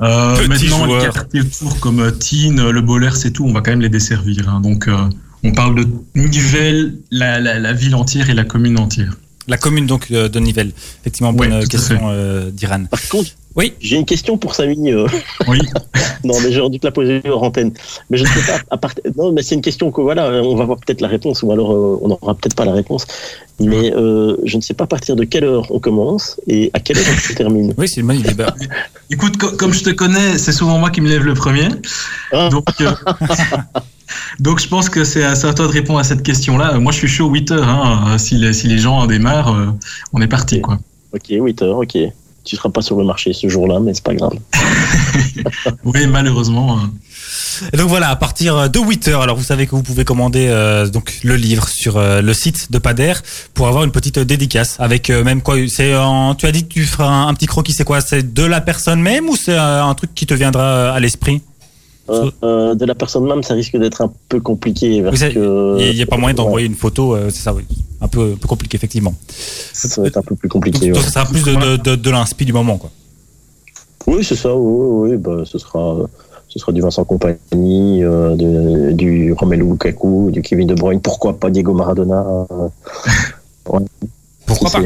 Euh, 0.00 0.46
maintenant, 0.46 0.84
joueur. 0.86 1.00
les 1.00 1.10
quartiers 1.10 1.40
autour 1.40 1.80
comme 1.80 2.12
Tignes, 2.18 2.62
le 2.70 2.80
Bollers 2.82 3.26
et 3.26 3.32
tout, 3.32 3.44
on 3.44 3.52
va 3.52 3.62
quand 3.62 3.72
même 3.72 3.80
les 3.80 3.88
desservir. 3.88 4.48
hein. 4.48 4.60
Donc, 4.60 4.86
euh, 4.86 4.96
on 5.44 5.52
parle 5.52 5.74
de 5.84 5.88
Nivelles, 6.14 6.94
la, 7.10 7.40
la, 7.40 7.58
la 7.58 7.72
ville 7.72 7.94
entière 7.94 8.30
et 8.30 8.34
la 8.34 8.44
commune 8.44 8.78
entière. 8.78 9.16
la 9.48 9.56
commune 9.58 9.86
donc 9.86 10.06
euh, 10.10 10.28
de 10.28 10.38
Nivelles. 10.38 10.72
Effectivement, 11.00 11.32
bonne 11.32 11.52
Ouais, 11.54 11.66
question, 11.66 11.98
euh, 12.10 12.50
Diran. 12.50 12.84
Par 12.86 13.06
contre, 13.08 13.30
Oui. 13.54 13.74
J'ai 13.80 13.96
une 13.96 14.04
question 14.04 14.38
pour 14.38 14.54
Samy. 14.54 14.90
euh. 14.92 15.06
Oui. 15.48 15.58
non, 16.24 16.34
mais 16.42 16.52
j'aurais 16.52 16.70
dû 16.70 16.78
te 16.78 16.86
la 16.86 16.92
poser 16.92 17.20
hors 17.28 17.42
antenne. 17.42 17.72
Mais 18.10 18.16
je 18.18 18.24
ne 18.24 18.28
sais 18.28 18.40
pas. 18.46 18.58
À 18.70 18.76
part... 18.76 18.92
Non, 19.16 19.32
mais 19.32 19.42
c'est 19.42 19.54
une 19.54 19.60
question 19.62 19.90
que 19.90 20.00
voilà, 20.00 20.28
on 20.42 20.54
va 20.56 20.64
voir 20.64 20.78
peut-être 20.78 21.00
la 21.00 21.08
réponse, 21.08 21.42
ou 21.42 21.52
alors 21.52 21.72
euh, 21.72 21.98
on 22.02 22.08
n'aura 22.08 22.34
peut-être 22.34 22.54
pas 22.54 22.64
la 22.64 22.72
réponse. 22.72 23.06
Mais 23.60 23.92
euh, 23.94 24.36
je 24.44 24.56
ne 24.56 24.62
sais 24.62 24.74
pas 24.74 24.84
à 24.84 24.86
partir 24.86 25.16
de 25.16 25.24
quelle 25.24 25.44
heure 25.44 25.66
on 25.70 25.78
commence 25.78 26.40
et 26.46 26.70
à 26.74 26.80
quelle 26.80 26.98
heure 26.98 27.04
on 27.30 27.34
termine. 27.34 27.74
Oui, 27.76 27.88
c'est 27.88 28.02
bonne 28.02 28.18
idée. 28.18 28.34
Bah, 28.34 28.54
Écoute, 29.10 29.36
co- 29.36 29.52
comme 29.56 29.72
je 29.72 29.82
te 29.84 29.90
connais, 29.90 30.38
c'est 30.38 30.52
souvent 30.52 30.78
moi 30.78 30.90
qui 30.90 31.00
me 31.00 31.08
lève 31.08 31.24
le 31.24 31.34
premier. 31.34 31.68
Ah. 32.32 32.48
Donc, 32.50 32.64
euh, 32.80 32.90
donc 34.40 34.60
je 34.60 34.68
pense 34.68 34.88
que 34.88 35.04
c'est 35.04 35.24
à, 35.24 35.34
toi 35.36 35.52
de 35.52 35.62
répondre 35.72 35.98
à 35.98 36.04
cette 36.04 36.22
question-là. 36.22 36.78
Moi, 36.78 36.92
je 36.92 36.98
suis 36.98 37.08
chaud 37.08 37.28
8 37.28 37.50
heures. 37.52 37.68
Hein. 37.68 38.16
Si, 38.18 38.36
les, 38.36 38.52
si 38.52 38.68
les 38.68 38.78
gens 38.78 39.06
démarrent, 39.06 39.74
on 40.12 40.20
est 40.22 40.28
parti. 40.28 40.60
Quoi. 40.60 40.78
Ok, 41.12 41.26
8 41.28 41.62
heures, 41.62 41.78
ok. 41.78 41.98
Tu 42.44 42.56
seras 42.56 42.70
pas 42.70 42.82
sur 42.82 42.96
le 42.98 43.04
marché 43.04 43.32
ce 43.32 43.48
jour-là, 43.48 43.78
mais 43.80 43.94
c'est 43.94 44.04
pas 44.04 44.14
grave. 44.14 44.32
Oui, 45.84 46.06
malheureusement. 46.06 46.78
euh, 46.78 47.68
Et 47.72 47.76
donc 47.76 47.88
voilà, 47.88 48.08
à 48.10 48.16
partir 48.16 48.68
de 48.70 48.78
8 48.78 49.08
heures, 49.08 49.22
alors 49.22 49.36
vous 49.36 49.42
savez 49.44 49.66
que 49.66 49.72
vous 49.72 49.82
pouvez 49.82 50.04
commander 50.04 50.46
euh, 50.48 50.86
donc 50.88 51.18
le 51.22 51.36
livre 51.36 51.68
sur 51.68 51.96
euh, 51.96 52.20
le 52.20 52.34
site 52.34 52.70
de 52.72 52.78
Pader 52.78 53.14
pour 53.54 53.68
avoir 53.68 53.84
une 53.84 53.90
petite 53.92 54.18
dédicace 54.18 54.76
avec 54.78 55.10
euh, 55.10 55.24
même 55.24 55.42
quoi 55.42 55.56
c'est 55.68 55.92
tu 56.38 56.46
as 56.46 56.52
dit 56.52 56.64
que 56.64 56.72
tu 56.72 56.84
feras 56.84 57.08
un, 57.08 57.34
petit 57.34 57.46
croquis, 57.46 57.72
c'est 57.72 57.84
quoi? 57.84 58.00
C'est 58.00 58.32
de 58.32 58.44
la 58.44 58.60
personne 58.60 59.00
même 59.00 59.28
ou 59.28 59.36
c'est 59.36 59.56
euh, 59.58 59.84
un 59.84 59.94
truc 59.94 60.14
qui 60.14 60.26
te 60.26 60.34
viendra 60.34 60.62
euh, 60.62 60.92
à 60.92 61.00
l'esprit? 61.00 61.42
Euh, 62.10 62.30
euh, 62.42 62.74
de 62.74 62.84
la 62.84 62.94
personne 62.94 63.24
même, 63.26 63.42
ça 63.42 63.54
risque 63.54 63.76
d'être 63.76 64.00
un 64.02 64.12
peu 64.28 64.40
compliqué. 64.40 65.02
Parce 65.02 65.20
que, 65.20 65.76
Il 65.80 65.94
n'y 65.94 66.02
a 66.02 66.06
pas 66.06 66.16
moyen 66.16 66.34
ouais, 66.34 66.34
d'envoyer 66.44 66.66
une 66.66 66.74
photo, 66.74 67.14
euh, 67.14 67.30
c'est 67.30 67.42
ça, 67.42 67.54
oui. 67.54 67.64
Un 68.00 68.08
peu, 68.08 68.32
un 68.34 68.36
peu 68.36 68.48
compliqué, 68.48 68.76
effectivement. 68.76 69.14
ça 69.72 70.00
va 70.02 70.08
être 70.08 70.16
un 70.16 70.22
peu 70.22 70.34
plus 70.34 70.48
compliqué. 70.48 70.88
donc, 70.88 70.96
ouais. 70.96 71.02
ça 71.02 71.10
sera 71.10 71.24
plus 71.26 71.44
de, 71.44 71.54
de, 71.54 71.76
de, 71.76 71.94
de 71.96 72.10
l'inspi 72.10 72.44
du 72.44 72.52
moment, 72.52 72.76
quoi. 72.76 72.90
Oui, 74.08 74.24
c'est 74.24 74.34
ça, 74.36 74.54
oui, 74.54 75.10
oui, 75.12 75.16
bah, 75.16 75.42
ce 75.44 75.58
sera. 75.58 75.96
Ce 76.48 76.58
sera 76.58 76.72
du 76.72 76.82
Vincent 76.82 77.02
Compagnie, 77.04 78.04
euh, 78.04 78.34
de- 78.36 78.92
du 78.92 79.32
Romelu 79.32 79.64
Lukaku, 79.64 80.28
du 80.30 80.42
Kevin 80.42 80.66
De 80.66 80.74
Bruyne, 80.74 81.00
pourquoi 81.00 81.38
pas 81.38 81.48
Diego 81.48 81.72
Maradona. 81.72 82.26
Pourquoi 84.46 84.70
pas. 84.70 84.80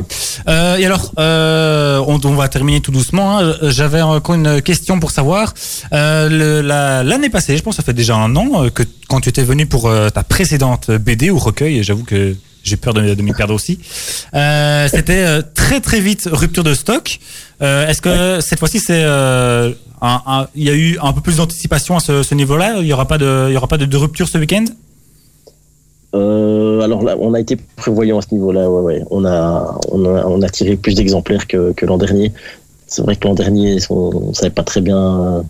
Euh, 0.48 0.76
et 0.76 0.86
alors, 0.86 1.12
euh, 1.18 1.98
on, 2.06 2.20
on 2.24 2.34
va 2.34 2.48
terminer 2.48 2.80
tout 2.80 2.92
doucement. 2.92 3.38
hein. 3.38 3.54
J'avais 3.62 4.02
encore 4.02 4.34
une 4.34 4.60
question 4.62 5.00
pour 5.00 5.10
savoir. 5.10 5.54
Euh, 5.92 6.28
le- 6.28 6.60
la- 6.60 7.02
L'année 7.02 7.30
passée, 7.30 7.56
je 7.56 7.62
pense 7.62 7.74
que 7.76 7.82
ça 7.82 7.86
fait 7.86 7.92
déjà 7.94 8.14
un 8.16 8.34
an, 8.36 8.64
euh, 8.64 8.70
que 8.70 8.82
quand 9.08 9.20
tu 9.20 9.28
étais 9.28 9.42
venu 9.42 9.66
pour 9.66 9.88
euh, 9.88 10.08
ta 10.10 10.22
précédente 10.22 10.90
BD 10.90 11.30
ou 11.30 11.38
recueil, 11.38 11.78
et 11.78 11.82
j'avoue 11.82 12.04
que 12.04 12.36
j'ai 12.64 12.76
peur 12.76 12.94
de, 12.94 13.14
de 13.14 13.22
m'y 13.22 13.32
perdre 13.32 13.54
aussi, 13.54 13.78
euh, 14.34 14.88
c'était 14.92 15.24
euh, 15.24 15.42
très 15.54 15.80
très 15.80 16.00
vite 16.00 16.28
rupture 16.30 16.64
de 16.64 16.74
stock. 16.74 17.18
Euh, 17.62 17.88
Est-ce 17.88 18.02
que 18.02 18.40
cette 18.40 18.58
fois-ci, 18.58 18.80
c'est 18.80 19.02
euh, 19.04 19.72
il 20.54 20.64
y 20.64 20.70
a 20.70 20.74
eu 20.74 20.98
un 21.02 21.12
peu 21.12 21.20
plus 21.22 21.36
d'anticipation 21.36 21.96
à 21.96 22.00
ce, 22.00 22.22
ce 22.22 22.34
niveau-là? 22.34 22.76
Il 22.80 22.86
y 22.86 22.92
aura 22.92 23.06
pas 23.08 23.18
de, 23.18 23.46
il 23.48 23.54
y 23.54 23.56
aura 23.56 23.68
pas 23.68 23.78
de, 23.78 23.86
de 23.86 23.96
rupture 23.96 24.28
ce 24.28 24.36
week-end? 24.38 24.64
Euh, 26.16 26.80
alors 26.80 27.02
là, 27.02 27.16
on 27.20 27.34
a 27.34 27.40
été 27.40 27.56
prévoyant 27.76 28.18
à 28.18 28.22
ce 28.22 28.28
niveau-là. 28.32 28.70
Ouais, 28.70 28.82
ouais. 28.82 29.04
On 29.10 29.24
a, 29.24 29.78
on 29.90 30.04
a, 30.04 30.24
on 30.26 30.42
a 30.42 30.48
tiré 30.48 30.76
plus 30.76 30.94
d'exemplaires 30.94 31.46
que, 31.46 31.72
que 31.72 31.86
l'an 31.86 31.98
dernier. 31.98 32.32
C'est 32.86 33.02
vrai 33.02 33.16
que 33.16 33.26
l'an 33.26 33.34
dernier, 33.34 33.78
on, 33.90 34.28
on 34.28 34.34
savait 34.34 34.50
pas 34.50 34.62
très 34.62 34.80
bien 34.80 35.44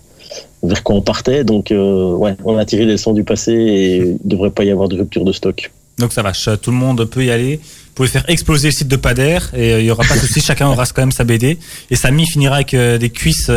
vers 0.62 0.82
quoi 0.82 0.96
on 0.96 1.02
partait, 1.02 1.44
donc 1.44 1.70
euh, 1.70 2.14
ouais, 2.14 2.36
on 2.44 2.56
a 2.56 2.64
tiré 2.64 2.84
les 2.84 2.92
leçons 2.92 3.12
du 3.12 3.24
passé 3.24 3.52
et 3.52 3.96
il 3.98 4.18
devrait 4.24 4.50
pas 4.50 4.64
y 4.64 4.70
avoir 4.70 4.88
de 4.88 4.96
rupture 4.96 5.24
de 5.24 5.32
stock. 5.32 5.70
Donc 5.98 6.12
ça 6.12 6.22
va, 6.22 6.32
tout 6.32 6.70
le 6.70 6.76
monde 6.76 7.04
peut 7.06 7.24
y 7.24 7.30
aller. 7.30 7.56
Vous 7.56 7.92
pouvez 7.94 8.08
faire 8.08 8.24
exploser 8.28 8.68
le 8.68 8.72
site 8.72 8.88
de 8.88 8.96
Pader 8.96 9.38
et 9.54 9.72
euh, 9.72 9.80
il 9.80 9.86
y 9.86 9.90
aura 9.90 10.04
pas 10.04 10.14
de 10.14 10.20
souci, 10.20 10.40
chacun 10.44 10.68
aura 10.68 10.84
quand 10.86 11.02
même 11.02 11.12
sa 11.12 11.24
BD. 11.24 11.58
Et 11.90 11.96
Samy 11.96 12.26
finira 12.26 12.56
avec 12.56 12.74
des 12.74 13.10
cuisses 13.10 13.50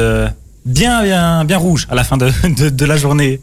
bien, 0.70 1.04
bien, 1.04 1.44
bien 1.46 1.58
rouges 1.58 1.88
à 1.90 1.96
la 1.96 2.04
fin 2.04 2.18
de, 2.18 2.30
de, 2.58 2.70
de 2.70 2.86
la 2.86 2.98
journée. 2.98 3.40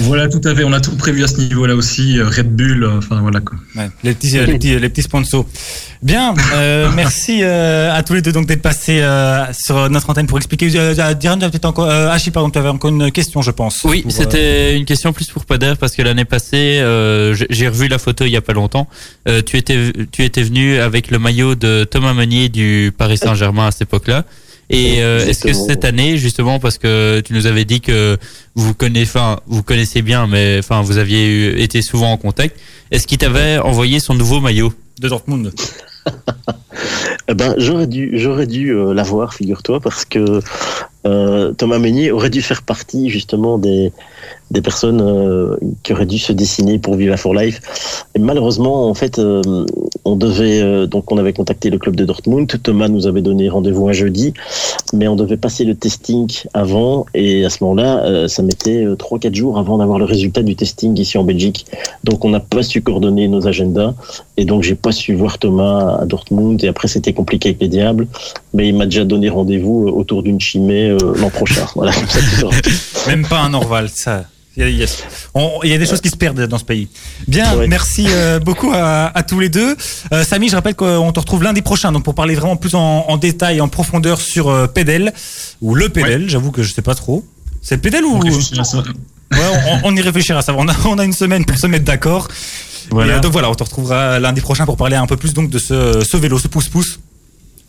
Voilà, 0.00 0.28
tout 0.28 0.40
à 0.44 0.54
fait. 0.54 0.64
On 0.64 0.72
a 0.72 0.80
tout 0.80 0.96
prévu 0.96 1.22
à 1.24 1.28
ce 1.28 1.36
niveau-là 1.36 1.74
aussi. 1.74 2.18
euh, 2.18 2.26
Red 2.28 2.54
Bull, 2.56 2.84
euh, 2.84 2.98
enfin 2.98 3.20
voilà 3.20 3.40
quoi. 3.40 3.58
Ouais, 3.76 3.90
les, 4.02 4.14
petits, 4.14 4.30
les, 4.38 4.46
petits, 4.46 4.78
les 4.78 4.88
petits 4.88 5.02
sponsors. 5.02 5.46
Bien, 6.02 6.34
euh, 6.54 6.90
merci 6.96 7.40
euh, 7.42 7.92
à 7.94 8.02
tous 8.02 8.14
les 8.14 8.22
deux 8.22 8.32
donc 8.32 8.46
d'être 8.46 8.62
passés 8.62 9.00
euh, 9.02 9.44
sur 9.52 9.90
notre 9.90 10.08
antenne 10.10 10.26
pour 10.26 10.38
expliquer. 10.38 10.68
Diran, 10.68 11.38
peut-être 11.38 11.64
encore, 11.66 11.90
euh, 11.90 12.08
Achille, 12.08 12.32
pardon, 12.32 12.48
tu 12.50 12.58
avais 12.58 12.68
encore 12.70 12.90
une 12.90 13.10
question, 13.12 13.42
je 13.42 13.50
pense. 13.50 13.82
Oui, 13.84 14.02
euh, 14.06 14.10
c'était 14.10 14.76
une 14.76 14.84
question 14.86 15.12
plus 15.12 15.26
pour 15.28 15.44
Pader 15.44 15.74
parce 15.78 15.94
que 15.94 16.02
l'année 16.02 16.24
passée, 16.24 16.78
euh, 16.80 17.34
j'ai- 17.34 17.68
revu 17.68 17.88
la 17.88 17.98
photo 17.98 18.24
il 18.24 18.30
y 18.30 18.36
a 18.36 18.40
pas 18.40 18.52
longtemps. 18.54 18.88
Euh, 19.28 19.42
tu 19.44 19.56
étais 19.56 19.92
tu 20.10 20.24
étais 20.24 20.42
venu 20.42 20.78
avec 20.78 21.10
le 21.10 21.18
maillot 21.18 21.54
de 21.54 21.84
Thomas 21.84 22.14
Meunier 22.14 22.48
du 22.48 22.92
Paris 22.96 23.18
Saint-Germain 23.18 23.66
à 23.66 23.70
cette 23.70 23.82
époque-là. 23.82 24.24
Et 24.72 25.02
euh, 25.02 25.26
est-ce 25.26 25.42
que 25.44 25.52
cette 25.52 25.84
année, 25.84 26.16
justement, 26.16 26.60
parce 26.60 26.78
que 26.78 27.20
tu 27.20 27.34
nous 27.34 27.46
avais 27.46 27.64
dit 27.64 27.80
que 27.80 28.16
vous 28.54 28.72
connaissez, 28.72 29.10
enfin, 29.10 29.40
vous 29.48 29.64
connaissez 29.64 30.00
bien, 30.00 30.28
mais 30.28 30.58
enfin, 30.60 30.80
vous 30.80 30.96
aviez 30.96 31.26
eu- 31.26 31.58
été 31.60 31.82
souvent 31.82 32.12
en 32.12 32.16
contact. 32.16 32.56
Est-ce 32.92 33.06
qu'il 33.08 33.18
t'avait 33.18 33.58
envoyé 33.58 33.98
son 33.98 34.14
nouveau 34.14 34.40
maillot 34.40 34.72
de 35.00 35.08
Dortmund? 35.08 35.52
Eh 37.28 37.34
ben, 37.34 37.54
j'aurais 37.58 37.86
dû, 37.86 38.12
j'aurais 38.14 38.46
dû 38.46 38.70
euh, 38.70 38.94
l'avoir, 38.94 39.34
figure-toi, 39.34 39.80
parce 39.80 40.04
que 40.04 40.40
euh, 41.06 41.52
Thomas 41.52 41.78
Meunier 41.78 42.10
aurait 42.10 42.30
dû 42.30 42.42
faire 42.42 42.62
partie 42.62 43.10
justement 43.10 43.58
des, 43.58 43.92
des 44.50 44.62
personnes 44.62 45.00
euh, 45.00 45.56
qui 45.82 45.92
auraient 45.92 46.06
dû 46.06 46.18
se 46.18 46.32
dessiner 46.32 46.78
pour 46.78 46.94
Viva 46.96 47.16
for 47.16 47.34
Life. 47.34 48.04
Et 48.14 48.18
malheureusement, 48.18 48.88
en 48.88 48.94
fait, 48.94 49.18
euh, 49.18 49.42
on 50.04 50.16
devait 50.16 50.60
euh, 50.62 50.86
donc 50.86 51.10
on 51.12 51.18
avait 51.18 51.32
contacté 51.32 51.70
le 51.70 51.78
club 51.78 51.96
de 51.96 52.04
Dortmund. 52.04 52.50
Thomas 52.62 52.88
nous 52.88 53.06
avait 53.06 53.22
donné 53.22 53.48
rendez-vous 53.48 53.88
un 53.88 53.92
jeudi, 53.92 54.34
mais 54.92 55.08
on 55.08 55.16
devait 55.16 55.36
passer 55.36 55.64
le 55.64 55.74
testing 55.74 56.30
avant. 56.54 57.06
Et 57.14 57.44
à 57.44 57.50
ce 57.50 57.62
moment-là, 57.64 58.04
euh, 58.04 58.28
ça 58.28 58.42
mettait 58.42 58.84
euh, 58.84 58.96
trois 58.96 59.18
quatre 59.18 59.34
jours 59.34 59.58
avant 59.58 59.78
d'avoir 59.78 59.98
le 59.98 60.04
résultat 60.04 60.42
du 60.42 60.56
testing 60.56 60.98
ici 60.98 61.18
en 61.18 61.24
Belgique. 61.24 61.66
Donc 62.04 62.24
on 62.24 62.30
n'a 62.30 62.40
pas 62.40 62.62
su 62.62 62.82
coordonner 62.82 63.28
nos 63.28 63.46
agendas. 63.46 63.94
Et 64.36 64.44
donc 64.44 64.62
j'ai 64.62 64.74
pas 64.74 64.92
su 64.92 65.14
voir 65.14 65.38
Thomas 65.38 65.98
à 66.00 66.06
Dortmund. 66.06 66.62
Et 66.64 66.68
après 66.68 66.88
c'était 66.88 67.12
compliqué 67.12 67.50
avec 67.50 67.60
les 67.60 67.68
diables. 67.68 68.06
Mais 68.54 68.68
il 68.68 68.76
m'a 68.76 68.86
déjà 68.86 69.04
donné 69.04 69.28
rendez-vous 69.28 69.88
autour 69.88 70.22
d'une 70.22 70.40
chimée 70.40 70.90
euh, 70.90 70.98
l'an 71.16 71.30
prochain. 71.30 71.66
Voilà, 71.76 71.92
comme 71.92 72.08
ça, 72.08 72.18
tu 72.20 72.26
sauras. 72.40 72.56
Même 73.06 73.24
pas 73.26 73.40
un 73.40 73.54
Orval, 73.54 73.88
ça. 73.88 74.24
Il 74.56 74.62
y, 74.62 74.66
a, 74.66 74.68
il 74.68 74.76
y 74.78 74.82
a- 74.84 74.86
on- 75.34 75.60
il 75.62 75.70
y 75.70 75.74
a 75.74 75.78
des 75.78 75.86
choses 75.86 76.00
qui 76.00 76.08
se 76.10 76.16
perdent 76.16 76.44
dans 76.46 76.58
ce 76.58 76.64
pays. 76.64 76.88
Bien, 77.28 77.54
Ouais. 77.56 77.68
merci 77.68 78.06
euh, 78.08 78.40
beaucoup 78.44 78.72
à, 78.74 79.16
à 79.16 79.22
tous 79.22 79.38
les 79.38 79.48
deux. 79.48 79.76
Euh, 80.12 80.24
Samy, 80.24 80.48
je 80.48 80.56
rappelle 80.56 80.74
qu'on 80.74 81.12
te 81.12 81.20
retrouve 81.20 81.42
lundi 81.44 81.62
prochain, 81.62 81.92
donc 81.92 82.02
pour 82.04 82.14
parler 82.16 82.34
vraiment 82.34 82.56
plus 82.56 82.74
en, 82.74 83.04
en 83.08 83.16
détail, 83.16 83.60
en 83.60 83.68
profondeur 83.68 84.20
sur 84.20 84.48
euh, 84.48 84.66
Pédel 84.66 85.12
ou 85.60 85.74
le 85.76 85.88
Pédel. 85.88 86.28
J'avoue 86.28 86.50
que 86.50 86.62
je 86.64 86.72
sais 86.74 86.82
pas 86.82 86.94
trop. 86.96 87.24
C'est 87.62 87.78
Pédel 87.78 88.04
ou? 88.04 88.16
On 88.16 88.20
réfléchira 88.20 88.62
à 88.62 88.64
ça. 88.64 88.78
Ouais, 88.78 89.38
on, 89.84 89.90
on 89.92 89.96
y 89.96 90.00
réfléchira. 90.02 90.42
Ça. 90.42 90.52
va. 90.52 90.58
On 90.60 90.66
a, 90.68 90.74
on 90.86 90.98
a 90.98 91.04
une 91.04 91.12
semaine 91.12 91.44
pour 91.44 91.56
se 91.56 91.68
mettre 91.68 91.84
d'accord. 91.84 92.26
Voilà. 92.90 93.12
Et, 93.14 93.16
euh, 93.16 93.20
donc 93.20 93.30
voilà, 93.30 93.48
on 93.50 93.54
te 93.54 93.62
retrouvera 93.62 94.18
lundi 94.18 94.40
prochain 94.40 94.64
pour 94.66 94.76
parler 94.76 94.96
un 94.96 95.06
peu 95.06 95.16
plus 95.16 95.32
donc 95.32 95.48
de 95.48 95.60
ce, 95.60 96.02
ce 96.04 96.16
vélo, 96.16 96.38
ce 96.40 96.48
pouce-pouce 96.48 96.98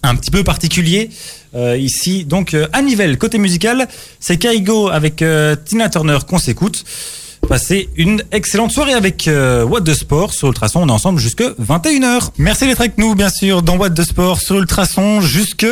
un 0.04 0.16
petit 0.16 0.32
peu 0.32 0.44
particulier 0.44 1.10
euh, 1.56 1.78
ici. 1.78 2.26
Donc 2.26 2.54
euh, 2.54 2.68
à 2.74 2.82
Nivelles, 2.82 3.18
côté 3.18 3.38
musical, 3.38 3.88
c'est 4.20 4.38
Kaigo 4.38 4.90
avec 4.90 5.22
euh, 5.22 5.56
Tina 5.56 5.90
Turner 5.90 6.18
qu'on 6.28 6.40
s'écoute. 6.40 6.84
Passez 7.50 7.90
une 7.98 8.24
excellente 8.32 8.72
soirée 8.72 8.94
avec 8.94 9.28
euh, 9.28 9.64
What 9.66 9.82
the 9.82 9.94
Sport 9.96 10.32
sur 10.32 10.48
Ultrason. 10.50 10.84
On 10.84 10.88
est 10.88 10.92
ensemble 10.92 11.20
jusque 11.20 11.42
21h. 11.42 12.30
Merci 12.38 12.68
d'être 12.68 12.80
avec 12.82 12.98
nous, 13.00 13.16
bien 13.16 13.30
sûr, 13.30 13.64
dans 13.64 13.78
What 13.78 13.90
the 13.92 14.04
Sport 14.04 14.40
sur 14.40 14.58
Ultrason 14.58 15.22
jusque 15.22 15.66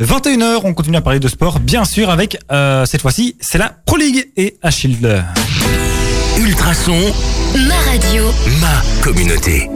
21h. 0.00 0.60
On 0.64 0.74
continue 0.74 0.96
à 0.96 1.00
parler 1.00 1.20
de 1.20 1.28
sport, 1.28 1.60
bien 1.60 1.84
sûr, 1.84 2.10
avec 2.10 2.38
cette 2.86 3.00
fois-ci, 3.02 3.36
c'est 3.40 3.58
la 3.58 3.68
Pro 3.86 3.96
League 3.96 4.30
et 4.36 4.56
Achille. 4.62 4.98
Ultrason, 6.38 6.98
Ma 7.68 7.76
radio. 7.90 8.24
ma 8.60 8.82
communauté. 9.02 9.68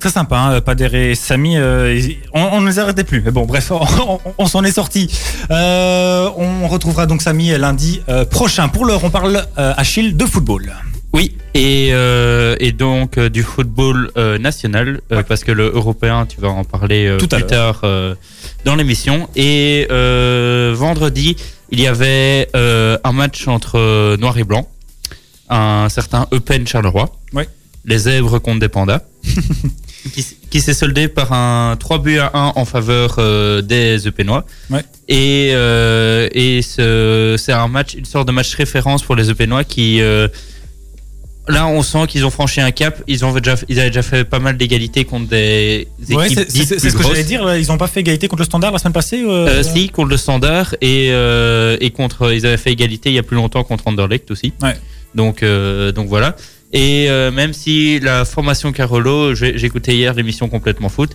Très 0.00 0.10
sympa, 0.10 0.36
hein, 0.38 0.60
Pader 0.60 0.90
et 1.10 1.14
Samy, 1.16 1.56
euh, 1.56 2.00
on, 2.32 2.40
on 2.40 2.60
ne 2.60 2.68
les 2.68 2.78
arrêtait 2.78 3.02
plus. 3.02 3.20
Mais 3.20 3.32
bon, 3.32 3.46
bref, 3.46 3.72
on, 3.72 3.80
on- 4.08 4.20
on 4.38 4.46
s'en 4.46 4.62
est 4.62 4.70
sorti. 4.72 5.10
Euh, 5.50 6.30
on 6.36 6.68
retrouvera 6.68 7.06
donc 7.06 7.20
Samy 7.20 7.48
lundi 7.58 8.00
euh, 8.08 8.24
prochain. 8.24 8.68
Pour 8.68 8.84
l'heure, 8.86 9.02
on 9.02 9.10
parle 9.10 9.44
Achille 9.56 10.14
de 10.16 10.24
football. 10.24 10.72
Oui, 11.12 11.36
et, 11.54 11.88
et 11.88 12.72
donc 12.72 13.18
du 13.18 13.42
football 13.42 14.10
national, 14.38 15.00
parce 15.26 15.42
que 15.42 15.50
le 15.52 15.72
européen, 15.74 16.26
tu 16.26 16.38
vas 16.40 16.48
en 16.50 16.64
parler 16.64 17.16
Tout 17.18 17.28
à 17.32 17.36
plus 17.38 17.46
tard 17.46 17.82
dans 18.64 18.74
l'émission. 18.76 19.28
Et 19.34 19.86
vendredi, 20.74 21.36
il 21.70 21.80
y 21.80 21.86
avait 21.88 22.48
un 22.54 23.12
match 23.12 23.48
entre 23.48 24.16
Noir 24.16 24.36
et 24.38 24.44
Blanc, 24.44 24.68
un 25.48 25.88
certain 25.88 26.26
Eupen 26.32 26.66
Charleroi, 26.66 27.10
Ouais. 27.32 27.48
les 27.86 27.98
zèbres 27.98 28.38
contre 28.38 28.60
des 28.60 28.68
pandas, 28.68 29.00
qui, 30.50 30.60
s'est 30.60 30.74
soldé 30.74 31.08
par 31.08 31.32
un 31.32 31.76
3 31.76 31.98
buts 31.98 32.18
à 32.18 32.30
1 32.34 32.52
en 32.56 32.64
faveur 32.64 33.16
euh, 33.18 33.60
des 33.62 34.06
Eupenois. 34.06 34.44
Ouais. 34.70 34.84
Et, 35.08 35.50
euh, 35.52 36.28
et 36.32 36.62
ce- 36.62 37.36
c'est 37.38 37.52
un 37.52 37.68
match, 37.68 37.94
une 37.94 38.04
sorte 38.04 38.26
de 38.28 38.32
match 38.32 38.54
référence 38.54 39.02
pour 39.02 39.16
les 39.16 39.28
Eupenois 39.30 39.64
qui... 39.64 40.00
euh, 40.00 40.28
là, 41.48 41.66
on 41.66 41.82
sent 41.82 42.06
qu'ils 42.08 42.24
ont 42.26 42.30
franchi 42.30 42.60
un 42.60 42.70
cap. 42.70 43.02
Ils 43.06 43.24
ont 43.24 43.32
déjà, 43.32 43.56
ils 43.68 43.80
avaient 43.80 43.88
déjà 43.90 44.02
fait 44.02 44.24
pas 44.24 44.38
mal 44.38 44.56
d'égalité 44.56 45.04
contre 45.04 45.28
des 45.28 45.88
équipes 46.02 46.16
Ouais, 46.16 46.28
c'est- 46.28 46.78
ce 46.78 46.94
que 46.96 47.02
j'allais 47.02 47.24
dire. 47.24 47.56
Ils 47.56 47.66
n'ont 47.68 47.78
pas 47.78 47.86
fait 47.88 48.00
égalité 48.00 48.28
contre 48.28 48.42
le 48.42 48.46
standard 48.46 48.72
la 48.72 48.78
semaine 48.78 48.92
passée 48.92 49.24
si, 49.62 49.88
contre 49.88 50.10
le 50.10 50.16
Standard 50.16 50.74
et, 50.80 51.08
et 51.80 51.90
contre, 51.90 52.32
ils 52.32 52.46
avaient 52.46 52.56
fait 52.56 52.72
égalité 52.72 53.10
il 53.10 53.14
y 53.14 53.18
a 53.18 53.22
plus 53.22 53.36
longtemps 53.36 53.64
contre 53.64 53.88
Anderlecht 53.88 54.30
aussi. 54.30 54.52
Ouais. 54.62 54.76
Donc, 55.14 55.42
donc 55.94 56.06
voilà. 56.08 56.36
Et 56.72 57.06
euh, 57.08 57.30
même 57.30 57.52
si 57.52 57.98
la 58.00 58.24
formation 58.24 58.72
Carolo, 58.72 59.34
écouté 59.34 59.96
hier 59.96 60.14
l'émission 60.14 60.48
complètement 60.48 60.88
foot, 60.88 61.10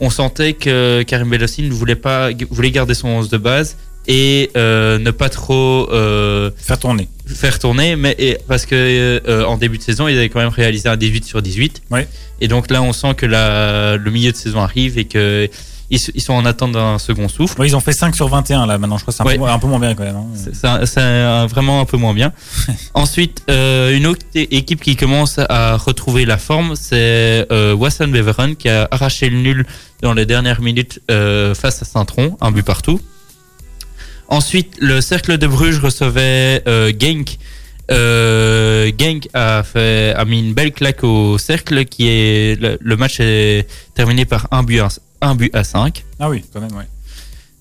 on 0.00 0.10
sentait 0.10 0.54
que 0.54 1.02
Karim 1.02 1.28
Bellossi 1.30 1.62
ne 1.62 1.72
voulait 1.72 1.94
pas, 1.94 2.30
voulait 2.50 2.70
garder 2.70 2.94
son 2.94 3.08
11 3.08 3.28
de 3.28 3.36
base 3.36 3.76
et 4.06 4.50
euh, 4.56 4.98
ne 4.98 5.10
pas 5.10 5.28
trop 5.28 5.88
euh, 5.92 6.50
Faire 6.56 6.78
tourner. 6.78 7.08
faire 7.26 7.58
tourner, 7.58 7.96
mais 7.96 8.14
et- 8.18 8.38
parce 8.48 8.66
que 8.66 8.74
euh, 8.74 9.44
en 9.44 9.56
début 9.56 9.78
de 9.78 9.82
saison, 9.82 10.08
ils 10.08 10.16
avaient 10.16 10.28
quand 10.28 10.40
même 10.40 10.48
réalisé 10.48 10.88
un 10.88 10.96
18 10.96 11.24
sur 11.24 11.40
18. 11.42 11.82
Ouais. 11.90 12.06
Et 12.40 12.48
donc 12.48 12.70
là, 12.70 12.82
on 12.82 12.92
sent 12.92 13.14
que 13.16 13.24
la, 13.26 13.96
le 13.96 14.10
milieu 14.10 14.32
de 14.32 14.36
saison 14.36 14.60
arrive 14.60 14.98
et 14.98 15.04
que 15.04 15.48
ils, 15.90 16.20
sont 16.20 16.32
en 16.32 16.44
attente 16.44 16.72
d'un 16.72 16.98
second 16.98 17.28
souffle. 17.28 17.60
Ouais, 17.60 17.66
ils 17.68 17.76
ont 17.76 17.80
fait 17.80 17.92
5 17.92 18.14
sur 18.16 18.28
21 18.28 18.66
là 18.66 18.78
maintenant. 18.78 18.96
Je 18.98 19.02
crois 19.04 19.12
que 19.12 19.16
c'est 19.16 19.22
un, 19.22 19.26
Ouais. 19.26 19.38
peu, 19.38 19.44
un 19.44 19.58
peu 19.58 19.66
moins 19.66 19.78
bien 19.78 19.94
quand 19.94 20.04
même. 20.04 20.16
hein. 20.16 20.26
C'est- 20.86 21.46
vraiment 21.48 21.80
un 21.80 21.84
peu 21.84 21.96
moins 21.96 22.14
bien. 22.14 22.32
Ensuite, 22.94 23.42
euh, 23.50 23.96
une 23.96 24.06
autre 24.06 24.24
équipe 24.34 24.80
qui 24.82 24.96
commence 24.96 25.38
à 25.38 25.76
retrouver 25.76 26.24
la 26.24 26.38
forme, 26.38 26.74
c'est 26.76 27.46
euh, 27.52 27.74
Wasson 27.74 28.08
Beveren 28.08 28.56
qui 28.56 28.68
a 28.68 28.88
arraché 28.90 29.28
le 29.28 29.38
nul 29.38 29.66
dans 30.02 30.14
les 30.14 30.26
dernières 30.26 30.60
minutes 30.62 31.00
euh, 31.10 31.54
face 31.54 31.82
à 31.82 31.84
Saint-Tron, 31.84 32.36
un 32.40 32.50
but 32.50 32.64
partout. 32.64 33.00
Ensuite, 34.28 34.74
le 34.80 35.00
Cercle 35.00 35.36
de 35.38 35.46
Bruges 35.46 35.78
recevait 35.80 36.62
euh, 36.66 36.90
Genk. 36.98 37.38
Euh, 37.90 38.90
Genk 38.98 39.28
a, 39.34 39.62
fait, 39.62 40.14
a 40.16 40.24
mis 40.24 40.40
une 40.40 40.54
belle 40.54 40.72
claque 40.72 41.04
au 41.04 41.36
Cercle 41.36 41.84
qui 41.84 42.08
est 42.08 42.58
le, 42.58 42.78
le 42.80 42.96
match 42.96 43.20
est 43.20 43.68
terminé 43.94 44.24
par 44.24 44.48
un 44.50 44.62
but 44.62 44.80
un 45.26 45.34
but 45.34 45.54
à 45.54 45.64
5. 45.64 46.04
Ah 46.20 46.28
oui, 46.28 46.44
quand 46.52 46.60
même, 46.60 46.74
ouais. 46.76 46.84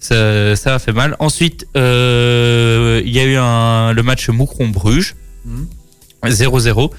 Ça, 0.03 0.55
ça 0.57 0.75
a 0.75 0.79
fait 0.79 0.91
mal. 0.91 1.15
Ensuite, 1.19 1.65
euh, 1.77 3.01
il 3.05 3.11
y 3.13 3.19
a 3.19 3.23
eu 3.23 3.37
un, 3.37 3.93
le 3.93 4.03
match 4.03 4.29
Moucron-Bruges. 4.29 5.15
Mhm. 5.45 5.67
0-0. 6.25 6.91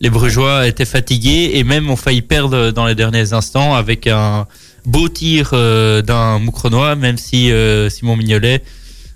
Les 0.00 0.10
Brugeois 0.10 0.66
étaient 0.66 0.84
fatigués 0.86 1.52
et 1.54 1.64
même 1.64 1.88
ont 1.90 1.96
failli 1.96 2.22
perdre 2.22 2.70
dans 2.70 2.86
les 2.86 2.94
derniers 2.94 3.32
instants 3.32 3.74
avec 3.74 4.06
un 4.06 4.46
beau 4.84 5.08
tir 5.08 5.50
euh, 5.52 6.02
d'un 6.02 6.38
Moucronois, 6.38 6.94
même 6.96 7.16
si 7.16 7.50
euh, 7.50 7.88
Simon 7.90 8.16
Mignolet, 8.16 8.62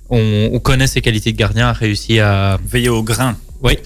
on, 0.08 0.50
on 0.52 0.58
connaît 0.60 0.86
ses 0.86 1.00
qualités 1.02 1.32
de 1.32 1.36
gardien, 1.38 1.68
a 1.68 1.72
réussi 1.72 2.20
à, 2.20 2.58
Veiller 2.66 2.88
au 2.88 3.02
grain. 3.02 3.36
oui. 3.62 3.78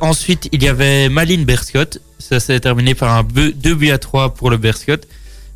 Ensuite, 0.00 0.48
il 0.52 0.62
y 0.62 0.68
avait 0.68 1.08
Maline 1.08 1.44
Berscott. 1.44 2.00
Ça 2.18 2.40
s'est 2.40 2.58
terminé 2.60 2.94
par 2.94 3.12
un 3.12 3.24
2 3.24 3.74
buts 3.74 3.90
à 3.90 3.98
3 3.98 4.34
pour 4.34 4.50
le 4.50 4.56
Berscott. 4.56 5.06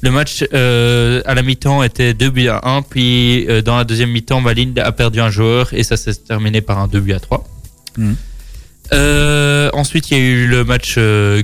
Le 0.02 0.10
match 0.10 0.44
euh, 0.52 1.22
à 1.24 1.34
la 1.34 1.42
mi-temps 1.42 1.82
était 1.82 2.12
2 2.14 2.30
buts 2.30 2.48
à 2.48 2.60
1. 2.68 2.82
Puis 2.82 3.46
euh, 3.48 3.62
dans 3.62 3.76
la 3.76 3.84
deuxième 3.84 4.10
mi-temps, 4.10 4.40
Maline 4.40 4.78
a 4.78 4.92
perdu 4.92 5.20
un 5.20 5.30
joueur 5.30 5.72
et 5.72 5.82
ça 5.84 5.96
s'est 5.96 6.14
terminé 6.14 6.60
par 6.60 6.78
un 6.78 6.86
2 6.88 7.00
buts 7.00 7.12
à 7.14 7.20
3. 7.20 7.44
Mhm. 7.96 8.16
Euh, 8.92 9.70
ensuite, 9.72 10.10
il 10.10 10.16
y 10.16 10.20
a 10.20 10.22
eu 10.24 10.46
le 10.46 10.64
match 10.64 10.96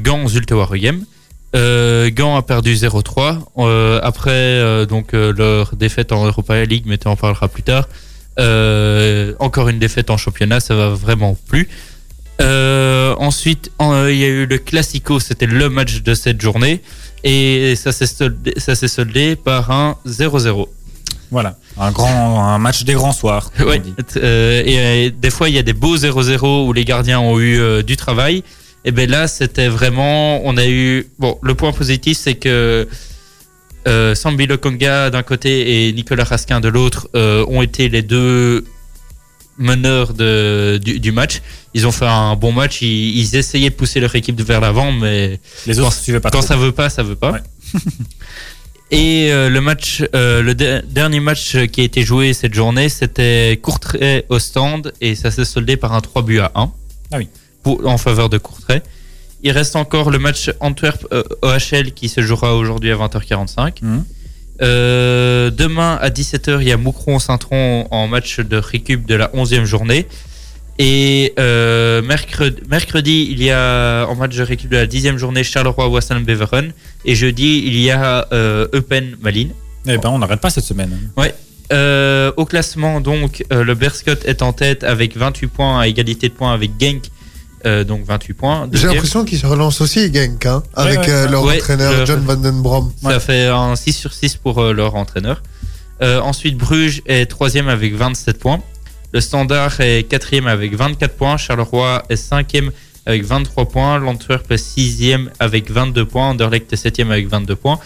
Gand 0.02 0.28
Zulte 0.28 0.52
Waregem. 0.52 1.04
Gand 1.54 2.36
a 2.36 2.42
perdu 2.42 2.74
0-3. 2.74 3.38
Euh, 3.58 4.00
après 4.02 4.86
donc 4.86 5.12
leur 5.12 5.74
défaite 5.74 6.12
en 6.12 6.24
Europa 6.26 6.62
League, 6.64 6.84
mais 6.86 6.98
tu 6.98 7.08
en 7.08 7.16
parlera 7.16 7.48
plus 7.48 7.62
tard. 7.64 7.88
Encore 9.40 9.68
une 9.70 9.78
défaite 9.78 10.10
en 10.10 10.16
championnat, 10.18 10.60
ça 10.60 10.74
va 10.74 10.90
vraiment 10.90 11.36
plus. 11.48 11.68
Ensuite, 13.18 13.70
en- 13.78 14.06
il 14.06 14.16
y 14.18 14.24
a 14.24 14.28
eu 14.28 14.46
le 14.46 14.58
Classico, 14.58 15.20
c'était 15.20 15.46
le 15.46 15.68
match 15.68 16.02
de 16.02 16.14
cette 16.14 16.40
journée, 16.40 16.80
et 17.24 17.74
ça 17.76 17.92
s'est 17.92 18.88
soldé, 18.88 19.36
par 19.36 19.70
un 19.70 19.96
0-0. 20.06 20.66
Voilà. 21.30 21.56
Un 21.78 21.90
grand, 21.92 22.44
un 22.46 22.58
match 22.58 22.84
des 22.84 22.92
grands 22.92 23.12
soirs. 23.12 23.50
dit. 23.58 23.94
Euh, 24.16 24.62
et 24.64 25.08
euh, 25.08 25.10
des 25.16 25.30
fois, 25.30 25.48
il 25.48 25.54
y 25.54 25.58
a 25.58 25.62
des 25.62 25.72
beaux 25.72 25.96
0-0 25.96 26.66
où 26.66 26.72
les 26.74 26.84
gardiens 26.84 27.20
ont 27.20 27.40
eu 27.40 27.58
euh, 27.58 27.82
du 27.82 27.96
travail. 27.96 28.44
Et 28.84 28.92
ben 28.92 29.08
là, 29.08 29.28
c'était 29.28 29.68
vraiment, 29.68 30.44
on 30.44 30.56
a 30.58 30.66
eu. 30.66 31.08
Bon, 31.18 31.38
le 31.42 31.54
point 31.54 31.72
positif, 31.72 32.18
c'est 32.18 32.34
que 32.34 32.86
euh, 33.88 34.14
Sambi 34.14 34.46
Lokonga 34.46 35.08
d'un 35.08 35.22
côté 35.22 35.88
et 35.88 35.92
Nicolas 35.92 36.24
Raskin 36.24 36.60
de 36.60 36.68
l'autre 36.68 37.08
ont 37.14 37.62
été 37.62 37.88
les 37.88 38.02
deux 38.02 38.64
meneurs 39.58 40.14
de, 40.14 40.78
du, 40.82 40.98
du 41.00 41.12
match. 41.12 41.42
Ils 41.74 41.86
ont 41.86 41.92
fait 41.92 42.06
un 42.06 42.34
bon 42.36 42.52
match. 42.52 42.82
Ils, 42.82 43.18
ils 43.18 43.36
essayaient 43.36 43.70
de 43.70 43.74
pousser 43.74 44.00
leur 44.00 44.14
équipe 44.14 44.40
vers 44.40 44.60
l'avant, 44.60 44.92
mais 44.92 45.40
Les 45.66 45.78
autres 45.80 45.96
ne 45.96 46.02
suivaient 46.02 46.20
pas 46.20 46.30
quand 46.30 46.38
trop. 46.40 46.46
ça 46.48 46.56
veut 46.56 46.72
pas, 46.72 46.88
ça 46.90 47.02
veut 47.02 47.16
pas. 47.16 47.32
Ouais. 47.32 47.40
Et 48.90 49.32
euh, 49.32 49.48
le 49.48 49.60
match, 49.62 50.02
euh, 50.14 50.42
le 50.42 50.54
de- 50.54 50.82
dernier 50.86 51.20
match 51.20 51.56
qui 51.68 51.80
a 51.80 51.84
été 51.84 52.02
joué 52.02 52.34
cette 52.34 52.52
journée, 52.52 52.90
c'était 52.90 53.58
Courtrai 53.62 54.26
au 54.28 54.38
stand 54.38 54.92
et 55.00 55.14
ça 55.14 55.30
s'est 55.30 55.46
soldé 55.46 55.76
par 55.78 55.94
un 55.94 56.02
3 56.02 56.22
buts 56.22 56.40
à 56.40 56.52
1. 56.54 56.70
Ah 57.12 57.16
oui. 57.16 57.28
Pour, 57.62 57.86
en 57.86 57.96
faveur 57.96 58.28
de 58.28 58.36
Courtrai. 58.36 58.82
Il 59.42 59.50
reste 59.52 59.76
encore 59.76 60.10
le 60.10 60.18
match 60.18 60.50
Antwerp 60.60 61.06
euh, 61.12 61.22
OHL 61.40 61.92
qui 61.94 62.08
se 62.10 62.20
jouera 62.20 62.54
aujourd'hui 62.54 62.92
à 62.92 62.96
20h45. 62.96 63.76
Mhm. 63.82 64.04
Euh, 64.60 65.50
demain 65.50 65.98
à 66.00 66.10
17h, 66.10 66.58
il 66.60 66.68
y 66.68 66.72
a 66.72 66.76
Moucron-Saint-Tron 66.76 67.88
en 67.90 68.08
match 68.08 68.40
de 68.40 68.56
récup 68.56 69.06
de 69.06 69.14
la 69.14 69.28
11e 69.28 69.64
journée. 69.64 70.06
Et 70.78 71.32
euh, 71.38 72.02
mercredi, 72.02 72.60
mercredi, 72.68 73.28
il 73.30 73.42
y 73.42 73.50
a 73.50 74.06
en 74.08 74.14
match 74.14 74.36
de 74.36 74.42
récup 74.42 74.70
de 74.70 74.76
la 74.76 74.86
10e 74.86 75.16
journée 75.16 75.44
Charleroi-Wasson-Beveren. 75.44 76.72
Et 77.04 77.14
jeudi, 77.14 77.62
il 77.66 77.78
y 77.78 77.90
a 77.90 78.26
euh, 78.32 78.66
Eupen-Malines. 78.74 79.52
Eh 79.86 79.98
ben, 79.98 80.10
on 80.10 80.18
n'arrête 80.18 80.40
pas 80.40 80.50
cette 80.50 80.64
semaine. 80.64 81.10
Au 82.36 82.44
classement, 82.44 83.00
donc, 83.00 83.44
le 83.50 83.74
Berscott 83.74 84.24
est 84.26 84.42
en 84.42 84.52
tête 84.52 84.84
avec 84.84 85.16
28 85.16 85.46
points 85.46 85.80
à 85.80 85.88
égalité 85.88 86.28
de 86.28 86.34
points 86.34 86.52
avec 86.52 86.72
Genk. 86.78 87.04
Euh, 87.66 87.84
donc 87.84 88.04
28 88.04 88.34
points. 88.34 88.68
J'ai 88.72 88.86
l'impression 88.88 89.24
qu'ils 89.24 89.38
se 89.38 89.46
relancent 89.46 89.80
aussi, 89.80 90.12
Genk, 90.12 90.46
hein, 90.46 90.62
avec 90.74 91.00
ouais, 91.00 91.10
euh, 91.10 91.24
ouais. 91.24 91.30
leur 91.30 91.44
Ouais, 91.44 91.56
entraîneur 91.56 92.06
John 92.06 92.20
Van 92.20 92.36
Den 92.36 92.62
Brom. 92.62 92.92
Ça 93.02 93.20
fait 93.20 93.46
un 93.46 93.76
6 93.76 93.92
sur 93.92 94.12
6 94.12 94.36
pour 94.36 94.60
euh, 94.60 94.72
leur 94.72 94.94
entraîneur. 94.94 95.42
Euh, 96.02 96.20
ensuite, 96.20 96.56
Bruges 96.56 97.02
est 97.06 97.26
troisième 97.26 97.68
avec 97.68 97.94
27 97.94 98.38
points. 98.38 98.60
Le 99.12 99.20
Standard 99.20 99.80
est 99.80 100.08
quatrième 100.08 100.46
avec 100.46 100.74
24 100.74 101.14
points. 101.14 101.36
Charleroi 101.36 102.02
est 102.08 102.16
cinquième 102.16 102.70
avec 103.06 103.24
23 103.24 103.68
points. 103.68 103.98
L'Antwerp 103.98 104.50
est 104.50 104.56
sixième 104.56 105.30
avec 105.38 105.70
22 105.70 106.04
points. 106.04 106.30
Anderlecht 106.30 106.72
est 106.72 106.76
septième 106.76 107.10
avec 107.10 107.28
22 107.28 107.54
points. 107.56 107.78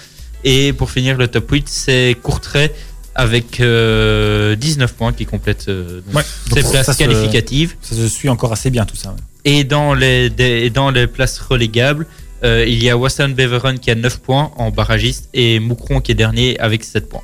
Et 0.44 0.72
pour 0.72 0.90
finir, 0.90 1.16
le 1.16 1.28
top 1.28 1.50
8, 1.50 1.68
c'est 1.68 2.16
Courtrai 2.22 2.72
avec 3.16 3.60
euh, 3.60 4.54
19 4.56 4.92
points 4.94 5.12
qui 5.12 5.26
complète 5.26 5.66
euh, 5.68 6.00
donc 6.06 6.16
Ouais. 6.16 6.22
ses 6.54 6.62
Donc, 6.62 6.70
places 6.72 6.86
ça 6.86 6.92
se- 6.92 6.98
qualificatives. 6.98 7.74
Ça 7.82 7.96
se 7.96 8.06
suit 8.08 8.28
encore 8.28 8.52
assez 8.52 8.70
bien 8.70 8.84
tout 8.84 8.96
ça. 8.96 9.10
ouais. 9.10 9.16
Et 9.44 9.64
dans 9.64 9.94
les, 9.94 10.30
des- 10.30 10.70
dans 10.70 10.90
les 10.90 11.06
places 11.06 11.38
relégables, 11.38 12.06
euh, 12.44 12.64
il 12.66 12.82
y 12.82 12.90
a 12.90 12.96
Wasson 12.96 13.30
Beveren 13.30 13.78
qui 13.78 13.90
a 13.90 13.94
9 13.94 14.18
points 14.18 14.50
en 14.56 14.70
barragiste 14.70 15.28
et 15.34 15.58
Moucron 15.60 16.00
qui 16.00 16.12
est 16.12 16.16
dernier 16.16 16.58
avec 16.60 16.84
7 16.84 17.08
points. 17.08 17.22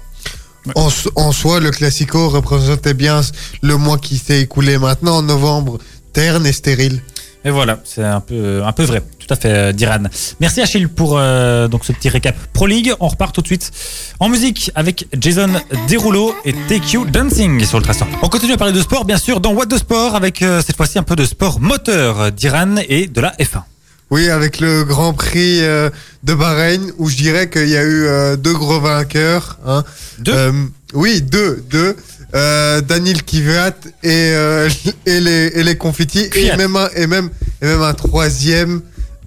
En, 0.76 0.88
so- 0.90 1.10
en 1.16 1.32
soi, 1.32 1.58
le 1.60 1.70
Classico 1.72 2.28
représentait 2.28 2.94
bien 2.94 3.20
le 3.62 3.76
mois 3.76 3.98
qui 3.98 4.16
s'est 4.18 4.40
écoulé 4.42 4.78
maintenant, 4.78 5.16
en 5.18 5.22
novembre, 5.22 5.78
terne 6.12 6.46
et 6.46 6.52
stérile. 6.52 7.02
Et 7.44 7.50
voilà, 7.50 7.80
c'est 7.84 8.04
un 8.04 8.20
peu, 8.20 8.62
un 8.64 8.72
peu 8.72 8.84
vrai. 8.84 9.02
Tout 9.18 9.26
à 9.30 9.36
fait, 9.36 9.48
euh, 9.48 9.72
Diran. 9.72 10.04
Merci 10.38 10.60
Achille 10.60 10.88
pour 10.88 11.18
euh, 11.18 11.66
donc 11.66 11.84
ce 11.84 11.92
petit 11.92 12.08
récap 12.08 12.36
Pro 12.52 12.66
League. 12.66 12.92
On 13.00 13.08
repart 13.08 13.34
tout 13.34 13.40
de 13.42 13.46
suite 13.46 13.70
en 14.20 14.28
musique 14.28 14.70
avec 14.76 15.08
Jason 15.18 15.50
Derulo 15.88 16.34
et 16.44 16.52
Take 16.68 16.92
You 16.92 17.04
Dancing 17.04 17.64
sur 17.64 17.78
le 17.78 17.84
traçant. 17.84 18.06
On 18.22 18.28
continue 18.28 18.52
à 18.52 18.56
parler 18.56 18.72
de 18.72 18.80
sport, 18.80 19.04
bien 19.04 19.16
sûr, 19.16 19.40
dans 19.40 19.52
What 19.54 19.66
de 19.66 19.76
Sport, 19.76 20.14
avec 20.14 20.42
euh, 20.42 20.62
cette 20.64 20.76
fois-ci 20.76 20.98
un 20.98 21.02
peu 21.02 21.16
de 21.16 21.24
sport 21.24 21.58
moteur 21.58 22.30
d'Iran 22.30 22.76
et 22.88 23.08
de 23.08 23.20
la 23.20 23.32
F1. 23.32 23.62
Oui, 24.10 24.28
avec 24.28 24.60
le 24.60 24.84
Grand 24.84 25.12
Prix 25.12 25.62
euh, 25.62 25.90
de 26.22 26.34
Bahreïn, 26.34 26.92
où 26.98 27.08
je 27.08 27.16
dirais 27.16 27.48
qu'il 27.48 27.68
y 27.68 27.76
a 27.76 27.84
eu 27.84 28.36
deux 28.36 28.52
gros 28.52 28.78
vainqueurs. 28.78 29.58
Hein. 29.66 29.84
Deux? 30.18 30.52
Oui, 30.94 31.22
deux, 31.22 31.64
deux. 31.70 31.96
Euh, 32.34 32.80
Daniel 32.80 33.18
et, 33.18 33.52
euh, 34.04 34.68
et, 35.06 35.20
les, 35.20 35.46
et 35.54 35.62
les 35.62 35.76
Confetti. 35.76 36.30
Kvyat. 36.30 36.54
Et 36.54 36.56
même, 36.56 36.76
un, 36.76 36.88
et, 36.96 37.06
même, 37.06 37.30
et 37.60 37.66
même 37.66 37.82
un 37.82 37.92
troisième, 37.94 38.80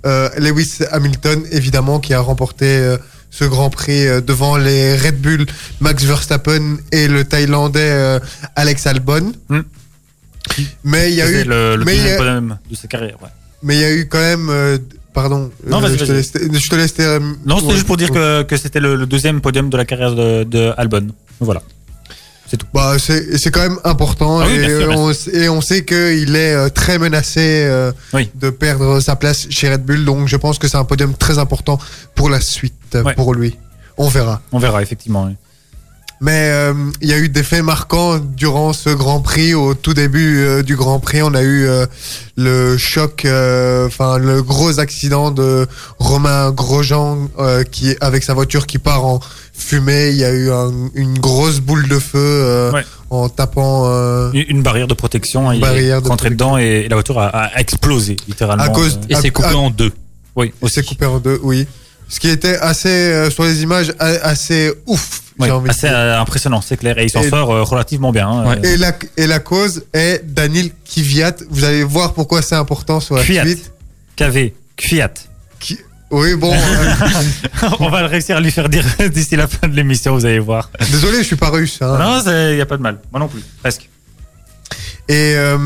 euh, 0.05 0.29
Lewis 0.37 0.79
Hamilton, 0.91 1.43
évidemment, 1.51 1.99
qui 1.99 2.13
a 2.13 2.19
remporté 2.19 2.95
ce 3.29 3.43
Grand 3.45 3.69
Prix 3.69 4.05
devant 4.25 4.57
les 4.57 4.97
Red 4.97 5.19
Bull, 5.21 5.45
Max 5.81 6.03
Verstappen 6.03 6.77
et 6.91 7.07
le 7.07 7.25
Thaïlandais 7.25 8.19
Alex 8.55 8.87
Albon. 8.87 9.33
Hmm. 9.49 9.61
Mais 10.83 11.11
il 11.11 11.15
y 11.15 11.21
a 11.21 11.29
eu 11.29 11.43
le, 11.43 11.77
mais 11.85 11.95
deuxième 11.95 12.17
podium 12.17 12.57
de 12.69 12.75
sa 12.75 12.87
carrière. 12.87 13.17
ouais. 13.21 13.29
mais 13.63 13.75
il 13.75 13.81
y 13.81 13.83
a 13.83 13.91
eu 13.91 14.07
quand 14.07 14.19
même. 14.19 14.79
pardon. 15.13 15.51
Non, 15.67 15.81
je, 15.87 15.95
te 15.95 16.11
laisse, 16.11 16.31
je 16.33 16.69
te 16.69 16.75
laisse. 16.75 16.97
Non, 17.45 17.57
c'était 17.57 17.67
Ouais. 17.67 17.73
juste 17.73 17.87
pour 17.87 17.97
dire 17.97 18.11
que, 18.11 18.43
que 18.43 18.55
c'était 18.57 18.79
le, 18.79 18.95
le 18.95 19.05
deuxième 19.05 19.41
podium 19.41 19.69
de 19.69 19.77
la 19.77 19.85
carrière 19.85 20.13
de, 20.15 20.43
de 20.43 20.71
Albon. 20.77 21.07
Voilà. 21.39 21.61
Bah, 22.73 22.95
c'est 22.99 23.37
c'est 23.37 23.51
quand 23.51 23.61
même 23.61 23.79
important 23.83 24.39
Ah 24.39 24.45
oui, 24.47 24.53
et, 24.59 24.67
sûr, 24.79 24.93
on, 24.95 25.11
et 25.33 25.49
on 25.49 25.61
sait 25.61 25.83
qu'il 25.83 26.35
est 26.35 26.53
euh, 26.53 26.69
très 26.69 26.99
menacé 26.99 27.39
euh, 27.65 27.91
Oui. 28.13 28.29
de 28.35 28.49
perdre 28.49 28.99
sa 28.99 29.15
place 29.15 29.47
chez 29.49 29.69
Red 29.71 29.83
Bull. 29.83 30.05
Donc 30.05 30.27
je 30.27 30.37
pense 30.37 30.57
que 30.59 30.67
c'est 30.67 30.77
un 30.77 30.85
podium 30.85 31.13
très 31.15 31.37
important 31.39 31.79
pour 32.13 32.29
la 32.29 32.39
suite 32.39 32.73
Ouais. 33.03 33.13
pour 33.15 33.33
lui. 33.33 33.57
On 33.97 34.07
verra. 34.07 34.41
On 34.51 34.59
verra, 34.59 34.81
effectivement. 34.81 35.25
oui. 35.25 35.35
Mais 36.21 36.49
euh, 36.53 36.73
il 37.01 37.09
y 37.09 37.13
a 37.13 37.17
eu 37.17 37.27
des 37.27 37.43
faits 37.43 37.61
marquants 37.63 38.19
durant 38.19 38.71
ce 38.71 38.89
Grand 38.89 39.19
Prix. 39.19 39.53
Au 39.53 39.73
tout 39.73 39.93
début 39.93 40.39
euh, 40.39 40.63
du 40.63 40.77
Grand 40.77 40.99
Prix, 41.01 41.21
on 41.21 41.33
a 41.33 41.41
eu 41.41 41.67
euh, 41.67 41.85
le 42.37 42.77
choc, 42.77 43.23
enfin 43.25 44.17
le 44.17 44.41
gros 44.41 44.79
accident 44.79 45.29
de 45.31 45.67
Romain 45.99 46.51
Grosjean 46.51 47.27
qui 47.69 47.95
avec 47.99 48.23
sa 48.23 48.33
voiture 48.33 48.65
qui 48.65 48.77
part 48.79 49.05
en 49.05 49.19
fumée. 49.57 50.09
Il 50.09 50.17
y 50.17 50.23
a 50.25 50.31
eu 50.31 50.51
un- 50.51 50.89
une 50.95 51.17
grosse 51.19 51.59
boule 51.59 51.87
de 51.87 51.99
feu 51.99 52.17
euh, 52.19 52.71
Ouais. 52.71 52.83
en 53.09 53.29
tapant 53.29 53.83
euh, 53.87 54.31
Une 54.33 54.45
une 54.57 54.61
barrière 54.63 54.87
de 54.87 54.93
protection. 54.93 55.51
Une 55.51 55.57
il 55.57 55.61
barrière 55.61 55.97
est 55.97 56.01
de 56.01 56.07
rentré 56.07 56.29
dedans 56.29 56.57
et, 56.57 56.87
la 56.89 56.95
voiture 56.95 57.19
a, 57.19 57.27
a 57.27 57.59
explosé, 57.59 58.15
littéralement. 58.27 58.63
à 58.63 58.69
cause. 58.69 58.97
Euh, 59.03 59.05
Et 59.09 59.15
c'est 59.15 59.27
à- 59.27 59.31
coupé 59.31 59.47
à- 59.49 59.57
en 59.57 59.69
deux. 59.69 59.91
oui, 60.35 60.53
Il 60.61 60.69
s'est 60.69 60.83
coupé 60.83 61.05
en 61.05 61.19
deux, 61.19 61.39
oui. 61.43 61.67
Ce 62.07 62.19
qui 62.19 62.29
était 62.29 62.55
assez 62.57 62.87
euh, 62.89 63.29
sur 63.31 63.43
les 63.45 63.63
images 63.63 63.91
assez 63.99 64.71
ouf. 64.85 65.21
Oui, 65.39 65.47
j'ai 65.47 65.51
envie 65.51 65.65
de 65.65 65.69
assez 65.71 65.87
dire. 65.87 65.97
euh, 65.97 66.19
impressionnant, 66.19 66.61
c'est 66.61 66.77
clair. 66.77 66.97
Et 66.99 67.05
il 67.05 67.09
s'en 67.09 67.23
sort 67.23 67.51
euh, 67.51 67.63
relativement 67.63 68.11
bien. 68.11 68.29
hein. 68.29 68.47
Ouais. 68.47 68.57
Euh, 68.63 68.73
Et 68.73 68.77
la, 68.77 68.93
et 69.17 69.25
la 69.27 69.39
cause 69.39 69.83
est 69.93 70.21
Daniel 70.23 70.69
Kvyat. 70.85 71.37
Vous 71.49 71.63
allez 71.65 71.83
voir 71.83 72.13
pourquoi 72.13 72.41
c'est 72.43 72.55
important 72.55 72.99
sur 72.99 73.15
la 73.15 73.23
Kvyat. 73.23 73.43
suite. 73.45 73.71
KV, 74.15 74.53
Kviat. 74.77 75.13
Oui, 76.11 76.35
bon, 76.35 76.53
euh, 76.53 77.67
On 77.79 77.89
va 77.89 78.05
réussir 78.07 78.37
à 78.37 78.39
lui 78.39 78.51
faire 78.51 78.69
dire 78.69 78.85
d'ici 79.13 79.35
la 79.35 79.47
fin 79.47 79.67
de 79.67 79.75
l'émission, 79.75 80.13
vous 80.15 80.25
allez 80.25 80.39
voir. 80.39 80.69
désolé, 80.91 81.17
je 81.19 81.23
suis 81.23 81.35
pas 81.35 81.49
russe. 81.49 81.79
hein. 81.81 81.97
Non, 81.97 82.21
il 82.49 82.55
n'y 82.55 82.61
a 82.61 82.65
pas 82.65 82.77
de 82.77 82.81
mal. 82.83 82.99
Moi 83.11 83.19
non 83.19 83.27
plus, 83.27 83.41
presque. 83.61 83.89
Et 85.07 85.33
euh, 85.35 85.57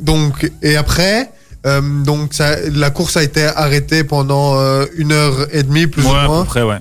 donc, 0.00 0.50
et 0.62 0.76
après, 0.76 1.30
euh, 1.66 1.80
donc 2.04 2.34
ça, 2.34 2.56
la 2.72 2.90
course 2.90 3.16
a 3.16 3.22
été 3.22 3.44
arrêtée 3.44 4.04
pendant 4.04 4.58
euh, 4.58 4.86
une 4.96 5.12
heure 5.12 5.46
et 5.52 5.62
demie 5.62 5.86
plus 5.86 6.02
Ouais, 6.02 6.10
ou 6.10 6.14
à 6.14 6.20
peu 6.22 6.26
moins. 6.28 6.44
près, 6.44 6.62
ouais. 6.62 6.78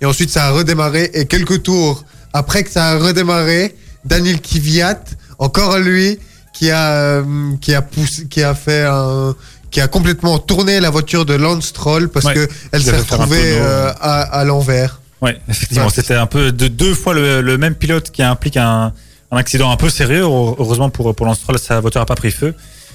Et 0.00 0.06
ensuite, 0.06 0.30
ça 0.30 0.46
a 0.46 0.50
redémarré. 0.50 1.10
Et 1.14 1.26
quelques 1.26 1.62
tours 1.62 2.04
après 2.32 2.62
que 2.64 2.70
ça 2.70 2.90
a 2.90 2.98
redémarré, 2.98 3.74
Daniel 4.04 4.40
Kvyat, 4.40 5.00
encore 5.38 5.78
lui, 5.78 6.18
qui 6.54 6.70
a 6.70 6.90
euh, 6.92 7.24
qui 7.60 7.74
a 7.74 7.82
poussé, 7.82 8.26
qui 8.26 8.42
a 8.42 8.54
fait 8.54 8.84
un 8.84 9.34
qui 9.70 9.80
a 9.80 9.88
complètement 9.88 10.38
tourné 10.38 10.80
la 10.80 10.90
voiture 10.90 11.24
de 11.26 11.34
Lance 11.34 11.66
Stroll 11.66 12.08
parce 12.08 12.24
Ouais. 12.26 12.34
que 12.34 12.48
elle 12.72 12.82
s'est 12.82 12.96
retrouvée 12.96 13.56
euh, 13.58 13.92
à, 14.00 14.22
à 14.22 14.44
l'envers. 14.44 15.00
Ouais, 15.20 15.38
effectivement, 15.48 15.84
Ouais. 15.86 15.92
c'était 15.94 16.14
un 16.14 16.26
peu 16.26 16.52
de 16.52 16.68
deux 16.68 16.94
fois 16.94 17.12
le, 17.14 17.40
le 17.40 17.58
même 17.58 17.74
pilote 17.74 18.10
qui 18.10 18.22
implique 18.22 18.56
un, 18.56 18.92
un 19.30 19.36
accident 19.36 19.70
un 19.70 19.76
peu 19.76 19.90
sérieux. 19.90 20.22
Heureusement 20.22 20.90
pour, 20.90 21.14
pour 21.14 21.26
Lance 21.26 21.38
Stroll, 21.40 21.58
sa 21.58 21.80
voiture 21.80 22.00
n'a 22.00 22.06
pas 22.06 22.14
pris 22.14 22.30
feu. 22.30 22.54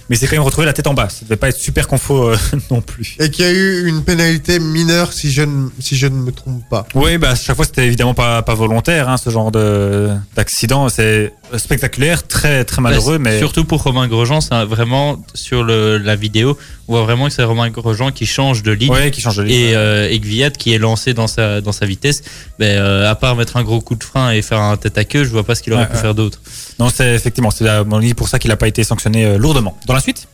Mais 0.10 0.16
c'est 0.18 0.28
quand 0.28 0.36
même 0.36 0.44
retrouvé 0.44 0.66
la 0.66 0.74
tête 0.74 0.88
en 0.88 0.94
bas. 0.94 1.08
Ça 1.10 1.24
devait 1.24 1.38
pas 1.38 1.50
être 1.50 1.58
super 1.58 1.88
confort 1.88 2.30
euh, 2.30 2.36
non 2.72 2.82
plus. 2.82 3.16
Et 3.20 3.30
qui 3.30 3.44
a 3.44 3.52
eu 3.52 3.88
une 3.88 4.04
pénalité 4.04 4.60
mineure 4.60 5.14
si 5.14 5.32
je 5.32 5.42
ne 5.44 5.70
si 5.80 5.96
je 5.96 6.08
ne 6.08 6.16
me 6.16 6.32
trompe 6.32 6.62
pas. 6.70 6.86
Oui, 6.94 7.18
bah, 7.18 7.30
à 7.32 7.36
chaque 7.36 7.56
fois, 7.56 7.66
c'était 7.66 7.86
évidemment 7.86 8.14
pas, 8.14 8.42
pas 8.42 8.54
volontaire, 8.54 9.08
hein, 9.10 9.18
ce 9.18 9.30
genre 9.30 9.52
de, 9.52 10.10
d'accident. 10.36 10.90
C'est 10.90 11.32
spectaculaire, 11.58 12.28
très, 12.28 12.66
très 12.66 12.82
malheureux, 12.82 13.18
Bah, 13.18 13.30
mais. 13.32 13.38
Surtout 13.40 13.64
pour 13.66 13.82
Romain 13.84 14.08
Grosjean, 14.08 14.42
c'est 14.42 14.66
vraiment 14.66 15.24
sur 15.34 15.64
le, 15.64 15.98
la 15.98 16.16
vidéo, 16.16 16.58
on 16.88 16.94
voit 16.94 17.04
vraiment 17.04 17.28
que 17.28 17.34
c'est 17.34 17.44
Romain 17.44 17.70
Grosjean 17.70 18.12
qui 18.12 18.26
change 18.26 18.64
de 18.64 18.72
ligne. 18.72 18.92
Ouais, 18.92 19.12
qui 19.12 19.22
change 19.22 19.38
de 19.38 19.44
ligne. 19.44 19.56
Et, 19.70 19.76
euh, 19.76 20.10
et 20.10 20.20
Gviat 20.20 20.50
qui 20.52 20.74
est 20.74 20.78
lancé 20.80 21.14
dans 21.14 21.28
sa, 21.28 21.62
dans 21.62 21.72
sa 21.72 21.86
vitesse, 21.86 22.24
ben, 22.60 22.66
euh, 22.78 23.10
à 23.10 23.16
part 23.16 23.36
mettre 23.36 23.56
un 23.58 23.64
gros 23.64 23.80
coup 23.82 23.96
de 23.96 24.04
frein 24.04 24.32
et 24.32 24.42
faire 24.42 24.60
un 24.60 24.76
tête 24.78 24.98
à 24.98 25.06
queue, 25.06 25.24
je 25.24 25.30
vois 25.30 25.44
pas 25.44 25.56
ce 25.56 25.62
qu'il 25.64 25.72
aurait 25.74 25.84
Ouais, 25.84 25.90
pu 25.90 25.96
ouais. 25.96 26.02
faire 26.02 26.16
d'autre. 26.16 26.40
Non, 26.80 26.90
c'est 26.90 27.14
effectivement, 27.16 27.52
c'est 27.52 27.68
à 27.70 27.84
mon 27.84 27.98
avis 27.98 28.14
pour 28.16 28.28
ça 28.30 28.40
qu'il 28.40 28.50
n'a 28.50 28.58
pas 28.58 28.68
été 28.68 28.84
sanctionné 28.84 29.26
euh, 29.26 29.38
lourdement. 29.38 29.78
Dans 29.86 29.93
la 29.96 30.02
suite 30.02 30.28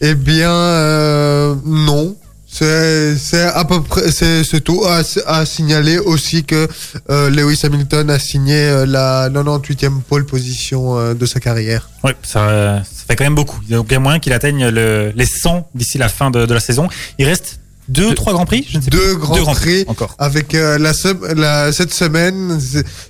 Eh 0.00 0.14
bien, 0.14 0.50
euh, 0.52 1.54
non. 1.64 2.16
C'est 2.58 3.42
à 3.42 3.64
peu 3.66 3.82
près 3.82 4.10
c'est 4.10 4.60
tout 4.62 4.82
à, 4.86 5.02
à 5.26 5.44
signaler 5.44 5.98
aussi 5.98 6.42
que 6.44 6.66
euh, 7.10 7.28
Lewis 7.28 7.60
Hamilton 7.64 8.08
a 8.08 8.18
signé 8.18 8.54
euh, 8.54 8.86
la 8.86 9.28
98e 9.28 10.00
pole 10.00 10.24
position 10.24 10.98
euh, 10.98 11.12
de 11.12 11.26
sa 11.26 11.38
carrière. 11.38 11.90
Oui, 12.02 12.12
ça, 12.22 12.82
ça 12.82 13.04
fait 13.06 13.14
quand 13.16 13.24
même 13.24 13.34
beaucoup. 13.34 13.60
Il 13.68 13.76
y 13.76 13.94
a 13.94 13.98
moyen 14.00 14.20
qu'il 14.20 14.32
atteigne 14.32 14.68
le, 14.68 15.12
les 15.14 15.26
100 15.26 15.68
d'ici 15.74 15.98
la 15.98 16.08
fin 16.08 16.30
de, 16.30 16.46
de 16.46 16.54
la 16.54 16.60
saison. 16.60 16.88
Il 17.18 17.26
reste 17.26 17.60
deux, 17.88 18.14
trois 18.14 18.32
grands 18.32 18.46
prix, 18.46 18.66
je 18.68 18.78
ne 18.78 18.82
sais 18.82 18.90
Deux 18.90 18.98
plus. 19.14 19.16
grands 19.18 19.54
prix. 19.54 19.84
encore. 19.86 20.14
Avec 20.18 20.54
euh, 20.54 20.78
la, 20.78 20.92
sem- 20.92 21.34
la 21.34 21.72
cette 21.72 21.92
semaine, 21.94 22.58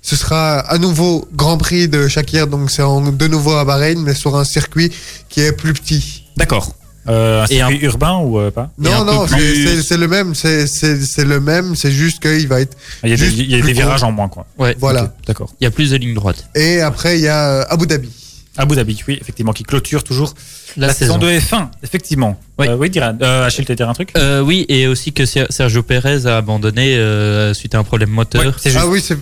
ce 0.02 0.16
sera 0.16 0.58
à 0.60 0.78
nouveau 0.78 1.26
Grand 1.34 1.56
Prix 1.58 1.88
de 1.88 2.08
Shakir, 2.08 2.46
donc 2.46 2.70
c'est 2.70 2.82
en- 2.82 3.00
de 3.12 3.26
nouveau 3.28 3.52
à 3.54 3.64
Bahreïn, 3.64 4.02
mais 4.02 4.14
sur 4.14 4.36
un 4.36 4.44
circuit 4.44 4.92
qui 5.28 5.40
est 5.40 5.52
plus 5.52 5.72
petit. 5.72 6.24
D'accord. 6.36 6.74
Euh, 7.08 7.42
un 7.42 7.46
Et 7.46 7.56
circuit 7.58 7.78
urbain 7.84 8.18
ou 8.18 8.38
euh, 8.40 8.50
pas? 8.50 8.62
Un 8.62 8.82
Non, 8.82 9.04
non, 9.04 9.26
c'est 9.28 9.36
plus- 9.36 9.64
c'est- 9.66 9.82
c'est 9.82 9.96
le 9.96 10.08
même, 10.08 10.34
c'est- 10.34 10.66
c'est 10.66 11.00
c'est 11.00 11.24
le 11.24 11.38
même, 11.38 11.76
c'est 11.76 11.92
juste 11.92 12.20
qu'il 12.20 12.48
va 12.48 12.60
être. 12.60 12.76
Il 13.04 13.10
y 13.10 13.12
a, 13.12 13.16
des, 13.16 13.30
y 13.30 13.54
a 13.54 13.60
virages 13.60 14.02
en 14.02 14.10
moins, 14.10 14.28
quoi. 14.28 14.44
Ouais. 14.58 14.76
Voilà. 14.80 15.14
D'accord. 15.26 15.52
Il 15.60 15.64
y 15.64 15.66
a 15.68 15.70
plus 15.70 15.90
de 15.92 15.96
lignes 15.96 16.14
droites. 16.14 16.44
Et 16.56 16.80
après, 16.80 17.16
il 17.18 17.22
y 17.22 17.28
a 17.28 17.60
euh, 17.60 17.64
Abu 17.70 17.86
Dhabi. 17.86 18.10
Abu 18.58 18.76
Dhabi, 18.76 19.02
oui, 19.08 19.18
effectivement, 19.20 19.52
qui 19.52 19.62
clôture 19.64 20.02
toujours 20.04 20.34
la, 20.76 20.88
La, 20.88 20.92
saison. 20.92 21.14
saison. 21.20 21.26
de 21.26 21.38
F1, 21.38 21.68
effectivement. 21.82 22.40
Oui. 22.58 22.68
Euh, 22.68 22.76
oui, 22.76 22.90
Diran. 22.90 23.16
Euh, 23.20 23.46
Achille, 23.46 23.64
dire 23.64 23.88
un 23.88 23.92
truc? 23.94 24.10
Euh, 24.16 24.40
oui, 24.40 24.64
et 24.68 24.86
aussi 24.86 25.12
que 25.12 25.26
Ser- 25.26 25.46
Sergio 25.50 25.82
Pérez 25.82 26.26
a 26.26 26.38
abandonné 26.38 26.96
euh, 26.96 27.52
suite 27.54 27.74
à 27.74 27.78
un 27.78 27.84
problème 27.84 28.10
moteur. 28.10 28.44
Ouais, 28.46 28.52
c'est 28.58 28.70
juste. 28.70 28.82
Ah 28.82 28.88
oui, 28.88 29.00
c'est 29.00 29.16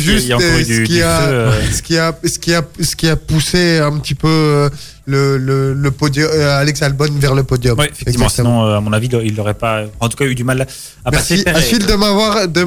juste 0.00 0.28
ce 0.28 0.82
qui 0.84 1.02
a 1.02 1.18
feu, 1.18 1.52
ce 1.72 1.82
qui 1.82 1.96
a 1.98 2.14
ce 2.24 2.38
qui 2.38 2.54
a 2.54 2.62
ce 2.80 2.96
qui 2.96 3.08
a 3.08 3.16
poussé 3.16 3.78
un 3.78 3.98
petit 3.98 4.14
peu 4.14 4.28
euh, 4.28 4.70
le 5.06 5.36
le, 5.36 5.74
le 5.74 5.90
podium 5.90 6.28
euh, 6.32 6.58
Alex 6.60 6.80
Albon 6.82 7.08
vers 7.18 7.34
le 7.34 7.42
podium. 7.42 7.78
Ouais, 7.78 7.90
effectivement. 7.90 8.26
Exactement. 8.26 8.62
Sinon, 8.64 8.74
à 8.76 8.80
mon 8.80 8.92
avis, 8.92 9.08
il 9.24 9.34
n'aurait 9.34 9.54
pas, 9.54 9.84
en 10.00 10.08
tout 10.08 10.16
cas, 10.16 10.24
eu 10.24 10.34
du 10.34 10.44
mal 10.44 10.66
à 11.04 11.10
Merci 11.10 11.34
passer. 11.34 11.44
Perez. 11.44 11.58
Achille 11.58 11.78
de 11.86 11.94
m'avoir 11.94 12.48
de 12.48 12.62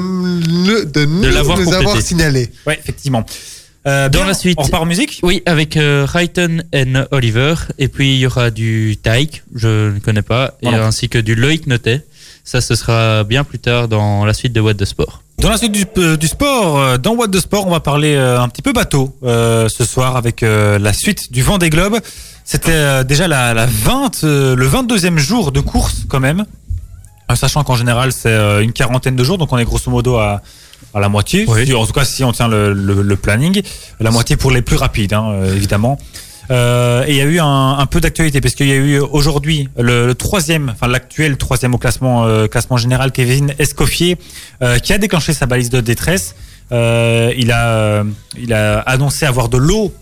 de, 0.84 1.04
nous 1.04 1.22
l'avoir 1.30 1.58
nous 1.58 1.72
avoir 1.72 2.00
signalé. 2.00 2.50
Ouais, 2.66 2.78
effectivement. 2.78 3.24
Euh, 3.86 4.08
Dans 4.08 4.24
la 4.24 4.34
suite- 4.34 4.58
On 4.58 4.62
repart 4.64 4.82
en 4.82 4.86
musique? 4.86 5.20
Oui, 5.22 5.42
avec 5.46 5.76
euh, 5.76 6.04
Rayton 6.08 6.62
and 6.74 7.04
Oliver. 7.12 7.54
Et 7.78 7.88
puis 7.88 8.14
il 8.14 8.18
y 8.18 8.26
aura 8.26 8.50
du 8.50 8.96
Taïk, 9.02 9.42
je 9.54 9.92
ne 9.92 9.98
connais 10.00 10.22
pas, 10.22 10.54
et 10.62 10.68
ainsi 10.68 11.08
que 11.08 11.18
du 11.18 11.34
Loïc 11.34 11.66
Notet. 11.66 12.04
Ça, 12.44 12.60
ce 12.60 12.74
sera 12.76 13.24
bien 13.24 13.42
plus 13.44 13.58
tard 13.58 13.88
dans 13.88 14.24
la 14.24 14.32
suite 14.32 14.52
de 14.52 14.60
What 14.60 14.74
the 14.74 14.84
Sport. 14.84 15.22
Dans 15.38 15.50
la 15.50 15.56
suite 15.58 15.72
du, 15.72 15.84
euh, 15.98 16.16
du 16.16 16.28
sport, 16.28 16.78
euh, 16.78 16.96
dans 16.96 17.12
What 17.14 17.26
de 17.26 17.38
Sport, 17.40 17.66
on 17.66 17.70
va 17.70 17.80
parler 17.80 18.14
euh, 18.14 18.40
un 18.40 18.48
petit 18.48 18.62
peu 18.62 18.72
bateau 18.72 19.14
ce 19.22 19.84
soir 19.84 20.16
avec 20.16 20.40
la 20.42 20.92
suite 20.92 21.32
du 21.32 21.42
vent 21.42 21.58
des 21.58 21.70
globes. 21.70 21.98
C'était 22.44 23.04
déjà 23.04 23.26
la, 23.28 23.52
la 23.54 23.66
20, 23.66 24.22
le 24.22 24.68
22e 24.68 25.18
jour 25.18 25.50
de 25.52 25.60
course 25.60 26.04
quand 26.08 26.20
même. 26.20 26.44
Sachant 27.34 27.64
qu'en 27.64 27.74
général 27.74 28.12
c'est 28.12 28.62
une 28.62 28.72
quarantaine 28.72 29.16
de 29.16 29.24
jours, 29.24 29.36
donc 29.38 29.52
on 29.52 29.58
est 29.58 29.64
grosso 29.64 29.90
modo 29.90 30.14
à, 30.16 30.42
à 30.94 31.00
la 31.00 31.08
moitié. 31.08 31.44
Oui. 31.48 31.66
Si- 31.66 31.74
En 31.74 31.86
tout 31.86 31.92
cas, 31.92 32.04
si 32.04 32.24
on 32.24 32.32
tient 32.32 32.48
le, 32.48 32.72
le- 32.72 33.02
le 33.02 33.16
planning, 33.16 33.62
la 34.00 34.10
moitié 34.10 34.36
pour 34.36 34.50
les 34.50 34.62
plus 34.62 34.76
rapides, 34.76 35.12
hein, 35.12 35.26
euh, 35.32 35.54
évidemment. 35.54 35.98
Euh, 36.52 37.04
et 37.06 37.10
il 37.10 37.16
y 37.16 37.20
a 37.20 37.24
eu 37.24 37.40
un, 37.40 37.78
un 37.78 37.86
peu 37.86 38.00
d'actualité 38.00 38.40
parce 38.40 38.54
qu'il 38.54 38.68
y 38.68 38.72
a 38.72 38.76
eu 38.76 39.00
aujourd'hui 39.00 39.68
le, 39.76 40.06
le 40.06 40.14
troisième, 40.14 40.68
enfin 40.70 40.86
l'actuel 40.86 41.36
troisième 41.38 41.74
au 41.74 41.78
classement 41.78 42.24
euh, 42.24 42.46
classement 42.46 42.76
général, 42.76 43.10
Kevin 43.10 43.52
Escoffier, 43.58 44.16
euh, 44.62 44.78
qui 44.78 44.92
a 44.92 44.98
déclenché 44.98 45.32
sa 45.32 45.46
balise 45.46 45.70
de 45.70 45.80
détresse. 45.80 46.36
Il 46.70 47.50
a 47.52 48.04
il 48.38 48.52
a 48.52 48.78
annoncé 48.80 49.26
avoir 49.26 49.48
de 49.48 49.56
l'eau 49.56 49.92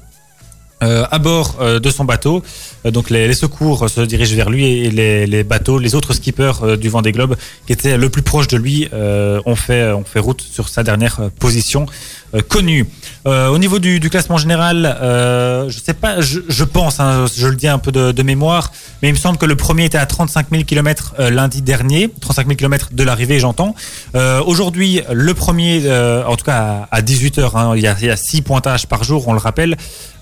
euh, 0.83 1.07
à 1.11 1.19
bord 1.19 1.57
euh, 1.61 1.79
de 1.79 1.91
son 1.91 2.05
bateau. 2.05 2.43
Euh, 2.85 2.91
donc 2.91 3.11
les, 3.11 3.33
secours 3.35 3.89
se 3.89 4.01
dirigent 4.01 4.35
vers 4.35 4.51
lui 4.51 4.65
et 4.67 4.91
les, 5.27 5.45
bateaux, 5.45 5.79
les 5.79 5.95
autres 5.95 6.13
skippers 6.15 6.63
euh, 6.63 6.77
du 6.77 6.89
Vendée 6.89 7.13
Globe 7.13 7.37
qui 7.67 7.73
étaient 7.73 7.97
le 7.97 8.11
plus 8.11 8.23
proche 8.23 8.49
de 8.49 8.57
lui 8.57 8.89
euh, 8.93 9.41
ont 9.47 9.57
fait 9.57 9.93
ont 9.93 10.05
fait 10.05 10.19
route 10.19 10.41
sur 10.41 10.69
sa 10.69 10.83
dernière 10.83 11.21
euh, 11.21 11.29
position 11.39 11.87
euh, 12.35 12.41
connue. 12.41 12.87
Euh, 13.27 13.49
au 13.49 13.59
niveau 13.59 13.79
du, 13.79 14.01
classement 14.11 14.37
général, 14.37 14.85
euh, 14.85 15.71
je 15.71 15.79
sais 15.81 15.95
pas, 15.95 16.21
je, 16.21 16.65
pense, 16.65 17.01
hein, 17.01 17.25
je 17.35 17.47
le 17.47 17.57
dis 17.57 17.69
un 17.69 17.79
peu 17.79 17.91
de, 17.91 18.23
mémoire, 18.23 18.71
mais 19.03 19.09
il 19.09 19.13
me 19.13 19.19
semble 19.19 19.39
que 19.39 19.47
le 19.47 19.57
premier 19.57 19.87
était 19.87 19.99
à 19.99 20.05
35 20.05 20.49
000 20.51 20.65
km 20.65 21.15
lundi 21.31 21.63
dernier, 21.63 22.11
35 22.21 22.47
000 22.47 22.57
km 22.57 22.89
de 22.93 23.03
l'arrivée, 23.03 23.41
j'entends. 23.41 23.75
Euh, 24.15 24.43
Aujourd'hui, 24.45 25.01
le 25.11 25.33
premier, 25.33 25.83
euh, 25.87 26.25
en 26.27 26.37
tout 26.37 26.45
cas 26.45 26.87
à, 26.91 26.97
à 26.97 27.03
18 27.03 27.39
heures, 27.39 27.57
hein, 27.57 27.73
il, 27.77 27.83
y 27.83 27.87
a, 27.87 27.97
il 27.99 28.07
y 28.07 28.11
a 28.11 28.17
six 28.17 28.43
pointages 28.43 28.87
par 28.87 29.05
jour, 29.05 29.27
on 29.27 29.33
le 29.33 29.39
rappelle, 29.39 29.77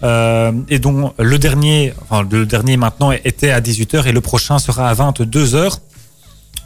et 0.05 0.79
dont 0.81 1.13
le 1.19 1.39
dernier, 1.39 1.95
enfin 2.09 2.27
le 2.29 2.45
dernier 2.45 2.77
maintenant 2.77 3.13
était 3.13 3.51
à 3.51 3.61
18 3.61 3.95
heures 3.95 4.07
et 4.09 4.13
le 4.13 4.21
prochain 4.21 4.59
sera 4.59 4.89
à 4.89 4.95
22 4.95 5.55
heures. 5.55 5.79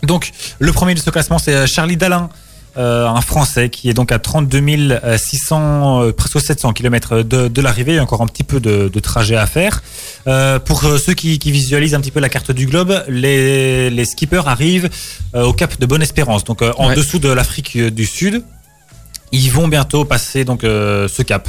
Donc 0.03 0.33
le 0.59 0.73
premier 0.73 0.95
de 0.95 1.01
ce 1.01 1.11
classement, 1.11 1.39
c'est 1.39 1.67
Charlie 1.67 1.97
Dalin. 1.97 2.31
Euh, 2.79 3.07
un 3.07 3.21
Français 3.23 3.71
qui 3.71 3.89
est 3.89 3.95
donc 3.95 4.13
à 4.13 4.19
32 4.19 4.61
600, 5.17 6.03
euh, 6.03 6.13
presque 6.13 6.41
700 6.41 6.73
km 6.75 7.23
de, 7.23 7.49
de 7.49 7.61
l'arrivée, 7.63 7.93
il 7.93 7.97
y 7.97 7.99
a 7.99 8.03
encore 8.03 8.21
un 8.21 8.27
petit 8.27 8.45
peu 8.45 8.61
de, 8.61 8.89
de 8.93 9.01
trajet 9.01 9.37
à 9.37 9.47
faire. 9.47 9.83
Euh, 10.27 10.59
pour 10.59 10.85
euh, 10.85 10.99
ceux 10.99 11.15
qui, 11.15 11.39
qui 11.39 11.51
visualisent 11.53 11.95
un 11.95 12.01
petit 12.01 12.11
peu 12.11 12.21
la 12.21 12.29
carte 12.29 12.51
du 12.53 12.67
globe, 12.67 13.03
les, 13.09 13.89
les 13.89 14.05
skippers 14.05 14.47
arrivent 14.47 14.91
euh, 15.35 15.45
au 15.45 15.53
cap 15.55 15.79
de 15.81 15.87
Bonne-Espérance, 15.87 16.45
donc 16.45 16.61
euh, 16.63 16.73
en 16.77 16.89
Ouais. 16.91 16.95
dessous 16.95 17.19
de 17.19 17.29
l'Afrique 17.31 17.77
euh, 17.77 17.91
du 17.91 18.05
Sud. 18.05 18.43
Ils 19.33 19.51
vont 19.51 19.69
bientôt 19.69 20.05
passer 20.05 20.45
donc 20.45 20.63
euh, 20.63 21.09
ce 21.09 21.23
cap 21.23 21.49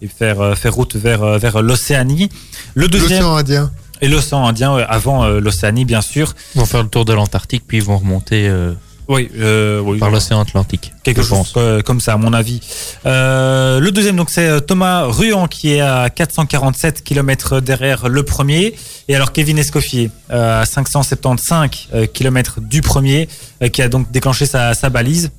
et 0.00 0.08
faire 0.08 0.40
euh, 0.40 0.54
faire 0.54 0.74
route 0.74 0.96
vers 0.96 1.22
euh, 1.22 1.38
vers 1.38 1.62
l'Océanie. 1.62 2.30
Le 2.74 2.88
deuxième 2.88 3.20
L'océan 3.20 3.36
Indien. 3.36 3.72
et 4.00 4.08
l'océan 4.08 4.46
Indien 4.46 4.74
avant 4.88 5.24
euh, 5.24 5.38
l'Océanie 5.38 5.84
bien 5.84 6.00
sûr. 6.00 6.34
Ils 6.54 6.58
vont 6.60 6.66
faire 6.66 6.82
le 6.82 6.88
tour 6.88 7.04
de 7.04 7.12
l'Antarctique, 7.12 7.62
puis 7.66 7.76
ils 7.76 7.82
vont 7.84 7.98
remonter 7.98 8.48
euh, 8.48 8.72
Oui, 9.08 9.28
euh, 9.38 9.80
oui. 9.80 9.98
par 9.98 10.10
l'océan 10.10 10.40
Atlantique. 10.40 10.92
quelque 11.02 11.22
chose 11.22 11.30
pense. 11.30 11.54
euh, 11.56 11.80
comme 11.82 12.00
ça 12.00 12.12
à 12.14 12.16
mon 12.16 12.32
avis. 12.32 12.60
Euh, 13.04 13.80
le 13.80 13.90
deuxième 13.90 14.16
donc 14.16 14.30
c'est 14.30 14.46
euh, 14.46 14.60
Thomas 14.60 15.02
Ruan 15.04 15.48
qui 15.48 15.72
est 15.72 15.80
à 15.80 16.08
447 16.08 17.02
km 17.02 17.60
derrière 17.60 18.08
le 18.08 18.22
premier 18.22 18.74
et 19.08 19.16
alors 19.16 19.32
Kevin 19.32 19.58
Escoffier 19.58 20.10
à 20.30 20.64
575 20.64 21.70
km 22.14 22.60
du 22.60 22.80
premier 22.80 23.28
qui 23.72 23.82
a 23.82 23.88
donc 23.88 24.10
déclenché 24.10 24.46
sa, 24.46 24.74
sa 24.74 24.88
balise. 24.88 25.30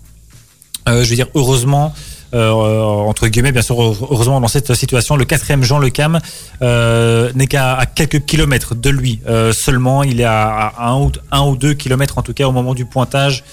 Je 0.86 0.91
veux 1.04 1.15
dire 1.15 1.30
heureusement 1.34 1.93
entre 2.34 3.28
guillemets 3.28 3.52
bien 3.52 3.62
sûr 3.62 3.80
heureusement 3.80 4.41
dans 4.41 4.48
cette 4.48 4.74
situation 4.74 5.15
le 5.15 5.26
quatrième 5.26 5.63
Jean 5.63 5.80
Le 5.80 5.89
Cam 5.89 6.19
euh, 6.62 7.32
n'est 7.36 7.48
qu'à 7.48 7.86
quelques 7.93 8.26
kilomètres 8.26 8.76
de 8.76 8.89
lui 8.89 9.19
euh, 9.28 9.54
seulement 9.54 10.04
il 10.04 10.19
est 10.19 10.26
à, 10.26 10.67
à 10.78 10.89
un, 10.89 11.00
ou, 11.00 11.12
un 11.32 11.46
ou 11.46 11.56
deux 11.56 11.74
kilomètres 11.74 12.17
en 12.17 12.24
tout 12.24 12.34
cas 12.34 12.48
au 12.48 12.52
moment 12.52 12.74
du 12.74 12.86
pointage 12.86 13.43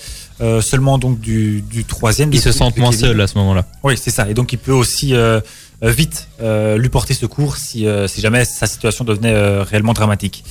euh, 0.41 0.63
seulement 0.63 0.97
donc 0.97 1.21
du, 1.21 1.61
du 1.63 1.85
troisième 1.85 2.33
Ils 2.33 2.41
se 2.41 2.53
sentent 2.53 2.79
moins 2.79 2.93
seuls 2.93 3.21
à 3.21 3.27
ce 3.27 3.37
moment-là. 3.37 3.67
Oui, 3.83 3.95
c'est 4.01 4.11
ça. 4.11 4.29
Et 4.29 4.33
donc, 4.33 4.53
il 4.55 4.59
peut 4.59 4.73
aussi 4.73 5.15
euh, 5.15 5.41
euh, 5.85 5.91
vite 5.91 6.29
euh, 6.41 6.79
lui 6.79 6.89
porter 6.89 7.13
secours 7.13 7.57
si, 7.57 7.87
euh, 7.87 8.09
si 8.09 8.23
jamais 8.23 8.47
sa 8.47 8.67
situation 8.67 9.05
devenait 9.05 9.35
euh, 9.35 9.63
réellement 9.63 9.93
dramatique. 9.93 10.43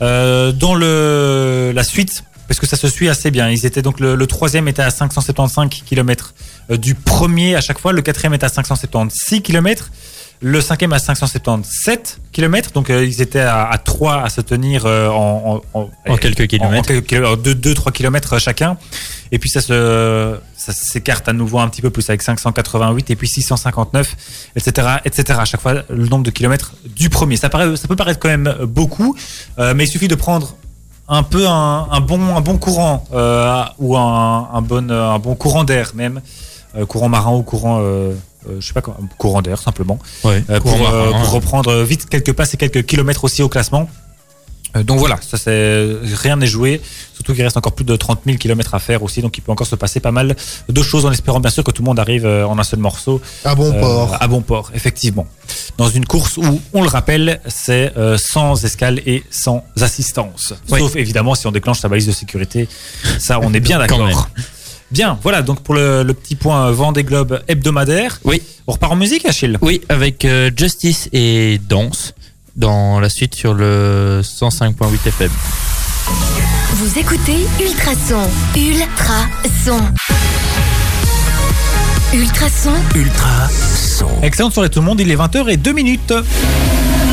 Euh, 0.00 0.52
dans 0.52 0.76
le, 0.76 1.72
la 1.74 1.82
suite, 1.82 2.22
parce 2.52 2.60
que 2.60 2.66
ça 2.66 2.76
se 2.76 2.86
suit 2.88 3.08
assez 3.08 3.30
bien, 3.30 3.48
ils 3.48 3.64
étaient 3.64 3.80
donc 3.80 3.98
le, 3.98 4.14
le 4.14 4.26
troisième 4.26 4.68
était 4.68 4.82
à 4.82 4.90
575 4.90 5.70
km 5.86 6.34
du 6.68 6.94
premier 6.94 7.56
à 7.56 7.62
chaque 7.62 7.78
fois, 7.78 7.94
le 7.94 8.02
quatrième 8.02 8.34
est 8.34 8.44
à 8.44 8.50
576 8.50 9.40
km. 9.40 9.90
Le 10.44 10.60
cinquième 10.60 10.92
à 10.92 10.98
577 10.98 12.18
km, 12.32 12.72
donc 12.72 12.90
euh, 12.90 13.04
ils 13.04 13.22
étaient 13.22 13.38
à, 13.38 13.64
à 13.70 13.78
3 13.78 14.22
à 14.24 14.28
se 14.28 14.40
tenir 14.40 14.86
euh, 14.86 15.08
en, 15.08 15.62
en, 15.72 15.88
En 16.08 16.16
quelques 16.16 16.48
kilomètres. 16.48 16.90
en 16.90 16.94
quelques 16.94 17.06
kilomètres, 17.06 17.42
2-3 17.42 17.92
km 17.92 18.38
chacun. 18.40 18.76
Et 19.30 19.38
puis 19.38 19.48
ça 19.48 19.60
se 19.60 20.36
ça 20.56 20.72
s'écarte 20.72 21.28
à 21.28 21.32
nouveau 21.32 21.60
un 21.60 21.68
petit 21.68 21.80
peu 21.80 21.90
plus 21.90 22.10
avec 22.10 22.22
588 22.22 23.10
et 23.10 23.16
puis 23.16 23.28
659, 23.28 24.16
etc., 24.56 24.88
etc. 25.04 25.38
À 25.40 25.44
chaque 25.44 25.60
fois 25.60 25.84
le 25.88 26.08
nombre 26.08 26.24
de 26.24 26.30
kilomètres 26.30 26.74
du 26.86 27.08
premier. 27.08 27.36
Ça 27.36 27.48
paraît, 27.48 27.76
ça 27.76 27.86
peut 27.86 27.96
paraître 27.96 28.18
quand 28.18 28.28
même 28.28 28.52
beaucoup, 28.64 29.16
euh, 29.60 29.74
mais 29.76 29.84
il 29.84 29.88
suffit 29.88 30.08
de 30.08 30.16
prendre 30.16 30.56
un 31.08 31.22
peu 31.22 31.46
un, 31.46 31.88
un 31.90 32.00
bon 32.00 32.36
un 32.36 32.40
bon 32.40 32.58
courant 32.58 33.04
euh, 33.12 33.62
ou 33.78 33.96
un, 33.96 34.48
un 34.52 34.62
bon 34.62 34.90
un 34.90 35.18
bon 35.18 35.34
courant 35.34 35.64
d'air 35.64 35.92
même, 35.94 36.20
euh, 36.76 36.86
courant 36.86 37.08
marin 37.08 37.32
ou 37.32 37.42
courant 37.42 37.80
euh, 37.80 38.14
euh, 38.48 38.56
je 38.60 38.66
sais 38.66 38.72
pas 38.72 38.80
quoi, 38.82 38.96
courant 39.18 39.40
d'air 39.42 39.58
simplement. 39.58 39.98
Ouais, 40.24 40.42
Euh, 40.50 40.58
pour, 40.60 40.72
euh, 40.72 41.10
marin, 41.12 41.20
pour 41.22 41.30
reprendre 41.32 41.82
vite 41.82 42.08
quelques 42.08 42.32
passes 42.32 42.54
et 42.54 42.56
quelques 42.56 42.84
kilomètres 42.86 43.24
aussi 43.24 43.42
au 43.42 43.48
classement. 43.48 43.88
Euh, 44.76 44.82
donc 44.82 44.98
voilà, 44.98 45.18
ça 45.20 45.36
c'est 45.36 45.86
rien 46.14 46.36
n'est 46.36 46.46
joué, 46.46 46.80
surtout 47.14 47.34
qu'il 47.34 47.42
reste 47.42 47.56
encore 47.56 47.74
plus 47.74 47.84
de 47.84 47.94
30 47.94 48.20
000 48.24 48.38
kilomètres 48.38 48.74
à 48.74 48.78
faire 48.78 49.02
aussi, 49.02 49.20
donc 49.20 49.36
il 49.36 49.40
peut 49.42 49.52
encore 49.52 49.66
se 49.66 49.76
passer 49.76 50.00
pas 50.00 50.12
mal 50.12 50.34
de 50.68 50.82
choses 50.82 51.04
en 51.04 51.12
espérant 51.12 51.40
bien 51.40 51.50
sûr 51.50 51.62
que 51.64 51.70
tout 51.70 51.82
le 51.82 51.86
monde 51.86 51.98
arrive 51.98 52.24
euh, 52.24 52.46
en 52.46 52.58
un 52.58 52.64
seul 52.64 52.78
morceau 52.80 53.20
À 53.44 53.54
bon 53.54 53.72
euh, 53.72 53.80
port. 53.80 54.16
à 54.20 54.26
bon 54.28 54.40
port, 54.40 54.70
effectivement. 54.74 55.26
Dans 55.78 55.88
une 55.88 56.04
course 56.06 56.36
où, 56.36 56.60
on 56.72 56.82
le 56.82 56.88
rappelle, 56.88 57.40
c'est 57.46 57.92
euh, 57.96 58.16
sans 58.18 58.64
escale 58.64 59.00
et 59.06 59.24
sans 59.30 59.64
assistance. 59.80 60.54
Oui. 60.70 60.78
Sauf 60.80 60.96
évidemment 60.96 61.34
si 61.34 61.46
on 61.46 61.52
déclenche 61.52 61.80
sa 61.80 61.88
balise 61.88 62.06
de 62.06 62.12
sécurité. 62.12 62.68
Ça, 63.18 63.40
on 63.42 63.52
est 63.54 63.60
bien 63.60 63.78
d'accord. 63.78 64.28
Bien, 64.90 65.18
voilà 65.22 65.40
donc 65.40 65.60
pour 65.60 65.74
le, 65.74 66.02
le 66.02 66.12
petit 66.12 66.34
point 66.36 66.70
Vendée 66.70 67.02
Globe 67.04 67.40
hebdomadaire. 67.48 68.20
Oui. 68.24 68.42
On 68.66 68.72
repart 68.72 68.92
en 68.92 68.96
musique, 68.96 69.24
Achille? 69.24 69.56
Oui, 69.62 69.80
avec 69.88 70.24
euh, 70.26 70.50
Justice 70.54 71.08
et 71.12 71.58
Danse 71.66 72.14
dans 72.56 73.00
la 73.00 73.08
suite 73.08 73.34
sur 73.34 73.54
le 73.54 74.20
105.8 74.22 75.08
FM. 75.08 75.30
Vous 76.74 76.98
écoutez 76.98 77.46
Ultrason. 77.60 78.28
Ultrason. 78.56 79.80
Ultrason, 82.12 82.72
Ultra 82.94 83.48
son. 83.48 84.08
Excellente 84.22 84.52
soirée 84.52 84.68
tout 84.68 84.80
le 84.80 84.84
monde, 84.86 85.00
il 85.00 85.10
est 85.10 85.16
20h 85.16 85.48
et 85.48 85.56
2 85.56 85.72
minutes. 85.72 86.12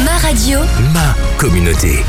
ma 0.03 0.17
radio. 0.27 0.59
Ma 0.93 1.15
communauté. 1.37 2.03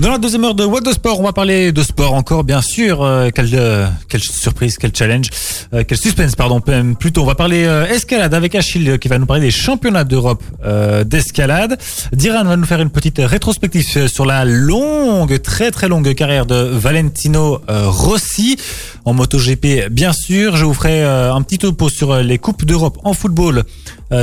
Dans 0.00 0.10
la 0.10 0.18
deuxième 0.18 0.42
heure 0.44 0.56
de 0.56 0.64
What 0.64 0.80
the 0.80 0.92
Sport, 0.92 1.20
on 1.20 1.22
va 1.22 1.32
parler 1.32 1.70
de 1.70 1.82
sport 1.84 2.14
encore, 2.14 2.42
bien 2.42 2.60
sûr. 2.62 3.00
Euh, 3.00 3.30
quelle, 3.32 3.48
euh, 3.54 3.86
quelle 4.08 4.22
surprise, 4.22 4.76
quel 4.76 4.90
challenge, 4.92 5.28
euh, 5.72 5.84
quel 5.86 5.96
suspense, 5.96 6.34
pardon, 6.34 6.60
plutôt. 6.98 7.22
On 7.22 7.26
va 7.26 7.36
parler 7.36 7.64
euh, 7.64 7.86
escalade 7.86 8.34
avec 8.34 8.56
Achille 8.56 8.90
euh, 8.90 8.96
qui 8.98 9.06
va 9.06 9.18
nous 9.20 9.26
parler 9.26 9.42
des 9.42 9.52
championnats 9.52 10.02
d'Europe 10.02 10.42
euh, 10.64 11.04
d'escalade. 11.04 11.78
Diran 12.12 12.42
va 12.42 12.56
nous 12.56 12.64
faire 12.64 12.80
une 12.80 12.90
petite 12.90 13.20
rétrospective 13.20 14.08
sur 14.08 14.26
la 14.26 14.44
longue, 14.44 15.40
très 15.40 15.70
très 15.70 15.86
longue 15.86 16.12
carrière 16.14 16.44
de 16.44 16.56
Valentino 16.56 17.60
Rossi 17.68 18.56
en 19.04 19.14
MotoGP, 19.14 19.90
bien 19.92 20.12
sûr. 20.12 20.56
Je 20.56 20.64
vous 20.64 20.74
ferai 20.74 21.04
un 21.04 21.40
petit 21.42 21.58
topo 21.58 21.88
sur 21.88 22.16
les 22.16 22.38
coupes 22.38 22.64
d'Europe 22.64 22.98
en 23.04 23.12
football, 23.12 23.62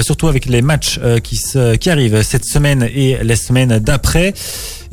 surtout 0.01 0.27
avec 0.27 0.47
les 0.47 0.61
matchs 0.61 0.99
qui, 1.23 1.37
se, 1.37 1.75
qui 1.75 1.89
arrivent 1.89 2.21
cette 2.23 2.45
semaine 2.45 2.87
et 2.93 3.17
les 3.23 3.35
semaines 3.35 3.79
d'après. 3.79 4.33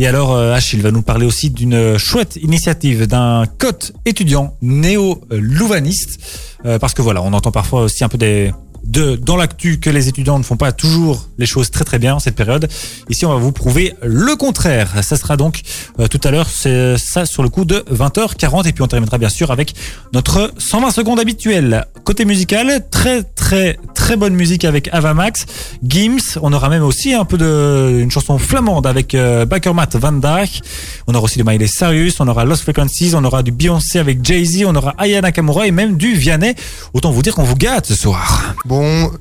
Et 0.01 0.07
alors, 0.07 0.33
euh, 0.33 0.55
Achille 0.55 0.81
va 0.81 0.93
nous 0.93 1.03
parler 1.03 1.27
aussi 1.27 1.51
d'une 1.51 1.99
chouette 1.99 2.39
initiative 2.41 3.09
d'un 3.09 3.47
coach 3.59 3.93
étudiant 4.05 4.55
néo-louvaniste. 4.63 6.21
Euh, 6.65 6.79
parce 6.79 6.95
que 6.95 7.03
voilà, 7.03 7.21
on 7.21 7.33
entend 7.33 7.51
parfois 7.51 7.83
aussi 7.83 8.05
un 8.05 8.09
peu 8.09 8.17
des, 8.17 8.53
de, 8.85 9.17
dans 9.17 9.37
l'actu 9.37 9.81
que 9.81 9.91
les 9.91 10.09
étudiants 10.09 10.39
ne 10.39 10.45
font 10.45 10.57
pas 10.57 10.73
toujours 10.73 11.29
les 11.37 11.47
choses 11.47 11.71
très 11.71 11.85
très 11.85 11.99
bien 11.99 12.15
en 12.15 12.19
cette 12.21 12.37
période. 12.37 12.69
Ici, 13.09 13.27
on 13.27 13.31
va 13.31 13.37
vous 13.37 13.53
prouver 13.53 13.95
le 14.03 14.37
contraire. 14.37 15.03
Ça 15.03 15.17
sera 15.17 15.37
donc 15.37 15.63
euh, 15.99 16.07
tout 16.07 16.21
à 16.25 16.31
l'heure, 16.31 16.49
c'est 16.49 16.97
ça 16.97 17.27
sur 17.27 17.43
le 17.43 17.49
coup 17.49 17.65
de 17.65 17.85
20h40. 17.93 18.69
Et 18.69 18.73
puis 18.73 18.83
on 18.83 18.89
terminera 18.89 19.19
bien 19.19 19.29
sûr 19.29 19.51
avec 19.51 19.75
notre 20.13 20.53
120 20.59 20.91
secondes 20.93 21.21
habituel. 21.21 21.87
Côté 22.05 22.25
musical, 22.25 22.87
très 22.91 23.23
très 23.23 23.79
très 24.09 24.17
bonne 24.17 24.35
musique 24.37 24.65
avec 24.65 24.89
Avamax, 24.91 25.45
Gims. 25.87 26.39
On 26.41 26.55
aura 26.55 26.71
même 26.71 26.83
aussi 26.83 27.13
un 27.13 27.27
peu 27.27 27.37
de 27.37 27.99
une 28.01 28.11
chanson 28.11 28.39
flamande 28.39 28.87
avec 28.87 29.15
euh, 29.15 29.45
Bakermat 29.45 29.89
Van 29.97 30.13
Dyke. 30.13 30.63
On 31.07 31.15
aura 31.15 31.25
aussi 31.25 31.37
du 31.37 31.45
Miley 31.45 31.67
Cyrus, 31.67 32.19
on 32.19 32.27
aura 32.27 32.47
Lost 32.47 32.63
Frequencies, 32.63 33.13
on 33.15 33.23
aura 33.23 33.43
du 33.43 33.53
Beyoncé 33.53 33.99
avec 33.99 34.25
Jay-Z, 34.25 34.65
on 34.67 34.75
aura 34.75 34.95
Aya 34.97 35.21
Nakamura 35.21 35.67
et 35.67 35.73
même 35.73 35.99
du 35.99 36.15
Vianney. 36.15 36.55
Autant 36.95 37.11
vous 37.11 37.21
dire 37.21 37.35
qu'on 37.35 37.43
vous 37.43 37.55
gâte 37.55 37.85
ce 37.85 37.95
soir. 37.95 38.55
Bon, 38.65 39.13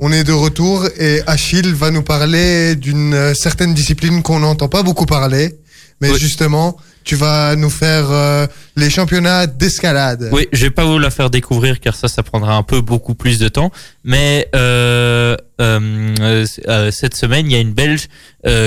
on 0.00 0.10
est 0.10 0.24
de 0.24 0.32
retour 0.32 0.88
et 0.98 1.20
Achille 1.28 1.72
va 1.72 1.92
nous 1.92 2.02
parler 2.02 2.74
d'une 2.74 3.14
euh, 3.14 3.32
certaine 3.32 3.74
discipline 3.74 4.24
qu'on 4.24 4.40
n'entend 4.40 4.66
pas 4.66 4.82
beaucoup 4.82 5.06
parler. 5.06 5.54
Mais 6.00 6.10
Oui. 6.10 6.18
justement, 6.18 6.76
tu 7.06 7.14
vas 7.14 7.54
nous 7.54 7.70
faire 7.70 8.10
euh, 8.10 8.48
les 8.74 8.90
championnats 8.90 9.46
d'escalade. 9.46 10.28
Oui, 10.32 10.48
je 10.52 10.64
vais 10.64 10.70
pas 10.70 10.84
vous 10.84 10.98
la 10.98 11.10
faire 11.10 11.30
découvrir 11.30 11.78
car 11.78 11.94
ça, 11.94 12.08
ça 12.08 12.24
prendra 12.24 12.56
un 12.56 12.64
peu 12.64 12.80
beaucoup 12.80 13.14
plus 13.14 13.38
de 13.38 13.48
temps. 13.48 13.70
Mais 14.02 14.48
euh, 14.56 15.36
euh, 15.60 16.44
cette 16.90 17.14
semaine, 17.14 17.46
il 17.46 17.52
y 17.52 17.54
a 17.54 17.60
une 17.60 17.72
Belge 17.72 18.08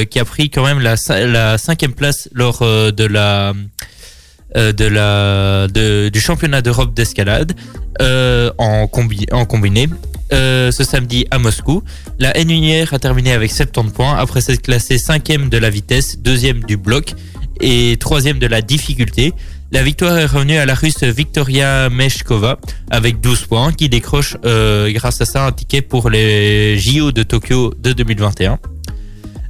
qui 0.09 0.19
a 0.19 0.25
pris 0.25 0.49
quand 0.49 0.65
même 0.65 0.79
la, 0.79 0.95
la 1.25 1.57
cinquième 1.57 1.93
place 1.93 2.29
lors 2.33 2.61
de 2.61 3.05
la 3.05 3.53
de 4.55 4.85
la 4.85 5.67
de, 5.67 6.09
du 6.09 6.19
championnat 6.19 6.61
d'Europe 6.61 6.93
d'escalade 6.93 7.53
en, 7.99 8.87
combi, 8.87 9.25
en 9.31 9.45
combiné. 9.45 9.87
Ce 10.31 10.83
samedi 10.83 11.27
à 11.31 11.39
Moscou. 11.39 11.83
La 12.19 12.33
N1 12.33 12.93
a 12.93 12.99
terminé 12.99 13.33
avec 13.33 13.51
70 13.51 13.91
points 13.91 14.17
après 14.17 14.41
s'être 14.41 14.61
classée 14.61 14.97
cinquième 14.97 15.49
de 15.49 15.57
la 15.57 15.69
vitesse, 15.69 16.19
deuxième 16.19 16.63
du 16.63 16.77
bloc 16.77 17.15
et 17.59 17.97
troisième 17.99 18.39
de 18.39 18.47
la 18.47 18.61
difficulté. 18.61 19.33
La 19.71 19.83
victoire 19.83 20.17
est 20.17 20.25
revenue 20.25 20.57
à 20.57 20.65
la 20.65 20.73
Russe 20.73 21.03
Victoria 21.03 21.89
Meshkova 21.89 22.57
avec 22.89 23.21
12 23.21 23.45
points 23.45 23.71
qui 23.71 23.87
décroche 23.87 24.35
euh, 24.43 24.91
grâce 24.91 25.21
à 25.21 25.25
ça 25.25 25.45
un 25.45 25.51
ticket 25.51 25.81
pour 25.81 26.09
les 26.09 26.77
JO 26.79 27.11
de 27.11 27.21
Tokyo 27.21 27.73
de 27.77 27.93
2021. 27.93 28.57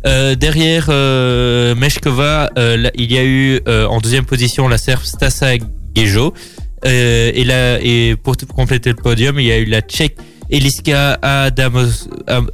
Euh, 0.05 0.35
derrière 0.35 0.87
euh, 0.89 1.73
Meshkova, 1.75 2.49
il 2.57 3.11
y 3.11 3.17
a 3.17 3.23
eu 3.23 3.61
en 3.67 3.99
deuxième 4.01 4.25
position 4.25 4.67
la 4.67 4.77
Serbe 4.77 5.03
Stasa 5.03 5.53
Gejo. 5.95 6.33
Et, 6.83 7.43
là, 7.45 7.79
et 7.81 8.15
pour 8.21 8.35
compléter 8.53 8.89
le 8.89 8.95
podium, 8.95 9.39
il 9.39 9.45
y 9.45 9.51
a 9.51 9.57
eu 9.57 9.65
la 9.65 9.81
Tchèque 9.81 10.17
Eliska 10.49 11.19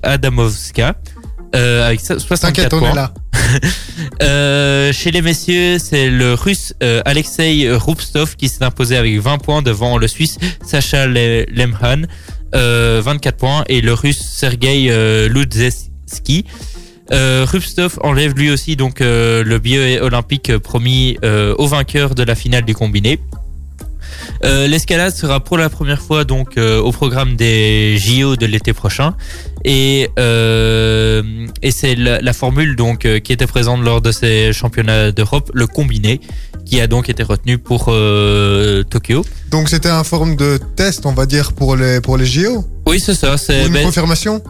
Adamovska 0.03 0.95
euh, 1.55 1.87
avec 1.87 1.99
so- 2.01 2.19
64 2.19 2.69
T'inquiète, 2.69 2.73
on 2.73 2.91
est 2.91 2.95
là. 2.95 3.13
Euh, 4.23 4.91
chez 4.93 5.11
les 5.11 5.21
messieurs, 5.21 5.77
c'est 5.79 6.09
le 6.09 6.33
russe 6.33 6.73
euh, 6.83 7.01
Alexei 7.05 7.67
Rupstov 7.71 8.35
qui 8.35 8.49
s'est 8.49 8.63
imposé 8.63 8.97
avec 8.97 9.19
20 9.19 9.37
points 9.39 9.61
devant 9.61 9.97
le 9.97 10.07
suisse 10.07 10.37
Sacha 10.65 11.05
Le- 11.07 11.45
Lemhan, 11.49 12.03
euh, 12.55 13.01
24 13.03 13.37
points, 13.37 13.63
et 13.67 13.81
le 13.81 13.93
russe 13.93 14.21
Sergei 14.21 14.87
euh, 14.89 15.27
Ludzeski. 15.29 16.45
Euh, 17.11 17.45
Rupstov 17.47 17.99
enlève 18.03 18.33
lui 18.35 18.49
aussi 18.49 18.75
donc 18.75 18.99
euh, 19.01 19.43
le 19.43 19.59
billet 19.59 19.99
olympique 20.01 20.57
promis 20.57 21.17
euh, 21.23 21.53
au 21.57 21.67
vainqueur 21.67 22.15
de 22.15 22.23
la 22.23 22.35
finale 22.35 22.63
du 22.65 22.73
combiné. 22.73 23.19
Euh, 24.43 24.67
L'escalade 24.67 25.15
sera 25.15 25.39
pour 25.39 25.57
la 25.57 25.69
première 25.69 26.01
fois 26.01 26.23
donc 26.23 26.57
euh, 26.57 26.79
au 26.79 26.91
programme 26.91 27.35
des 27.35 27.97
JO 27.97 28.35
de 28.35 28.45
l'été 28.45 28.73
prochain 28.73 29.15
et 29.63 30.09
euh, 30.19 31.47
et 31.61 31.71
c'est 31.71 31.95
la, 31.95 32.19
la 32.21 32.33
formule 32.33 32.75
donc 32.75 33.07
qui 33.21 33.33
était 33.33 33.47
présente 33.47 33.81
lors 33.83 34.01
de 34.01 34.11
ces 34.11 34.53
championnats 34.53 35.11
d'Europe, 35.11 35.51
le 35.53 35.67
combiné, 35.67 36.21
qui 36.65 36.81
a 36.81 36.87
donc 36.87 37.09
été 37.09 37.23
retenu 37.23 37.57
pour 37.57 37.85
Tokyo. 37.85 39.25
Donc 39.51 39.69
c'était 39.69 39.89
un 39.89 40.03
forme 40.03 40.35
de 40.35 40.59
test, 40.75 41.05
on 41.05 41.13
va 41.13 41.25
dire, 41.25 41.53
pour 41.53 41.75
les, 41.75 42.01
pour 42.01 42.17
les 42.17 42.25
JO 42.25 42.65
Oui, 42.85 42.99
c'est 42.99 43.15
ça. 43.15 43.37
C'est 43.37 43.65
une 43.65 43.73
ben, 43.73 43.85
confirmation? 43.85 44.41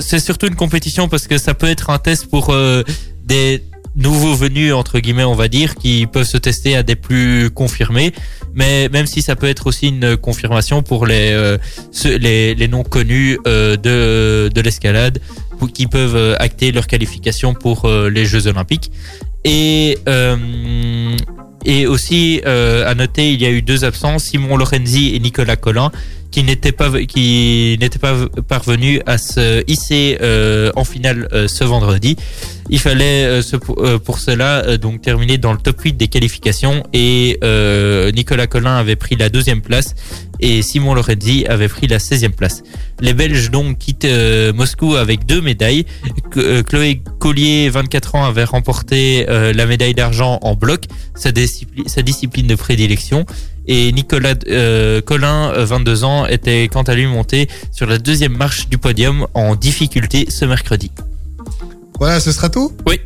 C'est 0.00 0.20
surtout 0.20 0.46
une 0.46 0.54
compétition 0.54 1.08
parce 1.08 1.26
que 1.26 1.36
ça 1.38 1.54
peut 1.54 1.68
être 1.68 1.90
un 1.90 1.98
test 1.98 2.26
pour 2.26 2.54
des 3.24 3.62
nouveaux 3.94 4.34
venus 4.34 4.72
entre 4.72 4.98
guillemets 5.00 5.24
on 5.24 5.34
va 5.34 5.48
dire 5.48 5.74
qui 5.74 6.06
peuvent 6.06 6.26
se 6.26 6.38
tester 6.38 6.76
à 6.76 6.82
des 6.82 6.96
plus 6.96 7.50
confirmés. 7.50 8.12
Mais 8.54 8.88
même 8.88 9.06
si 9.06 9.22
ça 9.22 9.36
peut 9.36 9.48
être 9.48 9.66
aussi 9.66 9.88
une 9.88 10.16
confirmation 10.16 10.82
pour 10.82 11.06
les 11.06 11.30
euh, 11.32 11.58
les, 12.04 12.68
non 12.68 12.82
connus 12.82 13.38
euh, 13.46 13.76
de 13.76 14.50
de 14.52 14.60
l'escalade 14.60 15.18
qui 15.74 15.86
peuvent 15.86 16.16
euh, 16.16 16.34
acter 16.40 16.72
leur 16.72 16.88
qualification 16.88 17.54
pour 17.54 17.84
euh, 17.84 18.10
les 18.10 18.24
Jeux 18.24 18.46
Olympiques. 18.46 18.90
Et 19.44 19.98
et 21.64 21.86
aussi 21.86 22.42
à 22.44 22.94
noter 22.94 23.32
il 23.32 23.40
y 23.40 23.46
a 23.46 23.50
eu 23.50 23.62
deux 23.62 23.84
absences 23.84 24.24
Simon 24.24 24.56
Lorenzi 24.56 25.14
et 25.14 25.20
Nicolas 25.20 25.56
Collin 25.56 25.90
qui 26.32 26.42
n'étaient 26.42 26.72
pas 26.72 26.90
qui 27.02 27.76
n'étaient 27.80 27.98
pas 28.00 28.14
parvenus 28.48 29.00
à 29.06 29.18
se 29.18 29.62
hisser 29.70 30.18
euh, 30.22 30.72
en 30.74 30.82
finale 30.84 31.28
euh, 31.32 31.46
ce 31.46 31.62
vendredi. 31.62 32.16
Il 32.70 32.80
fallait 32.80 33.24
euh, 33.42 33.98
pour 33.98 34.18
cela 34.18 34.76
donc 34.78 35.02
terminer 35.02 35.36
dans 35.38 35.52
le 35.52 35.58
top 35.58 35.80
8 35.80 35.92
des 35.92 36.08
qualifications 36.08 36.82
et 36.92 37.38
Nicolas 38.14 38.46
Collin 38.46 38.76
avait 38.76 38.96
pris 38.96 39.14
la 39.16 39.28
deuxième 39.28 39.60
place 39.60 39.94
et 40.40 40.62
Simon 40.62 40.94
Lorenzi 40.94 41.44
avait 41.46 41.68
pris 41.68 41.86
la 41.86 41.98
16e 41.98 42.30
place. 42.30 42.62
Les 43.00 43.12
Belges 43.14 43.50
donc 43.50 43.78
quittent 43.78 44.08
Moscou 44.54 44.96
avec 44.96 45.26
deux 45.26 45.40
médailles. 45.42 45.84
Ch- 46.34 46.62
Chloé 46.64 47.02
Collier, 47.20 47.68
24 47.68 48.14
ans, 48.14 48.24
avait 48.24 48.44
remporté 48.44 49.26
la 49.28 49.66
médaille 49.66 49.94
d'argent 49.94 50.38
en 50.42 50.54
bloc, 50.54 50.84
sa 51.14 51.30
discipline 52.02 52.46
de 52.46 52.54
prédilection. 52.54 53.26
Et 53.66 53.92
Nicolas 53.92 54.34
euh, 54.48 55.00
Collin, 55.00 55.52
euh, 55.52 55.64
22 55.64 56.04
ans, 56.04 56.26
était 56.26 56.68
quant 56.68 56.82
à 56.82 56.94
lui 56.94 57.06
monté 57.06 57.48
sur 57.70 57.86
la 57.86 57.98
deuxième 57.98 58.36
marche 58.36 58.68
du 58.68 58.78
podium 58.78 59.26
en 59.34 59.54
difficulté 59.54 60.26
ce 60.30 60.44
mercredi. 60.44 60.90
Voilà, 61.98 62.20
ce 62.20 62.32
sera 62.32 62.48
tout? 62.48 62.72
Oui. 62.86 63.00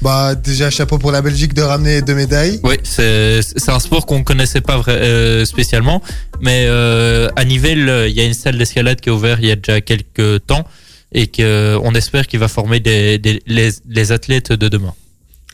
Bah 0.00 0.36
déjà 0.36 0.70
chapeau 0.70 0.96
pour 0.98 1.10
la 1.10 1.22
Belgique 1.22 1.54
de 1.54 1.62
ramener 1.62 2.02
deux 2.02 2.14
médailles. 2.14 2.60
Oui, 2.62 2.76
c'est 2.84 3.40
un 3.66 3.80
sport 3.80 4.06
qu'on 4.06 4.22
connaissait 4.22 4.60
pas 4.60 4.78
vrai- 4.78 4.92
euh, 4.92 5.44
spécialement, 5.44 6.00
mais 6.40 6.66
euh, 6.68 7.28
à 7.34 7.44
Nivelles, 7.44 7.88
euh, 7.88 8.08
il 8.08 8.14
y 8.14 8.20
a 8.20 8.24
une 8.24 8.32
salle 8.34 8.56
d'escalade 8.56 9.00
qui 9.00 9.08
est 9.08 9.12
ouverte 9.12 9.40
il 9.42 9.48
y 9.48 9.50
a 9.50 9.56
déjà 9.56 9.80
quelques 9.80 10.46
temps 10.46 10.64
et 11.12 11.26
que 11.26 11.76
on 11.82 11.94
espère 11.94 12.28
qu'il 12.28 12.38
va 12.38 12.46
former 12.46 12.78
des, 12.78 13.18
des- 13.18 13.42
les, 13.46 13.70
les 13.88 14.12
athlètes 14.12 14.52
de 14.52 14.68
demain. 14.68 14.94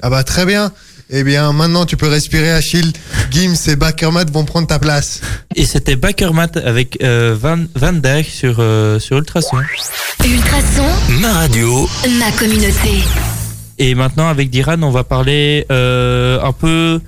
Ah 0.02 0.10
bah 0.10 0.24
très 0.24 0.44
bien. 0.44 0.72
Eh 1.16 1.22
bien 1.22 1.52
maintenant 1.52 1.86
tu 1.86 1.96
peux 1.96 2.08
respirer 2.08 2.50
Achille. 2.50 2.92
Gims 3.30 3.68
et 3.68 3.76
Bakermat 3.76 4.24
vont 4.32 4.44
prendre 4.44 4.66
ta 4.66 4.80
place. 4.80 5.20
Et 5.54 5.64
c'était 5.64 5.94
Bakermat 5.94 6.48
avec 6.56 7.00
euh, 7.04 7.36
Van, 7.40 7.58
Van 7.76 7.92
Dijk 7.92 8.26
sur, 8.26 8.56
euh, 8.58 8.98
sur 8.98 9.18
Ultrason. 9.18 9.58
Ultrason, 10.24 10.88
Ma 11.20 11.32
radio, 11.34 11.88
ma 12.18 12.32
communauté. 12.32 13.04
Et 13.78 13.94
maintenant, 13.94 14.26
avec 14.26 14.50
Diran, 14.50 14.82
on 14.82 14.90
va 14.90 15.04
parler 15.04 15.64
euh, 15.70 16.40
un 16.42 16.52
peu 16.52 17.00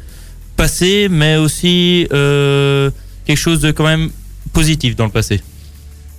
passé, 0.56 1.08
mais 1.10 1.36
aussi 1.36 2.06
euh, 2.12 2.92
quelque 3.26 3.38
chose 3.38 3.58
de 3.58 3.72
quand 3.72 3.86
même 3.86 4.10
positif 4.52 4.94
dans 4.94 5.06
le 5.06 5.10
passé. 5.10 5.40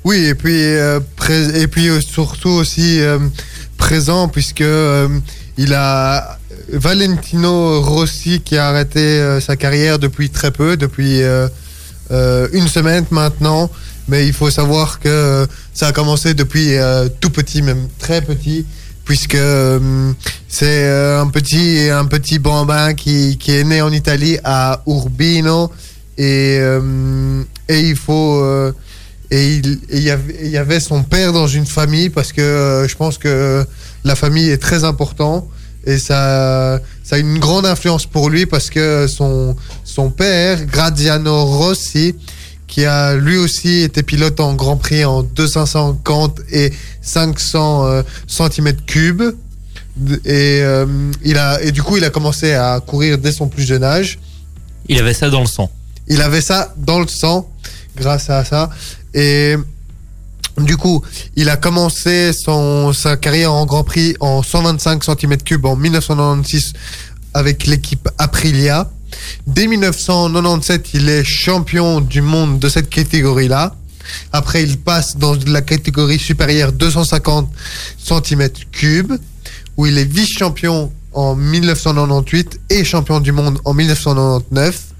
Oui, 0.03 0.25
et 0.25 0.35
puis, 0.35 0.61
euh, 0.61 0.99
et 1.55 1.67
puis 1.67 1.87
euh, 1.87 2.01
surtout 2.01 2.49
aussi 2.49 2.99
euh, 2.99 3.17
présent, 3.77 4.27
puisque 4.27 4.59
euh, 4.59 5.07
il 5.57 5.73
a 5.73 6.37
Valentino 6.69 7.81
Rossi 7.81 8.41
qui 8.41 8.57
a 8.57 8.67
arrêté 8.67 8.99
euh, 8.99 9.39
sa 9.39 9.55
carrière 9.55 9.99
depuis 9.99 10.29
très 10.29 10.51
peu, 10.51 10.77
depuis 10.77 11.21
euh, 11.21 11.47
euh, 12.11 12.47
une 12.53 12.67
semaine 12.67 13.05
maintenant. 13.11 13.69
Mais 14.07 14.25
il 14.25 14.33
faut 14.33 14.49
savoir 14.49 14.99
que 14.99 15.45
ça 15.73 15.87
a 15.87 15.91
commencé 15.91 16.33
depuis 16.33 16.75
tout 17.19 17.29
petit, 17.29 17.61
même 17.61 17.89
très 17.99 18.21
petit, 18.21 18.65
puisque 19.03 19.37
c'est 20.47 20.89
un 20.89 21.27
petit 21.27 21.89
un 21.91 22.05
petit 22.05 22.39
bambin 22.39 22.93
qui, 22.93 23.37
est 23.49 23.63
né 23.65 23.81
en 23.81 23.91
Italie 23.91 24.37
à 24.45 24.81
Urbino 24.87 25.69
et 26.17 26.57
il 27.67 27.95
faut 27.97 28.71
et 29.29 29.55
il 29.55 29.99
y 29.99 30.57
avait 30.57 30.79
son 30.79 31.03
père 31.03 31.33
dans 31.33 31.47
une 31.47 31.65
famille 31.65 32.09
parce 32.09 32.31
que 32.31 32.85
je 32.87 32.95
pense 32.95 33.17
que 33.17 33.65
la 34.05 34.15
famille 34.15 34.49
est 34.49 34.57
très 34.57 34.85
important 34.85 35.49
et 35.87 35.97
ça 35.97 36.79
ça 37.03 37.15
a 37.15 37.19
une 37.19 37.39
grande 37.39 37.65
influence 37.65 38.05
pour 38.05 38.29
lui 38.29 38.45
parce 38.45 38.69
que 38.69 39.07
son 39.07 39.55
son 39.83 40.11
père 40.11 40.65
Graziano 40.65 41.45
Rossi 41.45 42.13
qui 42.67 42.85
a 42.85 43.15
lui 43.15 43.37
aussi 43.37 43.81
été 43.81 44.03
pilote 44.03 44.39
en 44.39 44.53
Grand 44.53 44.75
Prix 44.75 45.05
en 45.05 45.23
250 45.23 46.41
et 46.51 46.71
500 47.01 47.85
euh, 47.85 48.03
centimètres 48.27 48.85
cubes 48.85 49.23
et 50.25 50.59
euh, 50.61 50.85
il 51.23 51.37
a 51.37 51.61
et 51.63 51.71
du 51.71 51.81
coup 51.81 51.97
il 51.97 52.03
a 52.03 52.09
commencé 52.09 52.53
à 52.53 52.79
courir 52.85 53.17
dès 53.17 53.31
son 53.31 53.47
plus 53.47 53.63
jeune 53.63 53.83
âge 53.83 54.19
Il 54.89 54.99
avait 54.99 55.13
ça 55.13 55.29
dans 55.29 55.41
le 55.41 55.47
sang. 55.47 55.71
il 56.07 56.21
avait 56.21 56.41
ça 56.41 56.73
dans 56.77 56.99
le 56.99 57.07
sang 57.07 57.49
grâce 57.95 58.29
à 58.29 58.45
ça. 58.45 58.69
Et 59.13 59.55
du 60.57 60.75
coup, 60.75 61.03
il 61.35 61.49
a 61.49 61.57
commencé 61.57 62.33
son, 62.33 62.91
sa 62.91 63.15
carrière 63.15 63.53
en 63.53 63.65
Grand 63.65 63.83
Prix 63.83 64.15
en 64.19 64.41
125 64.41 65.03
cm3 65.03 65.67
en 65.67 65.75
1996 65.75 66.73
avec 67.33 67.67
l'équipe 67.67 68.09
Aprilia. 68.17 68.89
Dès 69.45 69.67
1997, 69.67 70.89
il 70.95 71.09
est 71.09 71.23
champion 71.23 72.01
du 72.01 72.21
monde 72.21 72.59
de 72.59 72.69
cette 72.69 72.89
catégorie-là. 72.89 73.75
Après, 74.33 74.63
il 74.63 74.77
passe 74.79 75.17
dans 75.17 75.37
la 75.45 75.61
catégorie 75.61 76.17
supérieure 76.17 76.71
250 76.71 77.49
cm3 78.03 79.19
où 79.77 79.85
il 79.85 79.97
est 79.97 80.05
vice-champion 80.11 80.91
en 81.13 81.35
1998 81.35 82.61
et 82.69 82.83
champion 82.83 83.19
du 83.19 83.31
monde 83.31 83.59
en 83.63 83.73
1999. 83.73 84.96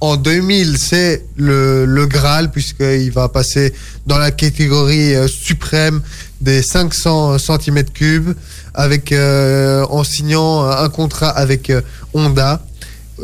En 0.00 0.16
2000, 0.16 0.78
c'est 0.78 1.24
le, 1.36 1.84
le 1.84 2.06
Graal, 2.06 2.52
puisqu'il 2.52 3.10
va 3.10 3.28
passer 3.28 3.74
dans 4.06 4.18
la 4.18 4.30
catégorie 4.30 5.14
euh, 5.14 5.26
suprême 5.26 6.02
des 6.40 6.62
500 6.62 7.36
cm3, 7.36 8.34
avec, 8.74 9.12
euh, 9.12 9.84
en 9.90 10.04
signant 10.04 10.64
un 10.64 10.88
contrat 10.88 11.30
avec 11.30 11.70
euh, 11.70 11.80
Honda. 12.14 12.62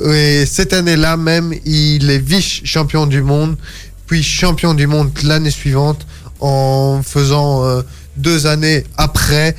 Et 0.04 0.44
cette 0.46 0.72
année-là 0.72 1.16
même, 1.16 1.54
il 1.64 2.10
est 2.10 2.18
vice-champion 2.18 3.06
du 3.06 3.22
monde, 3.22 3.56
puis 4.06 4.22
champion 4.24 4.74
du 4.74 4.88
monde 4.88 5.10
l'année 5.22 5.52
suivante, 5.52 6.04
en 6.40 7.02
faisant 7.04 7.64
euh, 7.64 7.82
deux 8.16 8.46
années 8.46 8.84
après 8.96 9.56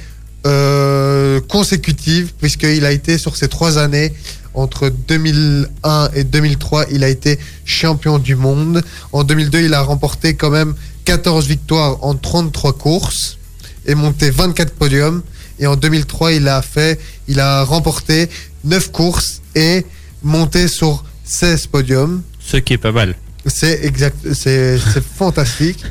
consécutives, 1.48 2.34
puisqu'il 2.40 2.86
a 2.86 2.92
été 2.92 3.18
sur 3.18 3.36
ces 3.36 3.48
trois 3.48 3.80
années 3.80 4.14
entre 4.56 4.90
2001 4.90 6.10
et 6.16 6.24
2003, 6.24 6.86
il 6.92 7.04
a 7.04 7.10
été 7.10 7.40
champion 7.66 8.20
du 8.20 8.36
monde. 8.36 8.84
En 9.12 9.24
2002, 9.24 9.62
il 9.62 9.74
a 9.74 9.82
remporté 9.82 10.36
quand 10.36 10.50
même 10.50 10.76
14 11.06 11.48
victoires 11.48 12.04
en 12.04 12.16
33 12.16 12.74
courses 12.74 13.38
et 13.86 13.96
monté 13.96 14.30
24 14.30 14.74
podiums. 14.74 15.22
Et 15.60 15.68
en 15.68 15.76
2003, 15.76 16.34
il 16.34 16.48
a 16.48 16.62
fait, 16.62 17.00
il 17.28 17.40
a 17.40 17.64
remporté 17.64 18.30
9 18.64 18.92
courses 18.92 19.42
et 19.56 19.86
monté 20.24 20.68
sur 20.68 21.04
16 21.24 21.68
podiums. 21.68 22.22
Ce 22.40 22.58
qui 22.58 22.74
est 22.74 22.78
pas 22.78 22.92
mal. 22.92 23.16
C'est 23.46 23.86
exact, 23.86 24.18
c'est 24.34 24.78
fantastique. 25.18 25.84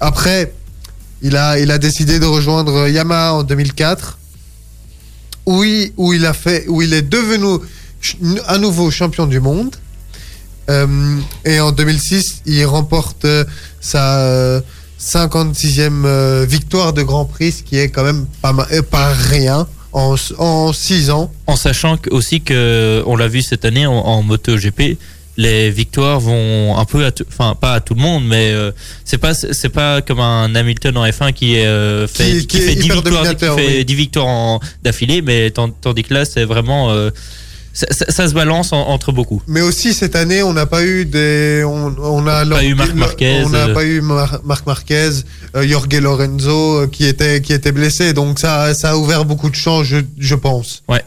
Après, 0.00 0.52
il 1.20 1.36
a, 1.36 1.58
il 1.58 1.70
a 1.70 1.78
décidé 1.78 2.18
de 2.18 2.26
rejoindre 2.26 2.88
Yamaha 2.88 3.34
en 3.34 3.42
2004, 3.42 4.18
où 5.46 5.64
il, 5.64 5.92
où 5.96 6.12
il 6.12 6.24
a 6.26 6.32
fait, 6.32 6.66
où 6.68 6.82
il 6.82 6.94
est 6.94 7.02
devenu 7.02 7.58
à 8.46 8.58
nouveau 8.58 8.90
champion 8.90 9.26
du 9.26 9.40
monde. 9.40 9.74
Euh, 10.70 11.16
et 11.44 11.60
en 11.60 11.72
2006, 11.72 12.42
il 12.46 12.64
remporte 12.64 13.24
euh, 13.24 13.44
sa 13.80 14.20
euh, 14.20 14.60
56e 15.00 16.04
euh, 16.04 16.46
victoire 16.48 16.92
de 16.92 17.02
Grand 17.02 17.24
Prix, 17.24 17.52
ce 17.52 17.62
qui 17.62 17.76
est 17.76 17.88
quand 17.88 18.04
même 18.04 18.26
pas, 18.40 18.54
pas 18.90 19.12
rien 19.12 19.66
en, 19.92 20.14
en 20.38 20.72
6 20.72 21.10
ans. 21.10 21.32
En 21.46 21.56
sachant 21.56 21.96
aussi 22.10 22.40
que 22.40 23.02
on 23.06 23.16
l'a 23.16 23.28
vu 23.28 23.42
cette 23.42 23.64
année 23.64 23.86
en, 23.86 23.92
en 23.92 24.22
MotoGP, 24.22 24.96
les 25.38 25.70
victoires 25.70 26.20
vont 26.20 26.76
un 26.78 26.84
peu 26.84 27.04
à 27.06 27.10
tout, 27.10 27.24
enfin 27.28 27.56
pas 27.58 27.72
à 27.74 27.80
tout 27.80 27.94
le 27.94 28.00
monde, 28.02 28.24
mais 28.26 28.52
euh, 28.52 28.70
c'est 29.04 29.16
pas 29.18 29.32
c'est 29.34 29.70
pas 29.70 30.02
comme 30.02 30.20
un 30.20 30.54
Hamilton 30.54 30.96
en 30.98 31.06
F1 31.06 31.32
qui 31.32 31.58
euh, 31.58 32.06
fait 32.06 32.40
Qui- 32.40 32.46
qui 32.46 32.56
est 32.58 32.60
fait 32.60 32.74
10 32.76 32.84
hyper 32.84 32.96
victoires, 32.96 33.22
qui 33.22 33.28
dominateur, 33.34 33.56
fait 33.56 33.76
oui. 33.78 33.84
10 33.84 33.94
victoires 33.94 34.60
d'affilée, 34.82 35.22
mais 35.22 35.50
tandis 35.50 36.02
que 36.04 36.12
là 36.14 36.24
c'est 36.26 36.44
vraiment 36.44 36.90
euh, 36.90 37.10
ça, 37.72 37.86
ça- 37.90 38.04
ça 38.10 38.28
se 38.28 38.34
balance 38.34 38.72
en- 38.72 38.86
entre 38.88 39.12
beaucoup. 39.12 39.40
Mais 39.46 39.60
aussi 39.62 39.94
cette 39.94 40.14
année, 40.16 40.42
on 40.42 40.52
n'a 40.52 40.66
pas 40.66 40.84
eu 40.84 41.04
des, 41.06 41.62
on, 41.66 41.94
on 41.98 42.26
a 42.26 42.44
Pas 42.46 42.64
eu 42.64 42.74
Marc 42.74 42.94
Marquez, 42.94 43.42
on 43.44 43.48
n'a 43.50 43.68
euh. 43.68 43.74
pas 43.74 43.84
eu 43.84 44.00
Mar- 44.00 44.40
Marc 44.44 44.66
Marquez, 44.66 45.10
euh, 45.56 45.66
Jorge 45.66 45.94
Lorenzo 46.00 46.80
euh, 46.82 46.86
qui 46.86 47.06
était 47.06 47.40
qui 47.40 47.52
était 47.52 47.72
blessé, 47.72 48.12
donc 48.12 48.38
ça 48.38 48.74
ça 48.74 48.90
a 48.90 48.96
ouvert 48.96 49.24
beaucoup 49.24 49.48
de 49.50 49.54
champs, 49.54 49.82
je, 49.84 49.98
je 50.18 50.34
pense. 50.34 50.82
Ouais. 50.88 51.02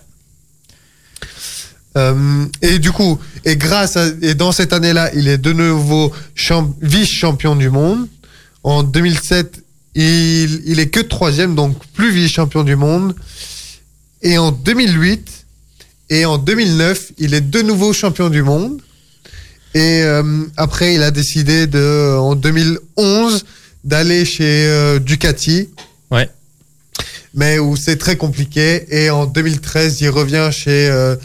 Et 2.62 2.78
du 2.80 2.92
coup, 2.92 3.18
et 3.46 3.56
grâce 3.56 3.96
à, 3.96 4.08
et 4.22 4.36
dans 4.36 4.52
cette 4.52 4.74
année-là, 4.74 5.12
il 5.16 5.30
est 5.30 5.38
de 5.38 5.54
nouveau 5.54 6.12
champ- 6.36 6.76
vice-champion 6.82 7.56
du 7.56 7.70
monde. 7.70 8.08
En 8.64 8.84
2007, 8.84 9.64
il, 9.96 10.62
il 10.66 10.80
est 10.82 10.90
que 10.90 11.00
troisième, 11.00 11.56
donc 11.56 11.78
plus 11.94 12.12
vice-champion 12.12 12.64
du 12.66 12.76
monde. 12.76 13.16
Et 14.22 14.38
en 14.38 14.52
2008 14.52 15.45
et 16.10 16.26
en 16.26 16.38
2009, 16.38 17.12
il 17.18 17.34
est 17.34 17.42
de 17.42 17.62
nouveau 17.62 17.94
champion 17.94 18.30
du 18.30 18.44
monde. 18.44 18.82
Et 19.74 20.04
euh, 20.04 20.44
après, 20.56 20.94
il 20.96 21.04
a 21.04 21.12
décidé 21.12 21.68
de, 21.68 22.16
en 22.18 22.36
2011 22.36 23.44
d'aller 23.84 24.24
chez 24.26 24.68
euh, 24.68 25.00
Ducati. 25.00 25.70
Ouais. 26.12 26.30
Mais 27.34 27.60
où 27.60 27.76
c'est 27.76 27.98
très 27.98 28.16
compliqué. 28.16 28.86
Et 28.90 29.10
en 29.10 29.26
2013, 29.26 30.00
il 30.02 30.10
revient 30.10 30.50
chez, 30.52 30.88
euh, 30.90 31.16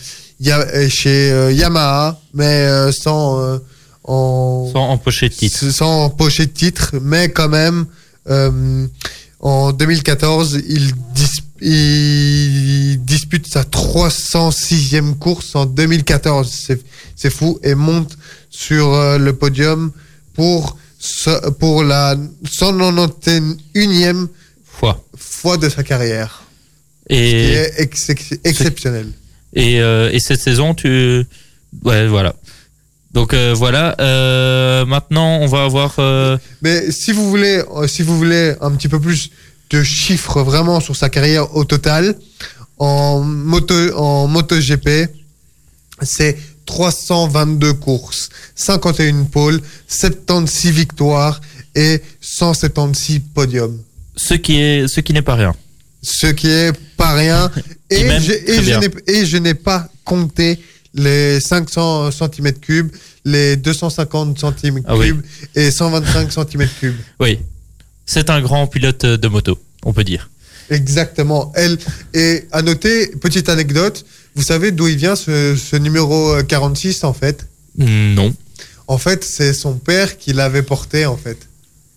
Ya- 0.40 0.88
chez 0.88 1.52
Yamaha, 1.52 2.18
mais 2.34 2.90
sans, 2.92 3.60
en, 4.04 4.70
Sans 4.72 4.88
empocher 4.88 5.28
de 5.28 5.34
titre. 5.34 5.70
sans 5.70 6.04
empocher 6.06 6.46
de 6.46 6.52
titre. 6.52 6.94
Mais 7.02 7.28
quand 7.30 7.48
même, 7.50 7.84
en 9.40 9.72
2014, 9.72 10.60
il, 10.68 10.92
dis- 11.14 11.42
il 11.60 12.98
dispute 13.04 13.46
sa 13.46 13.62
306e 13.62 15.16
course 15.18 15.54
en 15.54 15.66
2014. 15.66 16.68
C'est, 17.16 17.30
fou. 17.30 17.58
Et 17.62 17.74
monte 17.74 18.16
sur 18.50 18.94
euh, 18.94 19.18
le 19.18 19.32
podium 19.34 19.92
pour, 20.34 20.76
ce- 20.98 21.50
pour 21.50 21.84
la 21.84 22.16
191e 22.44 24.28
Fois. 24.64 25.04
fois 25.16 25.56
de 25.56 25.68
sa 25.68 25.82
carrière. 25.82 26.42
Qui 27.08 27.16
Et, 27.16 27.52
est 27.54 27.72
ex- 27.78 28.10
exceptionnel. 28.44 29.08
et, 29.54 29.80
euh, 29.80 30.10
et 30.12 30.20
cette 30.20 30.40
saison, 30.40 30.74
tu. 30.74 31.24
Ouais, 31.84 32.06
voilà. 32.06 32.34
Donc 33.12 33.34
euh, 33.34 33.52
voilà. 33.56 33.96
Euh, 34.00 34.84
maintenant, 34.86 35.38
on 35.40 35.46
va 35.46 35.64
avoir. 35.64 35.96
Mais 36.62 36.90
si 36.92 37.10
vous 37.12 37.28
voulez, 37.28 37.62
si 37.88 38.02
vous 38.02 38.16
voulez 38.16 38.54
un 38.60 38.70
petit 38.72 38.88
peu 38.88 39.00
plus 39.00 39.30
de 39.70 39.82
chiffres 39.82 40.42
vraiment 40.42 40.80
sur 40.80 40.96
sa 40.96 41.08
carrière 41.08 41.54
au 41.56 41.64
total, 41.64 42.16
en 42.78 43.20
moto, 43.20 43.74
en 43.96 44.26
MotoGP, 44.28 45.08
c'est 46.02 46.36
322 46.66 47.74
courses, 47.74 48.28
51 48.54 49.24
pôles, 49.24 49.60
76 49.88 50.70
victoires 50.72 51.40
et 51.74 52.00
176 52.20 53.20
podiums. 53.34 53.78
ce 54.16 54.34
qui 54.34 54.60
est, 54.60 54.88
ce 54.88 55.00
qui 55.00 55.12
n'est 55.12 55.22
pas 55.22 55.34
rien. 55.36 55.54
Ce 56.02 56.26
qui 56.28 56.48
est 56.48 56.72
pas 56.96 57.14
rien. 57.14 57.50
Et 57.90 57.98
je, 58.20 58.78
n'ai, 58.78 58.88
et 59.08 59.26
je 59.26 59.36
n'ai 59.36 59.54
pas 59.54 59.88
compté 60.04 60.60
les 60.94 61.40
500 61.40 62.10
cm3, 62.10 62.88
les 63.24 63.56
250 63.56 64.38
cm3 64.38 64.82
Ah 64.86 64.96
oui. 64.96 65.12
et 65.56 65.72
125 65.72 66.28
cm3. 66.30 66.92
Oui. 67.18 67.40
C'est 68.12 68.28
un 68.28 68.40
grand 68.40 68.66
pilote 68.66 69.06
de 69.06 69.28
moto, 69.28 69.56
on 69.84 69.92
peut 69.92 70.02
dire. 70.02 70.30
Exactement. 70.68 71.52
Elle 71.54 71.78
et 72.12 72.48
à 72.50 72.60
noter, 72.60 73.06
petite 73.06 73.48
anecdote, 73.48 74.04
vous 74.34 74.42
savez 74.42 74.72
d'où 74.72 74.88
il 74.88 74.96
vient 74.96 75.14
ce, 75.14 75.54
ce 75.54 75.76
numéro 75.76 76.34
euh, 76.34 76.42
46 76.42 77.04
en 77.04 77.12
fait? 77.12 77.46
Non. 77.76 78.34
En 78.88 78.98
fait, 78.98 79.22
c'est 79.22 79.52
son 79.52 79.74
père 79.74 80.18
qui 80.18 80.32
l'avait 80.32 80.64
porté 80.64 81.06
en 81.06 81.16
fait. 81.16 81.38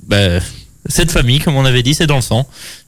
Ben, 0.06 0.40
cette 0.88 1.12
famille, 1.12 1.40
comme 1.40 1.56
on 1.56 1.66
avait 1.66 1.84
dit, 1.84 1.94
c'est 1.94 2.08
dans 2.08 2.18
le 2.18 2.22
sang. 2.22 2.48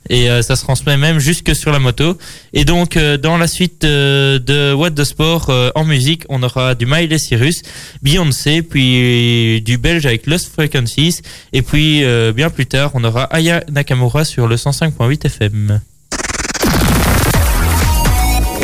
Et 0.10 0.30
euh, 0.30 0.42
ça 0.42 0.56
se 0.56 0.64
transmet 0.64 0.98
même 0.98 1.20
jusque 1.20 1.56
sur 1.56 1.72
la 1.72 1.80
moto. 1.80 2.18
Et 2.54 2.66
donc, 2.66 2.98
euh, 2.98 3.18
dans 3.18 3.38
la 3.38 3.48
suite 3.48 3.84
euh, 3.84 4.38
de 4.38 4.74
What 4.74 4.92
the 4.92 5.04
Sport 5.04 5.50
euh, 5.50 5.72
en 5.76 5.84
musique, 5.86 6.24
on 6.30 6.44
aura 6.44 6.76
du 6.76 6.86
Miley 6.86 7.18
Cyrus, 7.18 7.62
Beyoncé, 8.02 8.62
puis 8.62 9.62
du 9.62 9.78
Belge 9.78 10.06
avec 10.06 10.28
Lost 10.28 10.52
Frequencies. 10.54 11.22
Et 11.54 11.62
puis, 11.62 12.04
euh, 12.04 12.34
bien 12.34 12.50
plus 12.50 12.66
tard, 12.66 12.92
on 12.94 13.04
aura 13.04 13.24
Aya 13.24 13.64
Nakamura 13.72 14.26
sur 14.26 14.48
le 14.48 14.58
105.8 14.58 15.26
FM. 15.26 15.82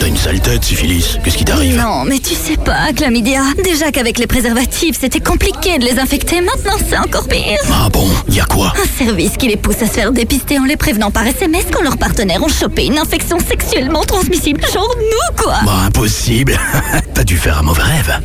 T'as 0.01 0.07
une 0.07 0.17
sale 0.17 0.39
tête, 0.39 0.63
syphilis. 0.63 1.19
Qu'est-ce 1.23 1.37
qui 1.37 1.45
t'arrive 1.45 1.77
Non, 1.77 2.05
mais 2.05 2.17
tu 2.17 2.33
sais 2.33 2.57
pas, 2.57 2.91
Chlamydia. 2.91 3.43
Déjà 3.63 3.91
qu'avec 3.91 4.17
les 4.17 4.25
préservatifs, 4.25 4.97
c'était 4.99 5.19
compliqué 5.19 5.77
de 5.77 5.85
les 5.85 5.99
infecter. 5.99 6.41
Maintenant, 6.41 6.73
c'est 6.89 6.97
encore 6.97 7.27
pire. 7.27 7.59
Ah 7.71 7.87
bon, 7.87 8.07
y 8.27 8.39
a 8.39 8.45
quoi 8.45 8.73
Un 8.83 9.05
service 9.05 9.37
qui 9.37 9.47
les 9.47 9.57
pousse 9.57 9.79
à 9.83 9.85
se 9.85 9.91
faire 9.91 10.11
dépister 10.11 10.57
en 10.57 10.63
les 10.63 10.75
prévenant 10.75 11.11
par 11.11 11.27
SMS 11.27 11.65
quand 11.71 11.83
leurs 11.83 11.99
partenaires 11.99 12.41
ont 12.41 12.47
chopé 12.47 12.87
une 12.87 12.97
infection 12.97 13.37
sexuellement 13.37 14.01
transmissible. 14.03 14.61
Genre 14.73 14.91
nous, 14.97 15.43
quoi. 15.43 15.59
Bah 15.63 15.83
impossible. 15.85 16.59
T'as 17.13 17.23
dû 17.23 17.37
faire 17.37 17.59
un 17.59 17.61
mauvais 17.61 17.83
rêve. 17.83 18.19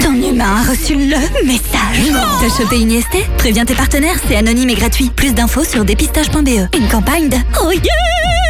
Ton 0.00 0.14
humain 0.14 0.62
a 0.64 0.70
reçu 0.70 0.94
le 0.94 1.16
message. 1.44 2.14
T'as 2.40 2.56
chopé 2.56 2.78
une 2.82 2.92
IST 2.92 3.16
Préviens 3.36 3.64
tes 3.64 3.74
partenaires, 3.74 4.20
c'est 4.28 4.36
anonyme 4.36 4.70
et 4.70 4.76
gratuit. 4.76 5.10
Plus 5.16 5.34
d'infos 5.34 5.64
sur 5.64 5.84
dépistage.be. 5.84 6.72
Une 6.78 6.88
campagne 6.88 7.28
de 7.28 7.36
Oh 7.64 7.72
yes 7.72 8.49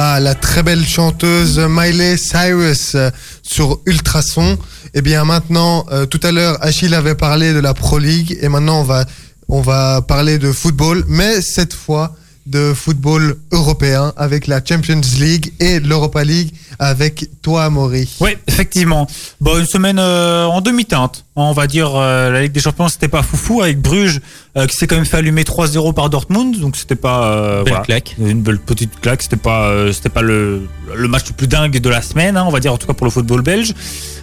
Ah, 0.00 0.20
la 0.20 0.36
très 0.36 0.62
belle 0.62 0.86
chanteuse 0.86 1.58
Miley 1.58 2.16
Cyrus 2.16 2.94
euh, 2.94 3.10
sur 3.42 3.80
Ultrason. 3.84 4.56
Et 4.94 5.02
bien 5.02 5.24
maintenant, 5.24 5.86
euh, 5.90 6.06
tout 6.06 6.20
à 6.22 6.30
l'heure, 6.30 6.56
Achille 6.60 6.94
avait 6.94 7.16
parlé 7.16 7.52
de 7.52 7.58
la 7.58 7.74
Pro 7.74 7.98
League 7.98 8.38
et 8.40 8.48
maintenant 8.48 8.78
on 8.78 8.84
va, 8.84 9.06
on 9.48 9.60
va 9.60 10.00
parler 10.00 10.38
de 10.38 10.52
football, 10.52 11.04
mais 11.08 11.40
cette 11.42 11.74
fois 11.74 12.14
de 12.48 12.72
football 12.74 13.36
européen 13.52 14.12
avec 14.16 14.46
la 14.46 14.60
Champions 14.64 15.00
League 15.18 15.52
et 15.60 15.80
l'Europa 15.80 16.24
League 16.24 16.50
avec 16.78 17.28
toi, 17.42 17.68
Maury. 17.70 18.08
Oui, 18.20 18.36
effectivement. 18.46 19.06
Bon, 19.40 19.58
une 19.58 19.66
semaine 19.66 19.98
euh, 19.98 20.46
en 20.46 20.60
demi-teinte. 20.60 21.24
On 21.36 21.52
va 21.52 21.66
dire 21.66 21.92
euh, 21.94 22.30
la 22.30 22.42
Ligue 22.42 22.52
des 22.52 22.60
Champions, 22.60 22.88
c'était 22.88 23.08
pas 23.08 23.22
foufou 23.22 23.62
avec 23.62 23.80
Bruges 23.80 24.20
euh, 24.56 24.66
qui 24.66 24.76
s'est 24.76 24.86
quand 24.86 24.96
même 24.96 25.04
fait 25.04 25.18
allumer 25.18 25.42
3-0 25.44 25.92
par 25.94 26.10
Dortmund, 26.10 26.58
donc 26.58 26.76
c'était 26.76 26.96
pas 26.96 27.28
euh, 27.32 27.62
Belle 27.62 27.68
voilà, 27.74 27.84
claque. 27.84 28.16
une 28.18 28.42
belle 28.42 28.58
petite 28.58 28.98
claque. 29.00 29.22
C'était 29.22 29.36
pas 29.36 29.68
euh, 29.68 29.92
c'était 29.92 30.08
pas 30.08 30.22
le, 30.22 30.62
le 30.94 31.08
match 31.08 31.28
le 31.28 31.34
plus 31.34 31.46
dingue 31.46 31.78
de 31.78 31.88
la 31.88 32.02
semaine, 32.02 32.36
hein, 32.36 32.44
on 32.46 32.50
va 32.50 32.60
dire 32.60 32.72
en 32.72 32.78
tout 32.78 32.86
cas 32.86 32.94
pour 32.94 33.04
le 33.06 33.10
football 33.10 33.42
belge. 33.42 33.74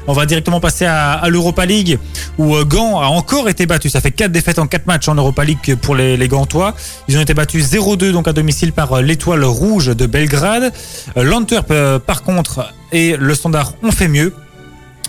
On 0.08 0.14
va 0.14 0.26
directement 0.26 0.60
passer 0.60 0.86
à, 0.86 1.22
l'Europa 1.30 1.66
League 1.66 2.00
où 2.38 2.56
euh, 2.56 2.64
Gand 2.64 3.00
a 3.00 3.08
encore 3.08 3.50
été 3.50 3.66
battu. 3.66 3.90
Ça 3.90 4.02
fait 4.02 4.12
quatre 4.12 4.32
défaites 4.32 4.60
en 4.60 4.68
quatre 4.68 4.86
matchs 4.86 5.08
en 5.08 5.16
Europa 5.16 5.44
League 5.44 5.76
pour 5.82 5.96
les, 5.96 6.16
les 6.18 6.28
Gantois. 6.28 6.76
Ils 7.08 7.18
ont 7.18 7.22
été 7.22 7.34
battus 7.34 7.74
0-2 7.74 8.12
donc 8.12 8.28
à 8.28 8.34
domicile 8.34 8.72
par 8.72 8.94
euh, 8.94 9.02
l'Étoile 9.02 9.44
Rouge 9.44 9.88
de 9.88 10.06
Belgrade. 10.06 10.72
Euh, 11.18 11.24
L'Antwerp 11.24 11.74
par 12.06 12.24
contre 12.24 12.72
et 12.92 13.18
le 13.18 13.34
Standard 13.34 13.74
ont 13.84 13.92
fait 13.92 14.08
mieux. 14.08 14.34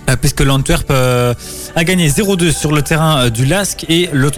Euh, 0.09 0.17
Puisque 0.21 0.41
l'Antwerp 0.41 0.87
euh, 0.91 1.35
a 1.75 1.85
gagné 1.85 2.09
0-2 2.09 2.53
sur 2.53 2.73
le 2.73 2.83
terrain 2.83 3.19
euh, 3.19 3.31
du 3.31 3.45
LASK 3.45 3.87
et 3.89 4.09
le, 4.13 4.31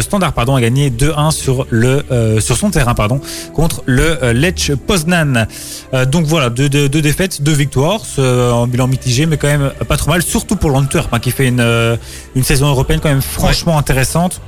Standard 0.00 0.32
pardon, 0.32 0.54
a 0.54 0.60
gagné 0.60 0.90
2-1 0.90 1.30
sur, 1.30 1.66
le, 1.70 2.04
euh, 2.10 2.40
sur 2.40 2.56
son 2.56 2.70
terrain 2.70 2.94
pardon, 2.94 3.20
contre 3.52 3.82
le 3.86 4.32
Lech 4.32 4.72
Poznan. 4.86 5.46
Euh, 5.92 6.04
donc 6.06 6.26
voilà, 6.26 6.50
deux, 6.50 6.68
deux, 6.68 6.88
deux 6.88 7.02
défaites, 7.02 7.42
deux 7.42 7.52
victoires, 7.52 8.02
en 8.18 8.66
bilan 8.66 8.86
mitigé, 8.86 9.26
mais 9.26 9.36
quand 9.36 9.48
même 9.48 9.72
pas 9.88 9.96
trop 9.96 10.10
mal, 10.10 10.22
surtout 10.22 10.56
pour 10.56 10.70
l'Antwerp 10.70 11.12
hein, 11.12 11.20
qui 11.20 11.30
fait 11.30 11.48
une, 11.48 11.98
une 12.34 12.44
saison 12.44 12.68
européenne 12.68 13.00
quand 13.02 13.08
même 13.08 13.22
franchement 13.22 13.78
intéressante. 13.78 14.40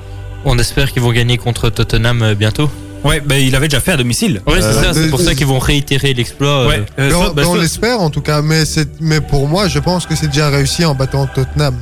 On 0.45 0.59
espère 0.59 0.93
qu'ils 0.93 1.03
vont 1.03 1.13
gagner 1.13 1.39
contre 1.39 1.71
Tottenham 1.71 2.35
bientôt. 2.35 2.71
Ouais, 3.05 3.21
bah, 3.21 3.39
il 3.39 3.55
avait 3.55 3.69
déjà 3.69 3.81
fait 3.81 3.93
à 3.93 3.97
domicile. 3.97 4.43
Ouais, 4.47 4.61
c'est 4.61 4.67
Euh, 4.67 4.83
ça, 4.83 4.93
c'est 4.95 5.05
de- 5.07 5.11
pour 5.11 5.21
ça 5.21 5.35
qu'ils 5.35 5.47
vont 5.47 5.59
réitérer 5.61 6.13
l'exploit. 6.15 6.49
euh, 6.49 6.69
Ouais, 6.69 6.83
euh, 6.99 7.13
on, 7.15 7.33
bah, 7.33 7.43
on 7.47 7.55
l'espère 7.55 8.01
en 8.01 8.11
tout 8.11 8.21
cas, 8.21 8.43
mais, 8.43 8.65
c'est- 8.65 8.89
mais 9.01 9.21
pour 9.21 9.47
moi, 9.49 9.69
je 9.69 9.79
pense 9.79 10.07
que 10.07 10.17
c'est 10.17 10.27
déjà 10.29 10.49
réussi 10.49 10.85
en 10.85 10.95
battant 10.95 11.27
Tottenham. 11.27 11.77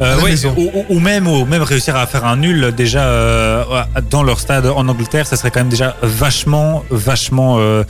Euh, 0.00 0.18
ouais, 0.20 0.34
ou, 0.46 0.62
ou- 0.62 0.84
ou 0.96 1.00
même, 1.00 1.28
ou 1.28 1.44
même 1.44 1.62
réussir 1.62 1.94
à 1.96 2.06
faire 2.06 2.24
un 2.24 2.36
nul 2.36 2.72
déjà 2.76 3.04
euh, 3.04 3.62
dans 4.10 4.22
leur 4.22 4.40
stade 4.40 4.66
en 4.66 4.88
Angleterre, 4.88 5.26
ça 5.26 5.36
serait 5.36 5.50
quand 5.50 5.60
même 5.60 5.68
déjà 5.68 5.96
vachement, 6.02 6.82
vachement 6.90 7.56
euh, 7.58 7.84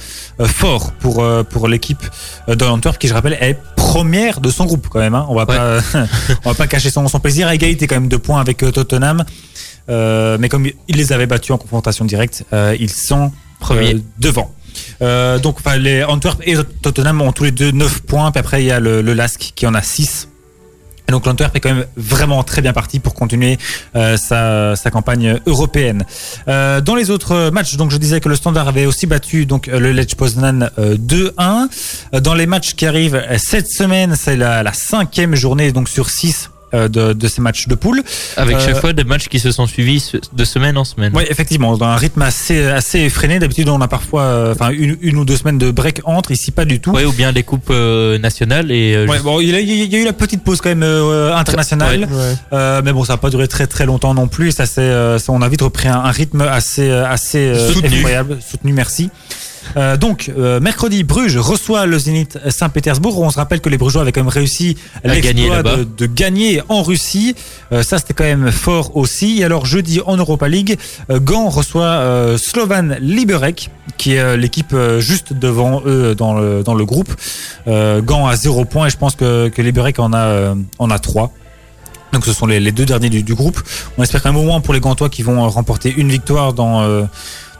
fort 0.44 0.92
pour 0.92 1.22
euh, 1.22 1.42
pour 1.42 1.68
l'équipe 1.68 2.02
de 2.48 2.64
l'Antwerp 2.64 2.98
qui, 2.98 3.08
je 3.08 3.14
rappelle, 3.14 3.38
est 3.40 3.56
première 3.76 4.40
de 4.40 4.50
son 4.50 4.66
groupe 4.66 4.88
quand 4.90 4.98
même. 4.98 5.14
Hein. 5.14 5.24
On 5.28 5.34
va 5.34 5.46
pas, 5.46 5.78
on 6.44 6.50
va 6.50 6.54
pas 6.54 6.66
cacher 6.66 6.90
son, 6.90 7.06
son 7.08 7.20
plaisir. 7.20 7.46
À 7.48 7.54
égalité 7.54 7.86
quand 7.86 7.96
même 7.96 8.08
deux 8.08 8.18
points 8.18 8.40
avec 8.40 8.62
euh, 8.62 8.72
Tottenham. 8.72 9.24
Euh, 9.89 10.37
mais 10.39 10.49
comme 10.49 10.66
il 10.66 10.97
les 10.97 11.12
avait 11.12 11.26
battus 11.26 11.51
en 11.51 11.59
confrontation 11.59 12.05
directe, 12.05 12.45
euh, 12.53 12.76
ils 12.78 12.91
sont 12.91 13.33
euh, 13.70 13.99
devant. 14.18 14.55
Euh, 15.03 15.39
donc 15.39 15.57
enfin, 15.59 15.76
les 15.76 16.03
Antwerp 16.05 16.41
et 16.47 16.55
Tottenham 16.83 17.20
ont 17.20 17.33
tous 17.33 17.45
les 17.45 17.51
deux 17.51 17.70
9 17.72 18.03
points. 18.03 18.30
Puis 18.30 18.41
après 18.41 18.62
il 18.62 18.66
y 18.66 18.70
a 18.72 18.80
le, 18.80 19.03
le 19.03 19.14
Lask 19.14 19.53
qui 19.55 19.66
en 19.66 19.74
a 19.74 19.83
6. 19.83 20.28
Et 21.09 21.12
donc 21.12 21.26
l'Antwerp 21.26 21.55
est 21.57 21.61
quand 21.61 21.74
même 21.74 21.85
vraiment 21.97 22.45
très 22.45 22.62
bien 22.62 22.72
parti 22.72 23.01
pour 23.01 23.12
continuer 23.14 23.59
euh, 23.97 24.16
sa, 24.16 24.76
sa 24.76 24.91
campagne 24.91 25.41
européenne. 25.47 26.05
Euh, 26.47 26.80
dans 26.80 26.95
les 26.95 27.11
autres 27.11 27.51
matchs, 27.51 27.76
donc 27.76 27.91
je 27.91 27.97
disais 27.97 28.20
que 28.20 28.28
le 28.28 28.37
Standard 28.37 28.68
avait 28.68 28.87
aussi 28.87 29.07
battu 29.07 29.45
donc 29.45 29.66
le 29.66 29.91
Lech 29.91 30.14
Poznan 30.14 30.70
euh, 30.78 30.97
2-1. 30.97 31.68
Euh, 32.14 32.20
Dans 32.20 32.35
les 32.35 32.47
matchs 32.47 32.74
qui 32.74 32.87
arrivent 32.87 33.20
cette 33.39 33.68
semaine, 33.68 34.14
c'est 34.16 34.37
la, 34.37 34.62
la 34.62 34.72
cinquième 34.72 35.35
journée 35.35 35.72
donc 35.72 35.89
sur 35.89 36.09
6 36.09 36.51
de, 36.72 37.12
de 37.12 37.28
ces 37.28 37.40
matchs 37.40 37.68
de 37.68 37.74
poule. 37.74 38.02
Avec 38.36 38.56
Euh, 38.56 38.60
chaque 38.60 38.80
fois 38.80 38.92
des 38.92 39.04
matchs 39.04 39.28
qui 39.28 39.38
se 39.40 39.50
sont 39.52 39.66
suivis 39.66 40.12
de 40.32 40.44
semaine 40.44 40.76
en 40.78 40.84
semaine. 40.84 41.12
Oui, 41.14 41.24
effectivement, 41.28 41.76
dans 41.76 41.86
un 41.86 41.96
rythme 41.96 42.22
assez 42.22 42.66
assez 42.66 43.00
effréné. 43.00 43.38
D'habitude, 43.38 43.68
on 43.68 43.80
a 43.80 43.88
parfois, 43.88 44.22
euh, 44.22 44.52
enfin, 44.52 44.70
une, 44.70 44.96
une 45.00 45.16
ou 45.16 45.24
deux 45.24 45.36
semaines 45.36 45.58
de 45.58 45.70
break 45.70 46.00
entre. 46.04 46.30
Ici, 46.30 46.50
pas 46.50 46.64
du 46.64 46.80
tout. 46.80 46.90
Ouais, 46.92 47.04
ou 47.04 47.12
bien 47.12 47.32
les 47.32 47.42
coupes 47.42 47.68
euh, 47.70 48.18
nationales 48.18 48.70
et 48.70 48.94
euh, 48.94 49.06
Ouais, 49.06 49.12
juste- 49.14 49.24
bon, 49.24 49.40
il 49.40 49.48
y, 49.50 49.54
a, 49.54 49.60
il 49.60 49.92
y 49.92 49.96
a 49.96 49.98
eu 49.98 50.04
la 50.04 50.12
petite 50.12 50.42
pause 50.44 50.60
quand 50.60 50.68
même 50.70 50.82
euh, 50.82 51.34
internationale, 51.34 52.08
Ouais. 52.10 52.34
Euh, 52.52 52.80
mais 52.84 52.92
bon, 52.92 53.04
ça 53.04 53.14
n'a 53.14 53.16
pas 53.18 53.30
duré 53.30 53.48
très 53.48 53.66
très 53.66 53.86
longtemps 53.86 54.14
non 54.14 54.28
plus. 54.28 54.52
Ça, 54.52 54.66
c'est, 54.66 54.80
euh, 54.80 55.18
on 55.28 55.42
a 55.42 55.48
vite 55.48 55.62
repris 55.62 55.88
un, 55.88 55.96
un 56.00 56.10
rythme 56.10 56.40
assez 56.42 56.88
euh, 56.88 57.06
assez 57.06 57.38
euh, 57.38 57.72
Soutenu. 57.72 57.96
effroyable, 57.96 58.38
soutenu. 58.48 58.72
Merci. 58.72 59.10
Euh, 59.76 59.96
donc, 59.96 60.30
euh, 60.36 60.60
mercredi, 60.60 61.04
Bruges 61.04 61.36
reçoit 61.38 61.86
le 61.86 61.98
Zénith 61.98 62.38
Saint-Pétersbourg. 62.48 63.18
On 63.20 63.30
se 63.30 63.36
rappelle 63.36 63.60
que 63.60 63.68
les 63.68 63.78
Brugeois 63.78 64.02
avaient 64.02 64.12
quand 64.12 64.20
même 64.20 64.28
réussi 64.28 64.76
l'exploit 65.04 65.62
de, 65.62 65.84
de 65.84 66.06
gagner 66.06 66.62
en 66.68 66.82
Russie. 66.82 67.34
Euh, 67.72 67.82
ça, 67.82 67.98
c'était 67.98 68.14
quand 68.14 68.24
même 68.24 68.50
fort 68.50 68.96
aussi. 68.96 69.40
Et 69.40 69.44
alors, 69.44 69.66
jeudi, 69.66 70.00
en 70.04 70.16
Europa 70.16 70.48
League, 70.48 70.78
Gand 71.10 71.48
reçoit 71.48 72.36
Slovan 72.38 72.96
Liberec, 73.00 73.70
qui 73.96 74.14
est 74.14 74.36
l'équipe 74.36 74.74
juste 74.98 75.32
devant 75.32 75.82
eux 75.86 76.14
dans 76.14 76.34
le, 76.34 76.62
dans 76.62 76.74
le 76.74 76.84
groupe. 76.84 77.14
Gand 77.66 78.26
a 78.26 78.36
0 78.36 78.64
points 78.64 78.86
et 78.86 78.90
je 78.90 78.96
pense 78.96 79.14
que, 79.14 79.48
que 79.48 79.62
Liberec 79.62 79.98
en 79.98 80.12
a, 80.12 80.54
en 80.78 80.90
a 80.90 80.98
3. 80.98 81.32
Donc 82.12 82.26
ce 82.26 82.32
sont 82.32 82.46
les, 82.46 82.60
les 82.60 82.72
deux 82.72 82.84
derniers 82.84 83.08
du, 83.10 83.22
du 83.22 83.34
groupe. 83.34 83.60
On 83.96 84.02
espère 84.02 84.22
quand 84.22 84.32
même 84.32 84.40
au 84.40 84.44
moins 84.44 84.60
pour 84.60 84.74
les 84.74 84.80
Gantois 84.80 85.08
qui 85.08 85.22
vont 85.22 85.48
remporter 85.48 85.92
une 85.96 86.10
victoire 86.10 86.52
dans, 86.52 86.82
euh, 86.82 87.04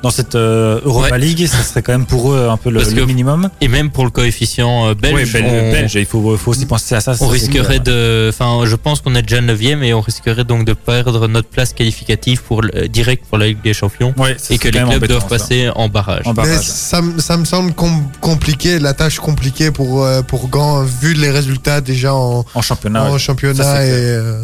dans 0.03 0.11
cette 0.11 0.35
euh, 0.35 0.81
Europa 0.85 1.11
Ouais. 1.13 1.19
League. 1.19 1.47
Ça 1.47 1.63
serait 1.63 1.83
quand 1.83 1.93
même 1.93 2.07
pour 2.07 2.33
eux 2.33 2.49
un 2.51 2.57
peu 2.57 2.71
le, 2.71 2.81
minimum. 3.07 3.49
et 3.61 3.69
même 3.69 3.91
pour 3.91 4.05
le 4.05 4.11
coefficient 4.11 4.89
euh, 4.89 4.95
belge, 4.95 5.37
on, 5.37 5.71
belge, 5.73 5.95
il 5.95 6.07
faut, 6.07 6.37
faut 6.37 6.51
aussi 6.51 6.67
penser 6.67 6.95
à 6.95 7.01
ça. 7.01 7.15
on 7.21 7.29
risquerait 7.29 7.79
de, 7.81 8.29
enfin, 8.29 8.65
je 8.67 8.77
pense 8.77 9.01
qu'on 9.01 9.15
est 9.15 9.23
déjà 9.23 9.41
9 9.41 9.61
et 9.83 9.95
on 9.95 10.01
risquerait 10.01 10.45
donc 10.45 10.65
de 10.65 10.73
perdre 10.73 11.29
notre 11.29 11.49
place 11.49 11.73
qualificative 11.73 12.43
pour 12.43 12.63
le, 12.63 12.89
direct 12.89 13.25
pour 13.29 13.39
la 13.39 13.47
Ligue 13.47 13.63
des 13.63 13.75
Champions 13.75 14.15
Ouais, 14.17 14.37
ça 14.39 14.55
et 14.55 14.59
que 14.59 14.69
les 14.69 14.81
clubs 14.83 15.07
doivent 15.07 15.23
ça. 15.23 15.29
passer 15.29 15.71
en 15.75 15.89
barrage. 15.89 16.23
En 16.27 16.35
barrage. 16.35 16.61
ça, 16.67 17.01
me- 17.03 17.21
ça 17.21 17.37
me 17.37 17.45
semble 17.45 17.73
com- 17.75 18.05
compliqué, 18.21 18.79
la 18.79 18.95
tâche 18.95 19.19
compliquée 19.21 19.71
pour, 19.71 20.05
euh, 20.05 20.23
pour 20.23 20.49
Gand, 20.49 20.83
vu 20.85 21.15
les 21.15 21.31
résultats 21.31 21.81
déjà 21.81 22.15
en, 22.15 22.45
En 22.55 22.63
championnat. 22.63 23.05
en 23.05 23.13
ouais. 23.13 23.19
championnat. 23.19 23.63
Ça, 23.63 23.85
et, 23.87 23.91
euh, 23.91 24.43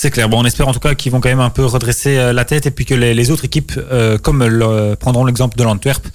C'est 0.00 0.12
clair. 0.12 0.28
Bon, 0.28 0.40
on 0.40 0.44
espère 0.44 0.68
en 0.68 0.72
tout 0.72 0.78
cas 0.78 0.94
qu'ils 0.94 1.10
vont 1.10 1.20
quand 1.20 1.28
même 1.28 1.40
un 1.40 1.50
peu 1.50 1.64
redresser 1.64 2.16
euh, 2.18 2.32
la 2.32 2.44
tête 2.44 2.66
et 2.66 2.70
puis 2.70 2.84
que 2.84 2.94
les, 2.94 3.14
les 3.14 3.30
autres 3.32 3.44
équipes, 3.44 3.72
euh, 3.90 4.16
comme 4.16 4.44
le- 4.44 4.94
prendront 4.94 5.24
l'exemple 5.24 5.58
de 5.58 5.64
l'Antwerp 5.64 6.06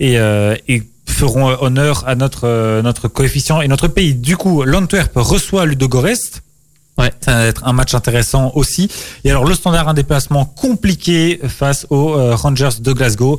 et, 0.00 0.18
euh, 0.18 0.54
et 0.66 0.82
feront 1.06 1.48
honneur 1.60 2.04
à 2.08 2.14
notre 2.14 2.80
notre 2.80 3.06
coefficient 3.08 3.60
et 3.60 3.68
notre 3.68 3.86
pays. 3.86 4.14
Du 4.14 4.38
coup, 4.38 4.62
l'Antwerp 4.64 5.12
reçoit 5.14 5.66
Ludogorets. 5.66 6.14
Ouais. 6.96 7.12
Ça 7.20 7.34
va 7.34 7.44
être 7.46 7.66
un 7.66 7.74
match 7.74 7.92
intéressant 7.94 8.50
aussi. 8.54 8.88
Et 9.24 9.30
alors, 9.30 9.44
le 9.44 9.54
standard, 9.54 9.88
un 9.88 9.94
déplacement 9.94 10.46
compliqué 10.46 11.38
face 11.48 11.86
aux 11.90 12.14
Rangers 12.34 12.80
de 12.80 12.92
Glasgow. 12.94 13.38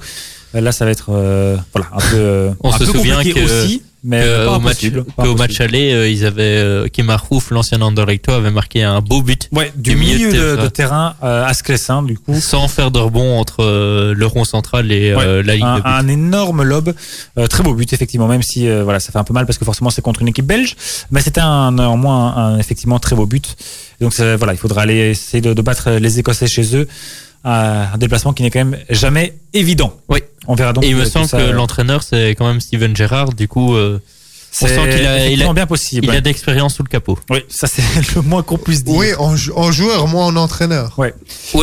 Là, 0.53 0.71
ça 0.71 0.85
va 0.85 0.91
être 0.91 1.07
euh, 1.09 1.57
voilà 1.73 1.87
un 1.93 1.99
peu, 2.11 2.49
On 2.63 2.71
un 2.71 2.77
se 2.77 2.83
peu 2.85 2.91
souvient 2.97 3.15
compliqué 3.15 3.39
que- 3.41 3.63
aussi, 3.63 3.81
mais 4.04 4.22
Que 4.22 4.45
pas 4.45 4.56
au 4.58 4.60
match, 4.60 4.82
pas 4.89 4.89
qu'au 4.91 5.02
impossible. 5.22 5.38
match 5.39 5.62
aller, 5.62 5.91
euh, 5.93 6.10
ils 6.10 6.26
avaient 6.26 6.43
euh, 6.58 6.88
Kim 6.88 7.10
Arrouf, 7.10 7.52
l'ancien 7.52 7.82
Anderlecht, 7.82 8.30
avait 8.30 8.52
marqué 8.52 8.84
un 8.84 9.02
beau 9.02 9.22
but 9.22 9.50
Ouais, 9.52 9.72
du, 9.76 9.91
du 9.91 9.95
milieu 9.97 10.28
milieu, 10.30 10.56
de 10.58 10.62
de, 10.64 10.68
terrain. 10.68 11.16
euh, 11.24 11.45
à 11.45 11.54
Sclessin, 11.54 12.02
du 12.04 12.18
coup. 12.18 12.39
sans 12.39 12.68
faire 12.68 12.91
de 12.91 13.00
rebond 13.00 13.39
entre 13.39 13.64
euh, 13.64 14.14
le 14.16 14.26
rond 14.26 14.45
central 14.45 14.91
et 14.91 15.12
euh, 15.12 15.43
la 15.43 15.56
ligne 15.56 15.66
un, 15.66 15.76
de 15.78 15.82
but. 15.82 15.88
un 15.89 16.08
énorme 16.08 16.64
lob, 16.64 16.93
Euh, 17.38 17.47
très 17.47 17.64
beau 17.64 17.74
but 17.74 17.91
effectivement, 17.93 18.28
même 18.28 18.41
si 18.43 18.68
euh, 18.68 18.84
voilà 18.84 19.00
ça 19.00 19.12
fait 19.12 19.20
un 19.20 19.24
peu 19.24 19.34
mal 19.34 19.45
parce 19.45 19.58
que 19.58 19.66
forcément 19.66 19.89
c'est 19.89 20.02
contre 20.02 20.22
une 20.22 20.28
équipe 20.30 20.45
belge, 20.45 20.76
mais 21.12 21.22
c'était 21.22 21.41
un 21.41 21.72
néanmoins 21.74 22.36
un, 22.36 22.56
un 22.56 22.58
effectivement 22.60 23.00
très 23.00 23.16
beau 23.16 23.26
but. 23.26 23.56
Donc 24.02 24.14
voilà, 24.18 24.54
il 24.54 24.58
faudra 24.58 24.82
aller 24.84 25.10
essayer 25.12 25.41
de, 25.41 25.54
de 25.54 25.62
battre 25.62 25.89
les 25.91 26.20
Écossais 26.20 26.47
chez 26.47 26.76
eux, 26.76 26.88
Euh, 26.88 27.28
un 27.43 27.97
déplacement 27.97 28.33
qui 28.33 28.43
n'est 28.43 28.49
quand 28.51 28.63
même 28.65 28.77
jamais 28.89 29.35
évident. 29.53 29.93
Oui. 30.09 30.19
On 30.47 30.55
verra 30.55 30.73
donc. 30.73 30.83
Et 30.83 30.89
il 30.89 30.95
me 30.95 31.05
semble 31.05 31.27
ça, 31.27 31.37
que 31.37 31.43
euh, 31.43 31.51
l'entraîneur 31.51 32.03
c'est 32.03 32.31
quand 32.31 32.47
même 32.47 32.59
Steven 32.61 32.95
Gerrard, 32.95 33.33
du 33.33 33.47
coup 33.47 33.75
euh, 33.75 33.99
c'est 34.51 34.67
sent 34.67 34.89
qu'il 34.97 35.05
a- 35.05 35.27
il 35.29 35.43
a- 35.43 35.53
bien 35.53 35.67
possible. 35.67 36.05
il 36.07 36.09
a 36.09 36.21
d'expérience 36.21 36.73
sous 36.75 36.83
le 36.83 36.89
capot. 36.89 37.17
Oui, 37.29 37.39
ça 37.49 37.67
c'est 37.67 37.81
le 38.15 38.21
moins 38.23 38.41
qu'on 38.43 38.57
puisse 38.57 38.83
dire. 38.83 38.95
oui, 38.95 39.07
en, 39.19 39.35
jou- 39.35 39.53
en 39.55 39.71
joueur, 39.71 40.07
moi 40.07 40.25
en 40.25 40.35
entraîneur. 40.35 40.95
Oui, 40.97 41.07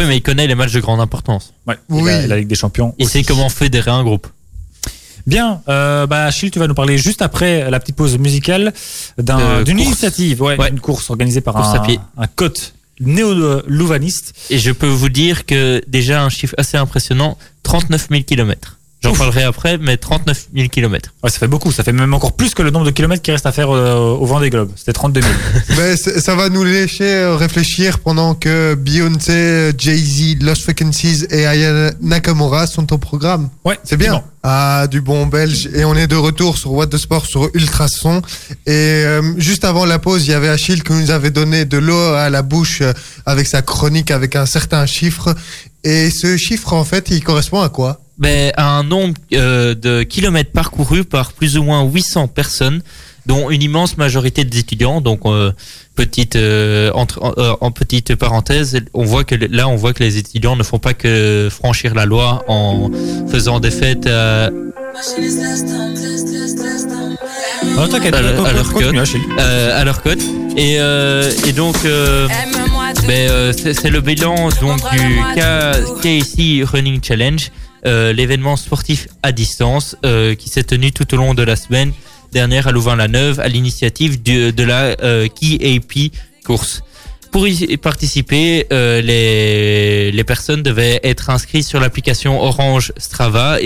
mais 0.07 0.17
il 0.17 0.23
connaît 0.23 0.47
les 0.47 0.55
matchs 0.55 0.73
de 0.73 0.81
grande 0.81 1.01
importance. 1.01 1.53
Ouais. 1.67 1.75
Et 1.75 1.79
Oui. 1.91 2.05
la, 2.13 2.27
la 2.29 2.37
Ligue 2.39 2.49
des 2.49 2.55
Champions. 2.55 2.95
Il 2.99 3.05
aussi. 3.07 3.13
sait 3.19 3.23
comment 3.25 3.49
fédérer 3.49 3.91
un 3.91 4.05
groupe. 4.05 4.29
Bien, 5.27 5.61
euh, 5.69 6.07
bah 6.07 6.25
Achille, 6.27 6.53
tu 6.53 6.61
vas 6.61 6.69
nous 6.69 6.75
parler 6.75 6.97
juste 6.99 7.21
après 7.21 7.69
la 7.69 7.81
petite 7.81 7.97
pause 7.97 8.17
musicale 8.17 8.73
d'une 9.19 9.27
course. 9.35 9.69
initiative, 9.71 10.41
ouais, 10.43 10.57
Ouais. 10.57 10.69
une 10.71 10.79
course 10.79 11.11
organisée 11.11 11.41
par 11.41 11.55
Course 11.55 11.75
un, 11.75 12.23
un 12.23 12.27
coach 12.29 12.73
néo-louvaniste. 13.01 14.35
Et 14.51 14.59
je 14.59 14.71
peux 14.71 14.87
vous 14.87 15.09
dire 15.09 15.47
que 15.47 15.83
déjà 15.87 16.23
un 16.23 16.29
chiffre 16.29 16.55
assez 16.59 16.77
impressionnant, 16.77 17.39
39 17.63 18.09
000 18.11 18.23
kilomètres. 18.23 18.79
J'en 19.07 19.15
parlerai 19.15 19.45
après, 19.45 19.79
mais 19.79 19.97
39 19.97 20.49
000 20.55 20.69
kilomètres. 20.69 21.15
Ouais, 21.23 21.31
ça 21.31 21.39
fait 21.39 21.49
beaucoup, 21.49 21.71
ça 21.71 21.83
fait 21.83 21.93
même 21.93 22.13
encore 22.13 22.33
plus 22.33 22.55
que 22.55 22.63
le 22.63 22.71
nombre 22.71 22.87
de 22.87 22.91
kilomètres 22.91 23.23
qui 23.23 23.31
reste 23.31 23.47
à 23.47 23.53
faire 23.53 23.71
euh, 23.71 23.95
au 23.97 24.27
vent 24.27 24.41
des 24.41 24.51
globes. 24.51 24.71
C'était 24.77 24.93
32 24.93 25.21
000. 25.21 25.33
Mais 25.79 25.97
ça 25.97 26.35
va 26.35 26.49
nous 26.49 26.65
laisser 26.65 27.05
euh, 27.05 27.37
réfléchir 27.37 28.01
pendant 28.01 28.35
que 28.35 28.75
Beyoncé, 28.75 29.73
Jay-Z, 29.79 30.43
Lost 30.43 30.63
Frequencies 30.63 31.27
et 31.31 31.47
Aya 31.47 31.93
Nakamura 32.01 32.67
sont 32.67 32.93
au 32.93 32.99
programme. 32.99 33.49
Ouais, 33.65 33.79
C'est 33.85 33.97
bien. 33.97 34.23
Ah, 34.43 34.87
du 34.89 35.01
bon 35.01 35.27
belge. 35.27 35.69
Et 35.75 35.85
on 35.85 35.95
est 35.95 36.07
de 36.07 36.17
retour 36.17 36.57
sur 36.57 36.73
What 36.73 36.89
the 36.89 36.99
Sport 36.99 37.27
sur 37.27 37.51
Ultrason. 37.55 38.23
Et 38.67 38.71
euh, 38.71 39.23
juste 39.39 39.65
avant 39.65 39.85
la 39.85 39.99
pause, 39.99 40.27
il 40.27 40.31
y 40.31 40.35
avait 40.35 40.49
Achille 40.49 40.83
qui 40.83 40.93
nous 40.93 41.11
avait 41.11 41.31
donné 41.31 41.65
de 41.65 41.79
l'eau 41.79 42.15
à 42.15 42.31
la 42.31 42.43
bouche 42.43 42.83
avec 43.25 43.47
sa 43.47 43.63
chronique 43.63 44.11
avec 44.11 44.37
un 44.37 44.47
certain 44.47 44.87
chiffre. 44.87 45.35
Et 45.83 46.11
ce 46.11 46.37
chiffre, 46.37 46.73
en 46.73 46.85
fait, 46.85 47.11
il 47.11 47.23
correspond 47.23 47.61
à 47.61 47.69
quoi? 47.69 48.01
Ben, 48.19 48.51
un 48.57 48.83
nombre 48.83 49.15
euh, 49.35 49.75
de 49.75 50.03
kilomètres 50.03 50.51
parcourus 50.53 51.05
par 51.05 51.33
plus 51.33 51.59
ou 51.59 51.63
moins 51.63 51.85
800 51.85 52.29
personnes, 52.29 52.81
dont 53.27 53.51
une 53.51 53.63
immense 53.63 53.99
majorité 53.99 54.45
d'étudiants. 54.45 55.03
Donc, 55.03 55.21
euh, 55.27 55.53
petite 55.97 56.37
euh, 56.37 56.91
entre, 56.95 57.23
en, 57.23 57.35
euh, 57.37 57.53
en 57.61 57.71
petite 57.73 58.15
parenthèse, 58.15 58.81
on 58.95 59.05
voit 59.05 59.25
que 59.25 59.35
là, 59.35 59.69
on 59.69 59.77
voit 59.77 59.93
que 59.93 60.03
les 60.03 60.17
étudiants 60.17 60.57
ne 60.57 60.63
font 60.63 60.79
pas 60.79 60.95
que 60.95 61.49
franchir 61.51 61.95
la 61.95 62.07
loi 62.07 62.43
en 62.49 62.91
faisant 63.29 63.61
des 63.61 63.71
fêtes 63.71 64.07
à, 64.07 64.51
t'inquiète, 67.89 68.15
À 68.15 68.23
leur- 68.23 68.47
à 68.47 68.53
leur. 68.53 69.03
Achille. 69.03 69.21
euh, 69.39 69.79
à 69.81 69.85
leur 69.85 70.03
cote. 70.03 70.23
Et, 70.57 70.77
euh, 70.81 71.31
et 71.47 71.53
donc, 71.53 71.77
euh, 71.85 72.29
ben, 73.07 73.31
euh, 73.31 73.53
c'est 73.53 73.91
le 73.91 74.01
bilan 74.01 74.49
donc 74.63 74.81
du 74.91 75.19
K- 75.37 76.01
KC 76.01 76.65
Running 76.65 77.01
Challenge, 77.03 77.51
euh, 77.51 77.66
l'événement 78.13 78.57
sportif 78.57 79.09
à 79.23 79.33
distance 79.33 79.97
euh, 80.05 80.35
qui 80.35 80.49
s'est 80.49 80.65
tenu 80.65 80.93
tout 80.93 81.13
au 81.15 81.17
long 81.17 81.35
de 81.35 81.43
la 81.43 81.57
semaine 81.57 81.93
dernière 82.33 82.67
à 82.67 82.73
Louvain-la-Neuve 82.73 83.41
à 83.41 83.49
l'initiative 83.49 84.23
de 84.23 84.63
la 84.63 84.97
euh, 85.03 85.29
KAP 85.29 86.13
course. 86.45 86.83
Pour 87.37 87.47
y 87.47 87.77
participer, 87.77 88.67
euh, 88.73 89.03
les, 89.03 90.25
personnes 90.25 90.63
devaient 90.63 91.01
être 91.03 91.29
inscrites 91.31 91.67
sur 91.67 91.81
l'application 91.81 92.41
Orange 92.43 92.93
Strava 92.97 93.59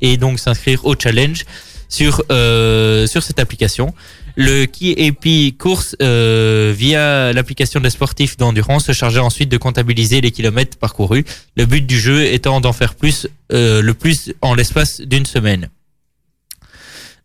et, 0.00 0.16
donc 0.16 0.38
s'inscrire 0.38 0.84
au 0.86 0.94
challenge 0.96 1.44
sur, 1.88 2.22
euh, 2.30 3.06
sur 3.06 3.22
cette 3.22 3.40
application. 3.40 3.92
Le 4.40 4.66
KAP 4.66 5.58
course 5.58 5.96
euh, 6.00 6.72
via 6.72 7.32
l'application 7.32 7.80
des 7.80 7.90
sportifs 7.90 8.36
d'endurance 8.36 8.84
se 8.86 8.92
chargeait 8.92 9.18
ensuite 9.18 9.48
de 9.48 9.56
comptabiliser 9.56 10.20
les 10.20 10.30
kilomètres 10.30 10.78
parcourus. 10.78 11.24
Le 11.56 11.66
but 11.66 11.84
du 11.84 11.98
jeu 11.98 12.24
étant 12.24 12.60
d'en 12.60 12.72
faire 12.72 12.94
plus, 12.94 13.26
euh, 13.52 13.82
le 13.82 13.94
plus 13.94 14.32
en 14.40 14.54
l'espace 14.54 15.00
d'une 15.00 15.26
semaine. 15.26 15.68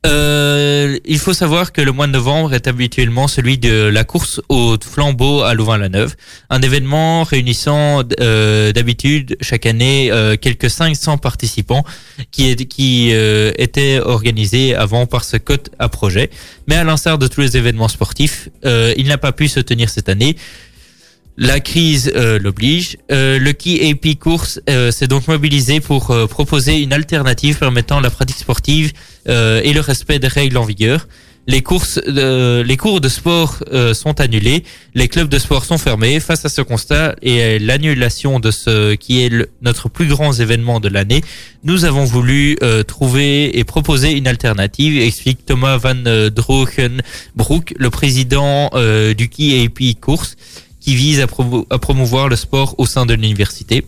Euh, 0.05 0.99
il 1.05 1.17
faut 1.17 1.33
savoir 1.33 1.71
que 1.71 1.81
le 1.81 1.91
mois 1.91 2.07
de 2.07 2.11
novembre 2.11 2.53
est 2.53 2.67
habituellement 2.67 3.27
celui 3.27 3.57
de 3.57 3.85
la 3.85 4.03
course 4.03 4.41
au 4.49 4.75
flambeau 4.81 5.41
à 5.41 5.53
Louvain-la-Neuve, 5.53 6.15
un 6.49 6.61
événement 6.61 7.23
réunissant 7.23 8.03
euh, 8.19 8.73
d'habitude 8.73 9.37
chaque 9.39 9.65
année 9.65 10.11
euh, 10.11 10.35
quelques 10.35 10.69
500 10.69 11.17
participants 11.19 11.85
qui, 12.31 12.49
est, 12.49 12.65
qui 12.65 13.11
euh, 13.13 13.53
était 13.57 13.99
organisé 13.99 14.75
avant 14.75 15.05
par 15.05 15.23
ce 15.23 15.37
code 15.37 15.69
à 15.79 15.87
projet. 15.87 16.29
Mais 16.67 16.75
à 16.75 16.83
l'instar 16.83 17.17
de 17.17 17.27
tous 17.27 17.41
les 17.41 17.55
événements 17.55 17.87
sportifs, 17.87 18.49
euh, 18.65 18.93
il 18.97 19.07
n'a 19.07 19.17
pas 19.17 19.31
pu 19.31 19.47
se 19.47 19.61
tenir 19.61 19.89
cette 19.89 20.09
année. 20.09 20.35
La 21.35 21.59
crise 21.59 22.11
euh, 22.15 22.37
l'oblige. 22.37 22.97
Euh, 23.11 23.39
le 23.39 23.53
Key 23.53 23.89
AP 23.89 24.19
Course 24.19 24.61
euh, 24.69 24.91
s'est 24.91 25.07
donc 25.07 25.27
mobilisé 25.27 25.79
pour 25.79 26.11
euh, 26.11 26.27
proposer 26.27 26.79
une 26.81 26.93
alternative 26.93 27.57
permettant 27.57 27.99
la 27.99 28.11
pratique 28.11 28.37
sportive 28.37 28.93
et 29.25 29.73
le 29.73 29.79
respect 29.79 30.19
des 30.19 30.27
règles 30.27 30.57
en 30.57 30.65
vigueur. 30.65 31.07
Les 31.45 31.61
courses, 31.61 31.99
euh, 32.07 32.63
les 32.63 32.77
cours 32.77 33.01
de 33.01 33.09
sport 33.09 33.57
euh, 33.73 33.93
sont 33.93 34.21
annulés, 34.21 34.63
les 34.95 35.09
clubs 35.09 35.27
de 35.27 35.37
sport 35.37 35.65
sont 35.65 35.77
fermés. 35.77 36.21
Face 36.21 36.45
à 36.45 36.49
ce 36.49 36.61
constat 36.61 37.15
et 37.21 37.59
l'annulation 37.59 38.39
de 38.39 38.49
ce 38.49 38.95
qui 38.95 39.23
est 39.23 39.49
notre 39.61 39.89
plus 39.89 40.07
grand 40.07 40.31
événement 40.31 40.79
de 40.79 40.87
l'année, 40.87 41.21
nous 41.65 41.83
avons 41.83 42.05
voulu 42.05 42.55
euh, 42.63 42.83
trouver 42.83 43.59
et 43.59 43.65
proposer 43.65 44.13
une 44.13 44.27
alternative, 44.27 45.01
explique 45.01 45.45
Thomas 45.45 45.75
Van 45.75 46.05
euh, 46.05 46.29
Drogenbroek, 46.29 47.73
le 47.77 47.89
président 47.89 48.69
euh, 48.73 49.13
du 49.13 49.27
Key 49.27 49.65
AP 49.65 49.99
Course 49.99 50.37
qui 50.79 50.95
vise 50.95 51.21
à 51.21 51.27
promouvoir 51.79 52.27
le 52.27 52.35
sport 52.35 52.75
au 52.77 52.85
sein 52.85 53.05
de 53.05 53.13
l'université. 53.13 53.85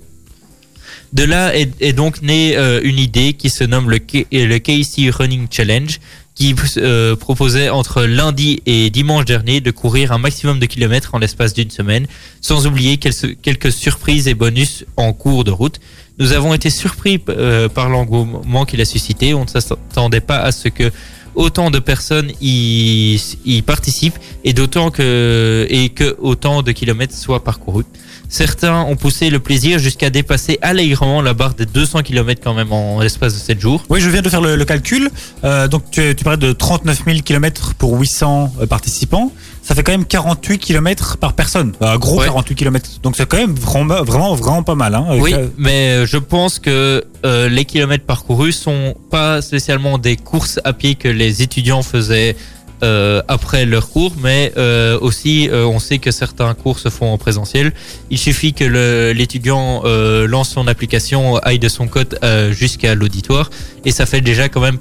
De 1.14 1.24
là 1.24 1.56
est, 1.56 1.94
donc 1.94 2.22
née 2.22 2.58
euh, 2.58 2.82
une 2.84 3.00
idée 3.00 3.34
qui 3.34 3.50
se 3.50 3.64
nomme 3.64 3.90
le, 3.90 4.00
le 4.32 4.58
KC 4.58 5.10
Running 5.16 5.48
Challenge, 5.50 6.00
qui 6.34 6.54
euh, 6.78 7.16
proposait 7.16 7.70
entre 7.70 8.04
lundi 8.04 8.62
et 8.66 8.90
dimanche 8.90 9.24
dernier 9.24 9.62
de 9.62 9.72
courir 9.72 10.12
un 10.12 10.18
maximum 10.18 10.60
de 10.60 10.66
kilomètres 10.66 11.16
en 11.16 11.20
l'espace 11.20 11.54
d'une 11.54 11.70
semaine, 11.72 12.08
sans 12.42 12.68
oublier 12.68 12.98
quel- 12.98 13.38
quelques 13.42 13.72
surprises 13.72 14.28
et 14.28 14.34
bonus 14.34 14.84
en 14.98 15.14
cours 15.14 15.46
de 15.46 15.52
route. 15.52 15.80
Nous 16.20 16.34
avons 16.34 16.54
été 16.54 16.70
surpris 16.70 17.22
euh, 17.30 17.70
par 17.70 17.88
l'engouement 17.90 18.66
qu'il 18.66 18.82
a 18.82 18.86
suscité. 18.86 19.34
On 19.34 19.44
ne 19.46 19.50
s'attendait 19.50 20.20
pas 20.22 20.40
à 20.40 20.52
ce 20.52 20.68
que 20.68 20.92
autant 21.36 21.70
de 21.72 21.80
personnes 21.80 22.32
y, 22.42 23.62
participent 23.66 24.18
et 24.44 24.54
d'autant 24.54 24.92
que 24.92 26.16
autant 26.20 26.62
de 26.64 26.72
kilomètres 26.72 27.16
soient 27.16 27.44
parcourus. 27.44 27.86
Certains 28.30 28.82
ont 28.82 28.96
poussé 28.96 29.30
le 29.30 29.40
plaisir 29.40 29.80
jusqu'à 29.80 30.10
dépasser 30.10 30.58
allègrement 30.62 31.22
la 31.22 31.34
barre 31.34 31.54
des 31.54 31.66
200 31.66 32.02
km 32.02 32.42
quand 32.44 32.54
même 32.54 32.72
en 32.72 33.00
l'espace 33.00 33.34
de 33.34 33.40
7 33.40 33.60
jours. 33.60 33.84
Oui, 33.90 34.02
je 34.02 34.10
viens 34.10 34.22
de 34.22 34.30
faire 34.30 34.42
le, 34.42 34.56
le 34.56 34.66
calcul. 34.66 35.10
Euh, 35.44 35.68
donc, 35.68 35.90
tu, 35.92 36.16
tu 36.16 36.24
parlais 36.24 36.38
de 36.38 36.52
39 36.52 37.04
000 37.06 37.20
km 37.24 37.74
pour 37.76 37.98
800 38.00 38.54
euh, 38.62 38.66
participants. 38.66 39.32
Ça 39.62 39.74
fait 39.74 39.84
quand 39.84 39.94
même 39.94 40.06
48 40.06 40.60
km 40.60 41.18
par 41.18 41.34
personne. 41.34 41.74
Un 41.82 41.98
gros 41.98 42.20
Ouais. 42.20 42.26
48 42.28 42.56
km. 42.56 42.90
Donc, 43.04 43.16
c'est 43.18 43.26
quand 43.28 43.38
même 43.38 43.56
vraiment, 43.56 44.04
vraiment, 44.04 44.36
vraiment 44.36 44.64
pas 44.64 44.76
mal. 44.76 44.94
Hein, 44.96 45.06
Oui, 45.20 45.34
Euh, 45.34 45.48
mais 45.58 45.90
euh, 45.90 46.06
je 46.06 46.18
pense 46.18 46.60
que 46.60 47.04
euh, 47.26 47.50
les 47.50 47.66
kilomètres 47.66 48.06
parcourus 48.06 48.54
sont 48.54 48.96
pas 49.10 49.42
spécialement 49.42 49.98
des 49.98 50.18
courses 50.18 50.60
à 50.64 50.74
pied 50.74 50.96
que 50.96 51.08
les 51.08 51.42
étudiants 51.42 51.82
faisaient 51.84 52.36
euh, 52.86 53.22
après 53.28 53.66
leur 53.66 53.90
cours, 53.90 54.14
mais 54.22 54.54
euh, 54.58 55.00
aussi 55.02 55.50
euh, 55.50 55.66
on 55.66 55.80
sait 55.80 55.98
que 55.98 56.12
certains 56.12 56.54
cours 56.54 56.78
se 56.78 56.90
font 56.90 57.12
en 57.12 57.18
présentiel. 57.18 57.74
Il 58.12 58.20
suffit 58.20 58.54
que 58.54 58.64
l'étudiant 59.12 59.82
lance 60.28 60.50
son 60.50 60.68
application, 60.68 61.38
aille 61.38 61.60
de 61.60 61.68
son 61.68 61.88
code 61.88 62.20
jusqu'à 62.52 62.94
l'auditoire, 62.94 63.50
et 63.86 63.92
ça 63.92 64.06
fait 64.06 64.22
déjà 64.22 64.50
quand 64.50 64.62
même 64.62 64.80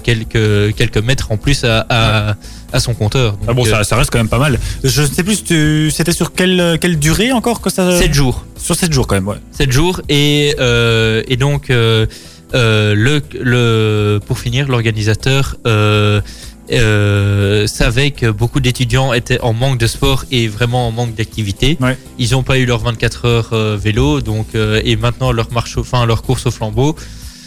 quelques 0.00 0.74
quelques 0.76 0.98
mètres 0.98 1.30
en 1.30 1.36
plus 1.36 1.64
à, 1.64 1.86
à, 1.88 2.36
à 2.72 2.80
son 2.80 2.94
compteur. 2.94 3.36
Ah 3.46 3.52
bon, 3.52 3.64
ça, 3.64 3.84
ça 3.84 3.96
reste 3.96 4.10
quand 4.10 4.18
même 4.18 4.28
pas 4.28 4.38
mal. 4.38 4.58
Je 4.82 5.02
sais 5.02 5.22
plus, 5.22 5.44
c'était 5.90 6.12
sur 6.12 6.32
quelle, 6.32 6.78
quelle 6.80 6.98
durée 6.98 7.32
encore 7.32 7.60
que 7.60 7.70
ça 7.70 7.98
7 7.98 8.14
jours. 8.14 8.46
Sur 8.56 8.74
7 8.74 8.92
jours 8.92 9.06
quand 9.06 9.16
même, 9.16 9.28
ouais. 9.28 9.36
7 9.52 9.70
jours 9.70 10.00
et, 10.08 10.54
et 11.28 11.36
donc 11.36 11.70
le, 12.54 13.20
le 13.40 14.20
pour 14.26 14.38
finir 14.38 14.68
l'organisateur 14.68 15.56
euh, 15.66 16.20
euh, 16.70 17.66
savait 17.66 18.10
que 18.12 18.30
beaucoup 18.30 18.60
d'étudiants 18.60 19.12
étaient 19.12 19.40
en 19.40 19.52
manque 19.52 19.78
de 19.78 19.86
sport 19.86 20.24
et 20.30 20.48
vraiment 20.48 20.88
en 20.88 20.92
manque 20.92 21.14
d'activité. 21.14 21.76
Ouais. 21.80 21.98
Ils 22.18 22.32
n'ont 22.32 22.42
pas 22.42 22.58
eu 22.58 22.66
leurs 22.66 22.80
24 22.80 23.24
heures 23.26 23.50
euh, 23.52 23.76
vélo 23.76 24.20
donc 24.20 24.54
euh, 24.54 24.80
et 24.84 24.96
maintenant 24.96 25.32
leur 25.32 25.52
marche 25.52 25.76
au, 25.76 25.80
enfin 25.80 26.06
leur 26.06 26.22
course 26.22 26.46
au 26.46 26.50
flambeau. 26.50 26.96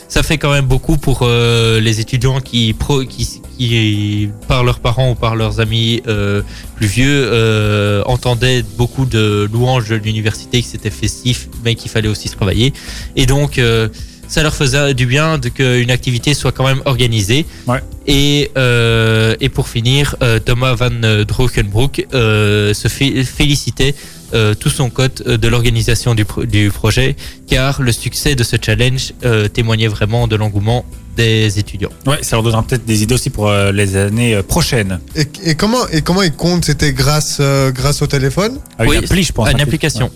Ça 0.07 0.22
fait 0.22 0.38
quand 0.38 0.51
même 0.51 0.66
beaucoup 0.66 0.97
pour 0.97 1.22
euh, 1.24 1.80
les 1.80 1.99
étudiants 1.99 2.39
qui, 2.39 2.74
pro, 2.74 3.03
qui, 3.03 3.41
qui, 3.57 4.30
par 4.47 4.63
leurs 4.63 4.80
parents 4.80 5.11
ou 5.11 5.16
par 5.16 5.36
leurs 5.36 5.59
amis 5.59 6.03
euh, 6.07 6.41
plus 6.76 6.88
vieux, 6.88 7.28
euh, 7.32 8.03
entendaient 8.05 8.63
beaucoup 8.78 9.05
de 9.05 9.49
louanges 9.51 9.89
de 9.89 9.95
l'université, 9.95 10.61
que 10.61 10.68
c'était 10.68 10.91
festif, 10.91 11.49
mais 11.63 11.74
qu'il 11.76 11.89
fallait 11.89 12.07
aussi 12.07 12.28
se 12.28 12.36
travailler. 12.36 12.72
Et 13.16 13.26
donc, 13.26 13.57
euh, 13.57 13.89
ça 14.36 14.44
leur 14.44 14.54
faisait 14.54 14.94
du 14.94 15.06
bien 15.16 15.28
de 15.38 15.48
qu'une 15.58 15.92
activité 16.00 16.30
soit 16.34 16.52
quand 16.52 16.68
même 16.72 16.82
organisée. 16.94 17.46
Ouais. 17.68 17.82
Et, 18.06 18.52
euh, 18.58 19.34
et 19.40 19.50
pour 19.56 19.68
finir, 19.76 20.02
euh, 20.22 20.40
Thomas 20.48 20.74
Van 20.82 20.92
Drokenbroek 21.32 21.96
euh, 22.14 22.74
se 22.82 22.88
fé- 22.90 23.24
félicitait 23.24 23.96
euh, 24.34 24.54
tout 24.62 24.70
son 24.80 24.90
code 24.90 25.18
euh, 25.26 25.38
de 25.38 25.48
l'organisation 25.48 26.12
du, 26.20 26.26
pro- 26.26 26.44
du 26.44 26.70
projet, 26.70 27.16
car 27.48 27.82
le 27.82 27.94
succès 27.94 28.36
de 28.36 28.44
ce 28.44 28.58
challenge 28.66 29.14
euh, 29.24 29.48
témoignait 29.48 29.88
vraiment 29.98 30.28
de 30.28 30.36
l'engouement 30.36 30.84
des 31.16 31.58
étudiants. 31.58 31.94
Ouais, 32.06 32.22
ça 32.22 32.36
leur 32.36 32.44
donnera 32.44 32.62
peut-être 32.68 32.86
des 32.86 33.04
idées 33.04 33.16
aussi 33.16 33.30
pour 33.30 33.48
euh, 33.48 33.72
les 33.72 33.96
années 33.96 34.36
euh, 34.36 34.44
prochaines. 34.44 35.00
Et, 35.16 35.26
et 35.52 35.56
comment, 35.56 35.88
et 35.96 36.02
comment 36.02 36.24
ils 36.24 36.34
comptent? 36.34 36.66
C'était 36.66 36.92
grâce, 36.92 37.38
euh, 37.40 37.72
grâce 37.72 38.02
au 38.02 38.08
téléphone? 38.08 38.60
Avec 38.78 38.90
Oui, 38.92 38.98
une 38.98 39.06
appli, 39.06 39.24
je 39.24 39.32
pense. 39.32 39.50
Une 39.50 39.62
application. 39.62 40.12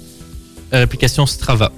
Euh, 0.73 0.81
L'application 0.81 1.25
Strava. 1.25 1.71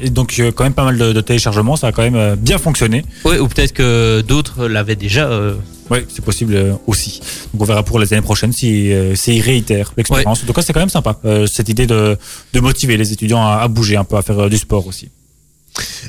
Et 0.00 0.10
donc, 0.10 0.34
euh, 0.38 0.52
quand 0.52 0.64
même 0.64 0.74
pas 0.74 0.84
mal 0.84 0.96
de, 0.98 1.12
de 1.12 1.20
téléchargements, 1.20 1.76
ça 1.76 1.88
a 1.88 1.92
quand 1.92 2.02
même 2.02 2.14
euh, 2.16 2.36
bien 2.36 2.58
fonctionné. 2.58 3.04
Oui, 3.24 3.38
ou 3.38 3.48
peut-être 3.48 3.72
que 3.72 4.20
d'autres 4.20 4.66
l'avaient 4.68 4.96
déjà. 4.96 5.28
euh, 5.28 5.54
Oui, 5.90 5.98
c'est 6.14 6.24
possible 6.24 6.54
euh, 6.54 6.74
aussi. 6.86 7.20
Donc 7.52 7.62
on 7.62 7.64
verra 7.64 7.82
pour 7.82 7.98
les 7.98 8.12
années 8.12 8.22
prochaines 8.22 8.52
si, 8.52 8.92
euh, 8.92 9.14
s'ils 9.16 9.42
réitèrent 9.42 9.92
l'expérience. 9.96 10.42
En 10.42 10.46
tout 10.46 10.52
cas, 10.52 10.62
c'est 10.62 10.72
quand 10.72 10.80
même 10.80 10.88
sympa, 10.90 11.18
euh, 11.24 11.46
cette 11.46 11.68
idée 11.68 11.86
de, 11.86 12.16
de 12.52 12.60
motiver 12.60 12.96
les 12.96 13.10
étudiants 13.12 13.42
à, 13.46 13.56
à 13.62 13.68
bouger 13.68 13.96
un 13.96 14.04
peu, 14.04 14.16
à 14.16 14.22
faire 14.22 14.38
euh, 14.38 14.48
du 14.48 14.58
sport 14.58 14.86
aussi. 14.86 15.08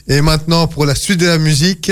Et 0.08 0.22
maintenant, 0.22 0.68
pour 0.68 0.86
la 0.86 0.96
suite 0.96 1.20
de 1.20 1.28
la 1.28 1.38
musique, 1.38 1.92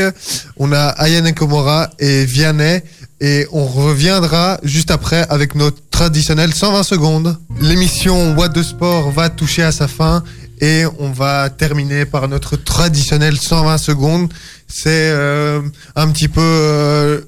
on 0.57 0.71
a 0.71 0.87
Ayane 0.97 1.33
Komora 1.33 1.89
et 1.99 2.25
Vianney. 2.25 2.81
Et 3.19 3.47
on 3.51 3.65
reviendra 3.65 4.59
juste 4.63 4.91
après 4.91 5.25
avec 5.29 5.55
notre 5.55 5.77
traditionnel 5.89 6.53
120 6.53 6.83
secondes. 6.83 7.35
L'émission 7.61 8.35
What 8.37 8.49
de 8.49 8.61
Sport 8.61 9.09
va 9.11 9.29
toucher 9.29 9.63
à 9.63 9.71
sa 9.71 9.87
fin. 9.87 10.23
Et 10.59 10.83
on 10.99 11.11
va 11.11 11.49
terminer 11.49 12.05
par 12.05 12.27
notre 12.27 12.55
traditionnel 12.55 13.37
120 13.37 13.77
secondes. 13.77 14.33
C'est 14.67 14.89
euh, 15.11 15.61
un 15.95 16.09
petit 16.11 16.27
peu... 16.27 16.41
euh, 16.41 17.21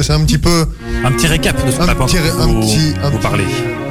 c'est 0.00 0.12
un 0.12 0.24
petit 0.24 0.38
peu... 0.38 0.66
Un 1.04 1.12
petit 1.12 1.26
récap 1.26 1.64
de 1.64 1.70
ce 1.70 1.76
qu'on 1.78 1.88
a 1.88 1.92
encore 1.92 2.08
un 2.14 2.46
vous, 2.46 2.60
petit, 2.60 2.94
un 3.02 3.10
vous 3.10 3.16
petit- 3.18 3.22
parler. 3.22 3.44
un 3.44 3.48
petit 3.48 3.56
récap. 3.66 3.81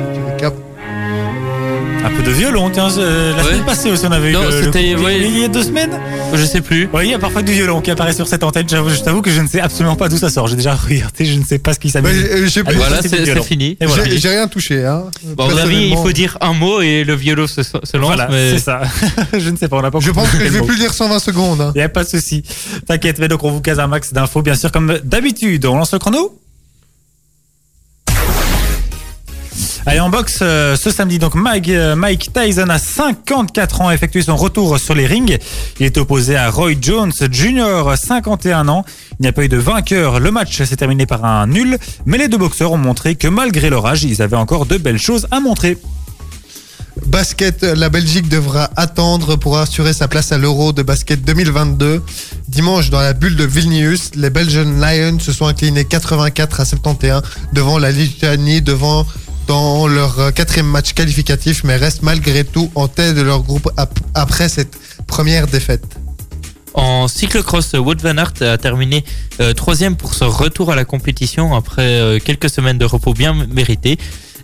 Un 2.04 2.10
peu 2.10 2.24
de 2.24 2.32
violon, 2.32 2.70
tiens, 2.72 2.90
euh, 2.98 3.36
la 3.36 3.44
Ouais. 3.44 3.50
semaine 3.52 3.66
passée 3.66 3.92
aussi 3.92 4.06
on 4.08 4.12
avait 4.12 4.32
Non, 4.32 4.42
eu 4.42 4.52
le, 4.52 4.58
le 4.60 4.64
c'était- 4.66 4.94
coup- 4.96 5.04
ouais. 5.04 5.20
il 5.20 5.40
y 5.40 5.44
a 5.44 5.48
deux 5.48 5.62
semaines. 5.64 5.92
Je 6.34 6.44
sais 6.46 6.62
plus. 6.62 6.90
Oui, 6.94 7.02
il 7.06 7.12
y 7.12 7.14
a 7.14 7.20
parfois 7.20 7.42
du 7.44 7.52
violon 7.52 7.80
qui 7.82 7.92
apparaît 7.92 8.14
sur 8.14 8.28
cette 8.28 8.44
antenne. 8.44 8.68
J'avoue- 8.68 8.90
Je 8.90 9.02
t'avoue 9.02 9.22
que 9.22 9.30
je 9.30 9.40
ne 9.42 9.48
sais 9.48 9.60
absolument 9.62 9.96
pas 9.96 10.10
d'où 10.10 10.18
ça 10.18 10.30
sort. 10.30 10.48
J'ai 10.48 10.56
déjà 10.56 10.74
regardé, 10.90 11.26
je 11.26 11.38
ne 11.38 11.44
sais 11.44 11.60
pas 11.60 11.74
ce 11.74 11.80
qui 11.80 11.90
Bah, 11.92 12.02
s'amuse. 12.02 12.10
Allez, 12.32 12.76
Voilà, 12.76 13.02
c'est 13.04 13.44
fini. 13.44 13.78
Voilà. 13.80 14.04
j'ai 14.16 14.30
rien 14.30 14.48
touché. 14.48 14.84
Hein. 14.86 15.04
Bon, 15.38 15.46
à 15.48 15.52
mon 15.52 15.58
avis, 15.58 15.90
il 15.90 15.98
faut 15.98 16.12
dire 16.12 16.38
un 16.42 16.54
mot 16.54 16.82
et 16.82 17.04
le 17.04 17.14
violon 17.14 17.46
se, 17.48 17.62
se 17.62 17.72
lance. 17.98 18.08
Voilà, 18.08 18.28
mais... 18.32 18.54
c'est 18.54 18.60
ça. 18.60 18.82
je 19.38 19.50
ne 19.50 19.56
sais 19.58 19.68
pas, 19.68 19.78
on 19.78 19.82
n'a 19.82 19.92
pas 19.92 20.00
Je 20.00 20.10
pense 20.12 20.30
que 20.32 20.40
je 20.40 20.50
vais 20.50 20.62
plus 20.62 20.78
dire 20.78 20.94
120 20.94 21.20
secondes. 21.20 21.62
hein. 21.62 21.72
Il 21.76 21.80
n'y 21.80 21.84
a 21.84 21.90
pas 21.90 22.04
de 22.04 22.10
souci. 22.10 22.44
T'inquiète, 22.88 23.20
mais 23.20 23.28
donc 23.28 23.44
on 23.44 23.52
vous 23.52 23.62
case 23.62 23.80
un 23.80 23.88
max 23.88 24.12
d'infos, 24.12 24.42
bien 24.42 24.56
sûr, 24.56 24.72
comme 24.72 24.98
d'habitude. 25.04 25.66
On 25.66 25.78
lance 25.78 25.94
le 25.94 26.00
chrono 26.00 26.36
Allez, 29.88 30.00
en 30.00 30.12
boxe, 30.12 30.40
euh, 30.44 30.76
ce 30.76 30.92
samedi, 30.92 31.18
donc 31.18 31.34
Mike, 31.34 31.68
euh, 31.70 31.96
Mike 31.96 32.30
Tyson 32.32 32.70
a 32.70 32.78
54 32.78 33.82
ans, 33.82 33.88
a 33.88 33.96
effectué 33.96 34.22
son 34.22 34.36
retour 34.36 34.78
sur 34.78 34.94
les 34.94 35.08
rings. 35.08 35.40
Il 35.80 35.86
est 35.88 35.98
opposé 35.98 36.36
à 36.36 36.52
Roy 36.52 36.74
Jones 36.80 37.12
Jr., 37.32 37.96
51 37.96 38.68
ans. 38.68 38.86
Il 39.20 39.24
n'y 39.24 39.28
a 39.28 39.32
pas 39.32 39.44
eu 39.44 39.50
de 39.50 39.58
vainqueur. 39.58 40.20
Le 40.20 40.30
match 40.30 40.62
s'est 40.62 40.76
terminé 40.76 41.08
par 41.08 41.26
un 41.26 41.48
nul, 41.48 41.80
mais 42.06 42.20
les 42.20 42.28
deux 42.28 42.38
boxeurs 42.38 42.72
ont 42.72 42.78
montré 42.78 43.16
que 43.16 43.28
malgré 43.28 43.72
leur 43.72 43.88
âge, 43.88 44.04
ils 44.04 44.22
avaient 44.22 44.38
encore 44.38 44.68
de 44.68 44.78
belles 44.78 45.00
choses 45.00 45.28
à 45.32 45.40
montrer. 45.40 45.80
Basket, 47.08 47.64
la 47.64 47.90
Belgique 47.90 48.30
devra 48.30 48.70
attendre 48.76 49.36
pour 49.36 49.58
assurer 49.58 49.94
sa 49.94 50.08
place 50.08 50.32
à 50.32 50.38
l'Euro 50.38 50.74
de 50.74 50.84
basket 50.84 51.24
2022. 51.24 52.04
Dimanche, 52.48 52.92
dans 52.92 53.00
la 53.00 53.14
bulle 53.14 53.36
de 53.36 53.46
Vilnius, 53.46 54.12
les 54.14 54.30
Belgian 54.30 54.66
Lions 54.80 55.18
se 55.20 55.34
sont 55.34 55.48
inclinés 55.48 55.86
84 55.86 56.60
à 56.60 56.66
71 56.66 57.24
devant 57.54 57.80
la 57.80 57.92
Lituanie, 57.92 58.62
devant 58.62 59.08
dans 59.48 59.88
leur 59.88 60.20
euh, 60.20 60.32
quatrième 60.32 60.68
match 60.68 60.94
qualificatif, 60.94 61.64
mais 61.64 61.76
restent 61.76 62.04
malgré 62.04 62.44
tout 62.44 62.72
en 62.76 62.88
tête 62.88 63.16
de 63.16 63.22
leur 63.22 63.42
groupe 63.44 63.70
ap- 63.78 64.00
après 64.14 64.50
cette 64.50 64.78
première 65.08 65.48
défaite. 65.48 65.84
En 66.74 67.08
cyclocross, 67.10 67.74
Wout 67.74 68.00
van 68.02 68.18
Aert 68.18 68.34
a 68.42 68.58
terminé 68.58 69.04
euh, 69.42 69.54
troisième 69.54 69.98
pour 69.98 70.14
son 70.14 70.30
retour 70.30 70.72
à 70.72 70.76
la 70.76 70.86
compétition 70.86 71.54
après 71.54 72.00
euh, 72.00 72.20
quelques 72.24 72.50
semaines 72.50 72.78
de 72.78 72.86
repos 72.86 73.14
bien 73.14 73.34
mérité. 73.34 73.98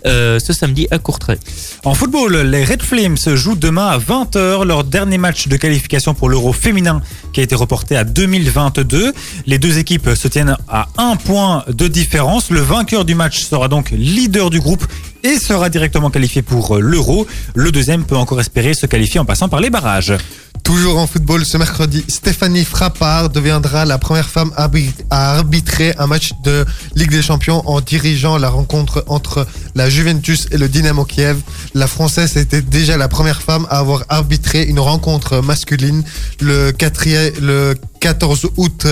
Euh, 0.08 0.40
ce 0.40 0.54
samedi 0.54 0.88
à 0.90 1.00
Courtrai. 1.00 1.38
En 1.84 1.94
football, 1.94 2.38
les 2.38 2.64
Red 2.64 2.82
Flames 2.82 3.18
jouent 3.36 3.58
demain 3.58 3.88
à 3.88 3.98
20h 3.98 4.64
leur 4.64 4.86
dernier 4.86 5.18
match 5.18 5.50
de 5.50 5.58
qualification 5.58 6.14
pour 6.14 6.30
l'Euro 6.30 6.54
féminin 6.54 7.02
qui 7.34 7.42
a 7.42 7.44
été 7.44 7.56
reporté 7.56 7.98
à 7.98 8.06
2022. 8.06 9.12
Les 9.48 9.60
deux 9.60 9.78
équipes 9.80 10.10
se 10.16 10.30
tiennent 10.30 10.56
à 10.70 10.88
un 10.98 11.18
point 11.18 11.66
de 11.68 11.90
différence. 11.90 12.52
Le 12.52 12.62
vainqueur 12.62 13.04
du 13.04 13.16
match 13.16 13.44
sera 13.44 13.68
donc 13.68 13.92
leader 13.92 14.50
du 14.50 14.62
groupe 14.62 14.86
et 15.24 15.38
sera 15.40 15.70
directement 15.70 16.10
qualifié 16.10 16.42
pour 16.42 16.78
l'Euro. 16.78 17.28
Le 17.54 17.72
deuxième 17.74 18.06
peut 18.06 18.16
encore 18.16 18.40
espérer 18.40 18.74
se 18.74 18.86
qualifier 18.86 19.20
en 19.20 19.26
passant 19.26 19.50
par 19.50 19.60
les 19.60 19.70
barrages. 19.70 20.14
Toujours 20.68 20.98
en 20.98 21.08
football, 21.08 21.46
ce 21.46 21.56
mercredi, 21.56 22.04
Stéphanie 22.10 22.66
Frappard 22.66 23.30
deviendra 23.30 23.86
la 23.86 23.98
première 23.98 24.28
femme 24.28 24.52
à 24.58 24.70
arbitrer 25.38 25.94
un 25.98 26.08
match 26.08 26.34
de 26.44 26.66
Ligue 26.94 27.12
des 27.12 27.22
Champions 27.22 27.64
en 27.70 27.80
dirigeant 27.80 28.38
la 28.38 28.50
rencontre 28.50 29.06
entre 29.08 29.48
la 29.76 29.90
Juventus 29.90 30.48
et 30.52 30.58
le 30.58 30.68
Dynamo 30.68 31.06
Kiev. 31.06 31.38
La 31.74 31.88
Française 31.88 32.36
était 32.36 32.62
déjà 32.62 32.98
la 32.98 33.08
première 33.08 33.42
femme 33.42 33.66
à 33.70 33.80
avoir 33.80 34.04
arbitré 34.10 34.64
une 34.64 34.82
rencontre 34.82 35.40
masculine 35.40 36.04
le, 36.42 36.74
le 37.40 37.74
14 38.02 38.48
août 38.58 38.88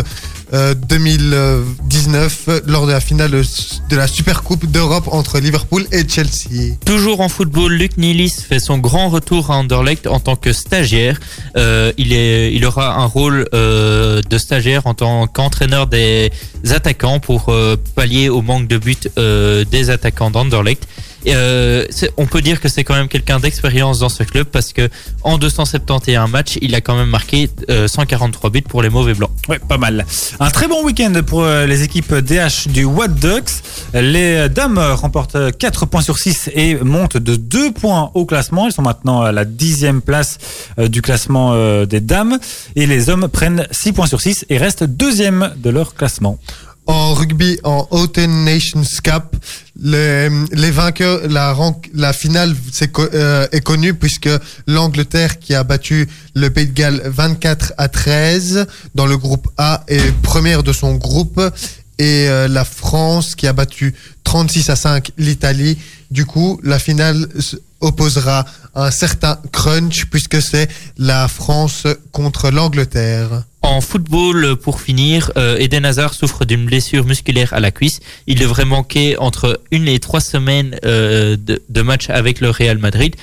2019 0.51 2.49
lors 2.67 2.85
de 2.87 2.91
la 2.91 2.99
finale 2.99 3.31
de 3.31 3.95
la 3.95 4.07
Supercoupe 4.07 4.65
d'Europe 4.65 5.07
entre 5.11 5.39
Liverpool 5.39 5.85
et 5.91 6.07
Chelsea. 6.07 6.75
Toujours 6.85 7.21
en 7.21 7.29
football, 7.29 7.73
Luc 7.73 7.97
Nilis 7.97 8.33
fait 8.47 8.59
son 8.59 8.77
grand 8.77 9.09
retour 9.09 9.51
à 9.51 9.57
Anderlecht 9.57 10.07
en 10.07 10.19
tant 10.19 10.35
que 10.35 10.53
stagiaire. 10.53 11.19
Euh, 11.57 11.91
il, 11.97 12.65
aura 12.65 12.95
un 12.95 13.05
rôle 13.05 13.47
euh, 13.53 14.21
de 14.29 14.37
stagiaire 14.37 14.87
en 14.87 14.93
tant 14.93 15.27
qu'entraîneur 15.27 15.87
des 15.87 16.31
attaquants 16.69 17.19
pour 17.19 17.49
euh, 17.49 17.75
pallier 17.95 18.29
au 18.29 18.41
manque 18.41 18.67
de 18.67 18.77
buts 18.77 18.95
euh, 19.17 19.65
des 19.65 19.89
attaquants 19.89 20.31
d'Anderlecht. 20.31 20.87
Euh, 21.27 21.85
on 22.17 22.25
peut 22.25 22.41
dire 22.41 22.59
que 22.61 22.69
c'est 22.69 22.83
quand 22.83 22.95
même 22.95 23.07
quelqu'un 23.07 23.39
d'expérience 23.39 23.99
dans 23.99 24.09
ce 24.09 24.23
club 24.23 24.47
parce 24.47 24.73
que 24.73 24.89
en 25.23 25.37
271 25.37 26.29
matchs, 26.29 26.57
il 26.61 26.75
a 26.75 26.81
quand 26.81 26.95
même 26.95 27.09
marqué 27.09 27.49
euh, 27.69 27.87
143 27.87 28.49
buts 28.49 28.61
pour 28.61 28.81
les 28.81 28.89
mauvais 28.89 29.13
blancs. 29.13 29.31
Ouais, 29.47 29.59
pas 29.59 29.77
mal. 29.77 30.05
Un 30.39 30.49
très 30.49 30.67
bon 30.67 30.83
week-end 30.83 31.13
pour 31.25 31.43
euh, 31.43 31.65
les 31.65 31.83
équipes 31.83 32.13
DH 32.13 32.67
du 32.67 32.85
What 32.85 33.09
Ducks. 33.09 33.51
Les 33.93 34.49
dames 34.49 34.77
remportent 34.77 35.57
4 35.57 35.85
points 35.85 36.01
sur 36.01 36.17
6 36.17 36.51
et 36.53 36.75
montent 36.75 37.17
de 37.17 37.35
2 37.35 37.71
points 37.71 38.11
au 38.13 38.25
classement. 38.25 38.67
Ils 38.67 38.71
sont 38.71 38.81
maintenant 38.81 39.21
à 39.21 39.31
la 39.31 39.45
dixième 39.45 40.01
place 40.01 40.37
euh, 40.79 40.87
du 40.87 41.01
classement 41.01 41.51
euh, 41.53 41.85
des 41.85 41.99
dames. 41.99 42.37
Et 42.75 42.85
les 42.85 43.09
hommes 43.09 43.27
prennent 43.27 43.67
6 43.71 43.93
points 43.93 44.07
sur 44.07 44.21
6 44.21 44.45
et 44.49 44.57
restent 44.57 44.83
deuxième 44.83 45.53
de 45.57 45.69
leur 45.69 45.95
classement. 45.95 46.37
En 46.87 47.15
rugby, 47.15 47.57
en 47.63 47.87
Autumn 47.89 48.43
Nations 48.43 48.83
Cup, 49.03 49.35
les, 49.81 50.29
les 50.51 50.69
vainqueurs, 50.69 51.27
la, 51.27 51.55
la 51.95 52.13
finale 52.13 52.55
c'est 52.71 52.91
co- 52.91 53.07
euh, 53.13 53.47
est 53.51 53.61
connue 53.61 53.95
puisque 53.95 54.29
l'Angleterre 54.67 55.39
qui 55.39 55.55
a 55.55 55.63
battu 55.63 56.07
le 56.35 56.49
Pays 56.51 56.67
de 56.67 56.73
Galles 56.73 57.01
24 57.05 57.73
à 57.79 57.87
13 57.87 58.67
dans 58.93 59.07
le 59.07 59.17
groupe 59.17 59.47
A 59.57 59.83
est 59.87 60.11
première 60.21 60.61
de 60.61 60.71
son 60.73 60.93
groupe 60.95 61.41
et 61.97 62.27
euh, 62.29 62.47
la 62.47 62.63
France 62.65 63.33
qui 63.33 63.47
a 63.47 63.53
battu 63.53 63.95
36 64.23 64.69
à 64.69 64.75
5 64.75 65.11
l'Italie. 65.17 65.79
Du 66.11 66.25
coup, 66.27 66.59
la 66.63 66.77
finale 66.77 67.27
opposera 67.81 68.45
un 68.75 68.91
certain 68.91 69.39
crunch 69.51 70.05
puisque 70.11 70.39
c'est 70.41 70.69
la 70.99 71.27
France 71.27 71.87
contre 72.11 72.51
l'Angleterre. 72.51 73.43
En 73.65 73.81
football, 73.81 74.57
pour 74.57 74.79
finir, 74.79 75.31
euh, 75.37 75.57
Eden 75.57 75.85
Hazard 75.85 76.13
souffre 76.13 76.45
d'une 76.45 76.67
blessure 76.67 77.03
musculaire 77.03 77.51
à 77.51 77.59
la 77.59 77.71
cuisse. 77.71 77.99
Il 78.27 78.37
devrait 78.37 78.63
manquer 78.63 79.17
entre 79.17 79.59
une 79.71 79.87
et 79.87 79.97
trois 79.97 80.19
semaines 80.19 80.77
euh, 80.85 81.35
de, 81.35 81.81
match 81.81 82.11
avec 82.11 82.41
le 82.41 82.51
Real 82.51 82.77
Madrid. 82.77 83.15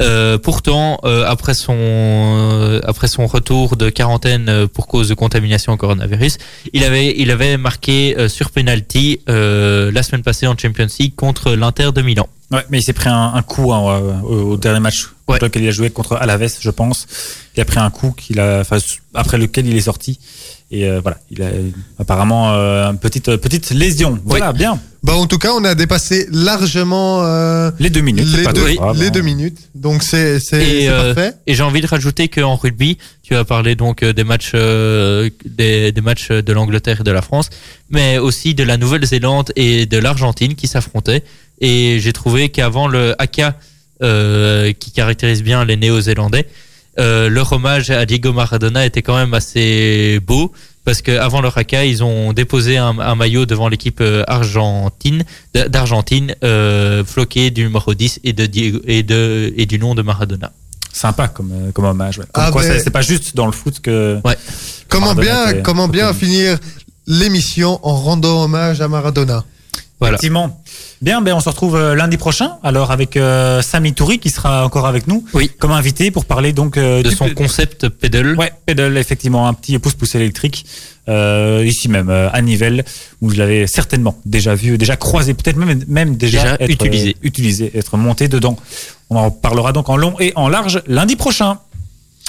Euh, 0.00 0.38
pourtant, 0.38 0.96
après 1.26 1.52
son 1.52 3.26
retour 3.26 3.76
de 3.76 3.90
quarantaine 3.90 4.66
pour 4.68 4.86
cause 4.86 5.10
de 5.10 5.14
contamination 5.14 5.74
au 5.74 5.76
coronavirus, 5.76 6.38
il 6.72 6.82
avait 6.82 7.14
il 7.18 7.30
avait 7.30 7.58
marqué 7.58 8.16
sur 8.28 8.52
penalty 8.52 9.20
la 9.26 10.02
semaine 10.02 10.22
passée 10.22 10.46
en 10.46 10.56
Champions 10.56 10.88
League 10.98 11.14
contre 11.14 11.52
l'Inter 11.52 11.90
de 11.94 12.00
Milan. 12.00 12.26
Ouais, 12.50 12.64
mais 12.70 12.78
il 12.80 12.82
s'est 12.82 12.92
pris 12.92 13.08
un, 13.08 13.32
un 13.34 13.42
coup 13.42 13.72
hein, 13.72 13.80
euh, 13.88 14.20
au, 14.22 14.52
au 14.52 14.56
dernier 14.56 14.80
match 14.80 15.08
Ouais. 15.28 15.36
contre 15.38 15.44
lequel 15.44 15.62
il 15.62 15.68
a 15.68 15.70
joué 15.70 15.90
contre 15.90 16.16
Alaves, 16.16 16.56
je 16.60 16.70
pense. 16.70 17.06
Il 17.56 17.60
a 17.60 17.64
pris 17.64 17.78
un 17.78 17.90
coup 17.90 18.10
qu'il 18.10 18.40
a, 18.40 18.58
enfin, 18.60 18.78
après 19.14 19.38
lequel 19.38 19.68
il 19.68 19.76
est 19.76 19.82
sorti. 19.82 20.18
Et 20.72 20.88
euh, 20.88 21.00
voilà, 21.00 21.18
il 21.30 21.40
a 21.42 21.48
apparemment 22.00 22.52
euh, 22.54 22.90
une 22.90 22.98
petite 22.98 23.36
petite 23.36 23.70
lésion. 23.70 24.18
Voilà, 24.24 24.52
bien. 24.52 24.80
Bah 25.04 25.14
en 25.14 25.26
tout 25.26 25.38
cas, 25.38 25.52
on 25.52 25.64
a 25.64 25.74
dépassé 25.76 26.26
largement 26.30 27.22
euh, 27.24 27.70
Les 27.78 27.90
deux 27.90 28.00
minutes. 28.00 28.26
les, 28.36 28.42
pas 28.42 28.52
deux, 28.52 28.66
les 28.66 29.22
minutes. 29.22 29.58
Donc 29.74 30.02
c'est 30.02 30.40
c'est 30.40 30.88
euh, 30.88 31.14
parfait. 31.14 31.34
Et 31.46 31.54
j'ai 31.54 31.62
envie 31.62 31.80
de 31.80 31.86
rajouter 31.86 32.28
qu'en 32.28 32.56
rugby, 32.56 32.98
tu 33.22 33.34
as 33.36 33.44
parlé 33.44 33.76
donc 33.76 34.02
euh, 34.02 34.12
des 34.12 34.24
matchs, 34.24 34.52
euh, 34.54 35.30
des, 35.44 35.92
des 35.92 36.00
matchs 36.00 36.28
de 36.30 36.52
l'Angleterre 36.52 37.00
et 37.00 37.04
de 37.04 37.10
la 37.12 37.22
France, 37.22 37.50
mais 37.88 38.18
aussi 38.18 38.54
de 38.54 38.62
la 38.64 38.76
Nouvelle-Zélande 38.76 39.52
et 39.56 39.86
de 39.86 39.98
l'Argentine 39.98 40.54
qui 40.56 40.66
s'affrontaient. 40.66 41.22
Et 41.60 41.98
j'ai 42.00 42.12
trouvé 42.12 42.48
qu'avant 42.48 42.88
le 42.88 43.14
haka, 43.20 43.56
euh, 44.02 44.72
qui 44.72 44.90
caractérise 44.92 45.42
bien 45.42 45.64
les 45.64 45.76
Néo-Zélandais, 45.76 46.46
euh, 46.98 47.28
leur 47.28 47.52
hommage 47.52 47.90
à 47.90 48.04
Diego 48.06 48.32
Maradona 48.32 48.84
était 48.86 49.02
quand 49.02 49.16
même 49.16 49.34
assez 49.34 50.20
beau. 50.26 50.52
Parce 50.84 51.02
qu'avant 51.02 51.42
leur 51.42 51.56
haka, 51.58 51.84
ils 51.84 52.02
ont 52.02 52.32
déposé 52.32 52.78
un, 52.78 52.98
un 52.98 53.14
maillot 53.14 53.44
devant 53.44 53.68
l'équipe 53.68 54.00
euh, 54.00 54.24
argentine, 54.26 55.24
d- 55.54 55.68
d'Argentine, 55.68 56.34
euh, 56.42 57.04
floqué 57.04 57.50
du 57.50 57.64
numéro 57.64 57.92
10 57.92 58.20
et, 58.24 58.32
de, 58.32 58.46
Diego- 58.46 58.80
et, 58.86 59.02
de, 59.02 59.52
et 59.58 59.66
du 59.66 59.78
nom 59.78 59.94
de 59.94 60.00
Maradona. 60.00 60.50
Sympa 60.92 61.28
comme, 61.28 61.52
comme 61.74 61.84
hommage. 61.84 62.18
ouais. 62.18 62.24
Comme 62.32 62.44
Ah, 62.46 62.50
quoi, 62.50 62.62
c'est- 62.62 62.90
pas 62.90 63.02
juste 63.02 63.36
dans 63.36 63.46
le 63.46 63.52
foot 63.52 63.78
que. 63.80 64.18
Comment 64.88 65.14
Maradona 65.14 65.52
bien, 65.52 65.62
comment 65.62 65.86
bien 65.88 66.12
finir 66.14 66.58
l'émission 67.06 67.78
en 67.86 67.94
rendant 67.94 68.42
hommage 68.44 68.80
à 68.80 68.88
Maradona. 68.88 69.44
Voilà. 70.00 70.14
Effectivement. 70.14 70.62
Bien, 71.02 71.20
ben 71.20 71.34
on 71.34 71.40
se 71.40 71.48
retrouve 71.48 71.76
euh, 71.76 71.94
lundi 71.94 72.16
prochain, 72.16 72.52
alors 72.62 72.90
avec 72.90 73.16
euh, 73.16 73.60
Samy 73.62 73.92
Touri 73.92 74.18
qui 74.18 74.30
sera 74.30 74.64
encore 74.64 74.86
avec 74.86 75.06
nous 75.06 75.24
Oui. 75.34 75.50
comme 75.58 75.72
invité 75.72 76.10
pour 76.10 76.24
parler 76.24 76.52
donc 76.54 76.76
euh, 76.78 77.02
de 77.02 77.10
du- 77.10 77.14
son 77.14 77.28
concept 77.30 77.88
pedal. 77.88 78.34
Ouais, 78.36 78.52
pédale, 78.66 78.96
effectivement, 78.96 79.46
un 79.46 79.52
petit 79.54 79.78
pouce-pouce 79.78 80.14
électrique, 80.14 80.64
euh, 81.08 81.62
ici 81.66 81.88
même, 81.88 82.08
euh, 82.10 82.30
à 82.32 82.40
Nivelles, 82.42 82.84
où 83.20 83.30
je 83.30 83.36
l'avais 83.36 83.66
certainement 83.66 84.18
déjà 84.24 84.54
vu, 84.54 84.78
déjà 84.78 84.96
croisé, 84.96 85.34
peut-être 85.34 85.56
même, 85.56 85.84
même 85.86 86.16
déjà, 86.16 86.42
Déjà 86.42 86.56
être, 86.60 86.70
utilisé. 86.70 87.08
euh, 87.10 87.26
utilisé, 87.26 87.70
être 87.74 87.96
monté 87.98 88.28
dedans. 88.28 88.56
On 89.10 89.16
en 89.16 89.30
parlera 89.30 89.72
donc 89.72 89.88
en 89.90 89.96
long 89.98 90.14
et 90.18 90.32
en 90.36 90.48
large 90.48 90.82
lundi 90.86 91.16
prochain. 91.16 91.58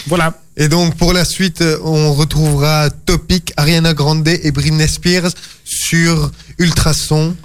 Voilà. 0.08 0.34
Et 0.58 0.68
donc 0.68 0.96
pour 0.96 1.14
la 1.14 1.24
suite, 1.26 1.64
on 1.84 2.14
retrouvera 2.14 2.90
Topic, 2.90 3.54
Ariana 3.58 3.94
Grande 3.94 4.28
et 4.28 4.52
Britney 4.52 4.88
Spears 4.88 5.32
sur 5.64 6.32
Ultrason. 6.58 7.36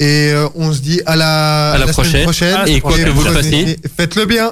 Et 0.00 0.30
euh, 0.32 0.48
on 0.56 0.72
se 0.72 0.80
dit 0.80 1.00
à 1.06 1.14
la, 1.16 1.72
À 1.72 1.78
la 1.78 1.92
semaine 1.92 1.92
prochaine. 1.94 2.22
prochaine. 2.24 2.56
Et 2.68 2.80
quoi 2.80 2.96
que 2.96 3.08
vous 3.10 3.22
le 3.24 3.30
fassiez. 3.32 3.78
Faites-le 3.96 4.24
bien. 4.26 4.50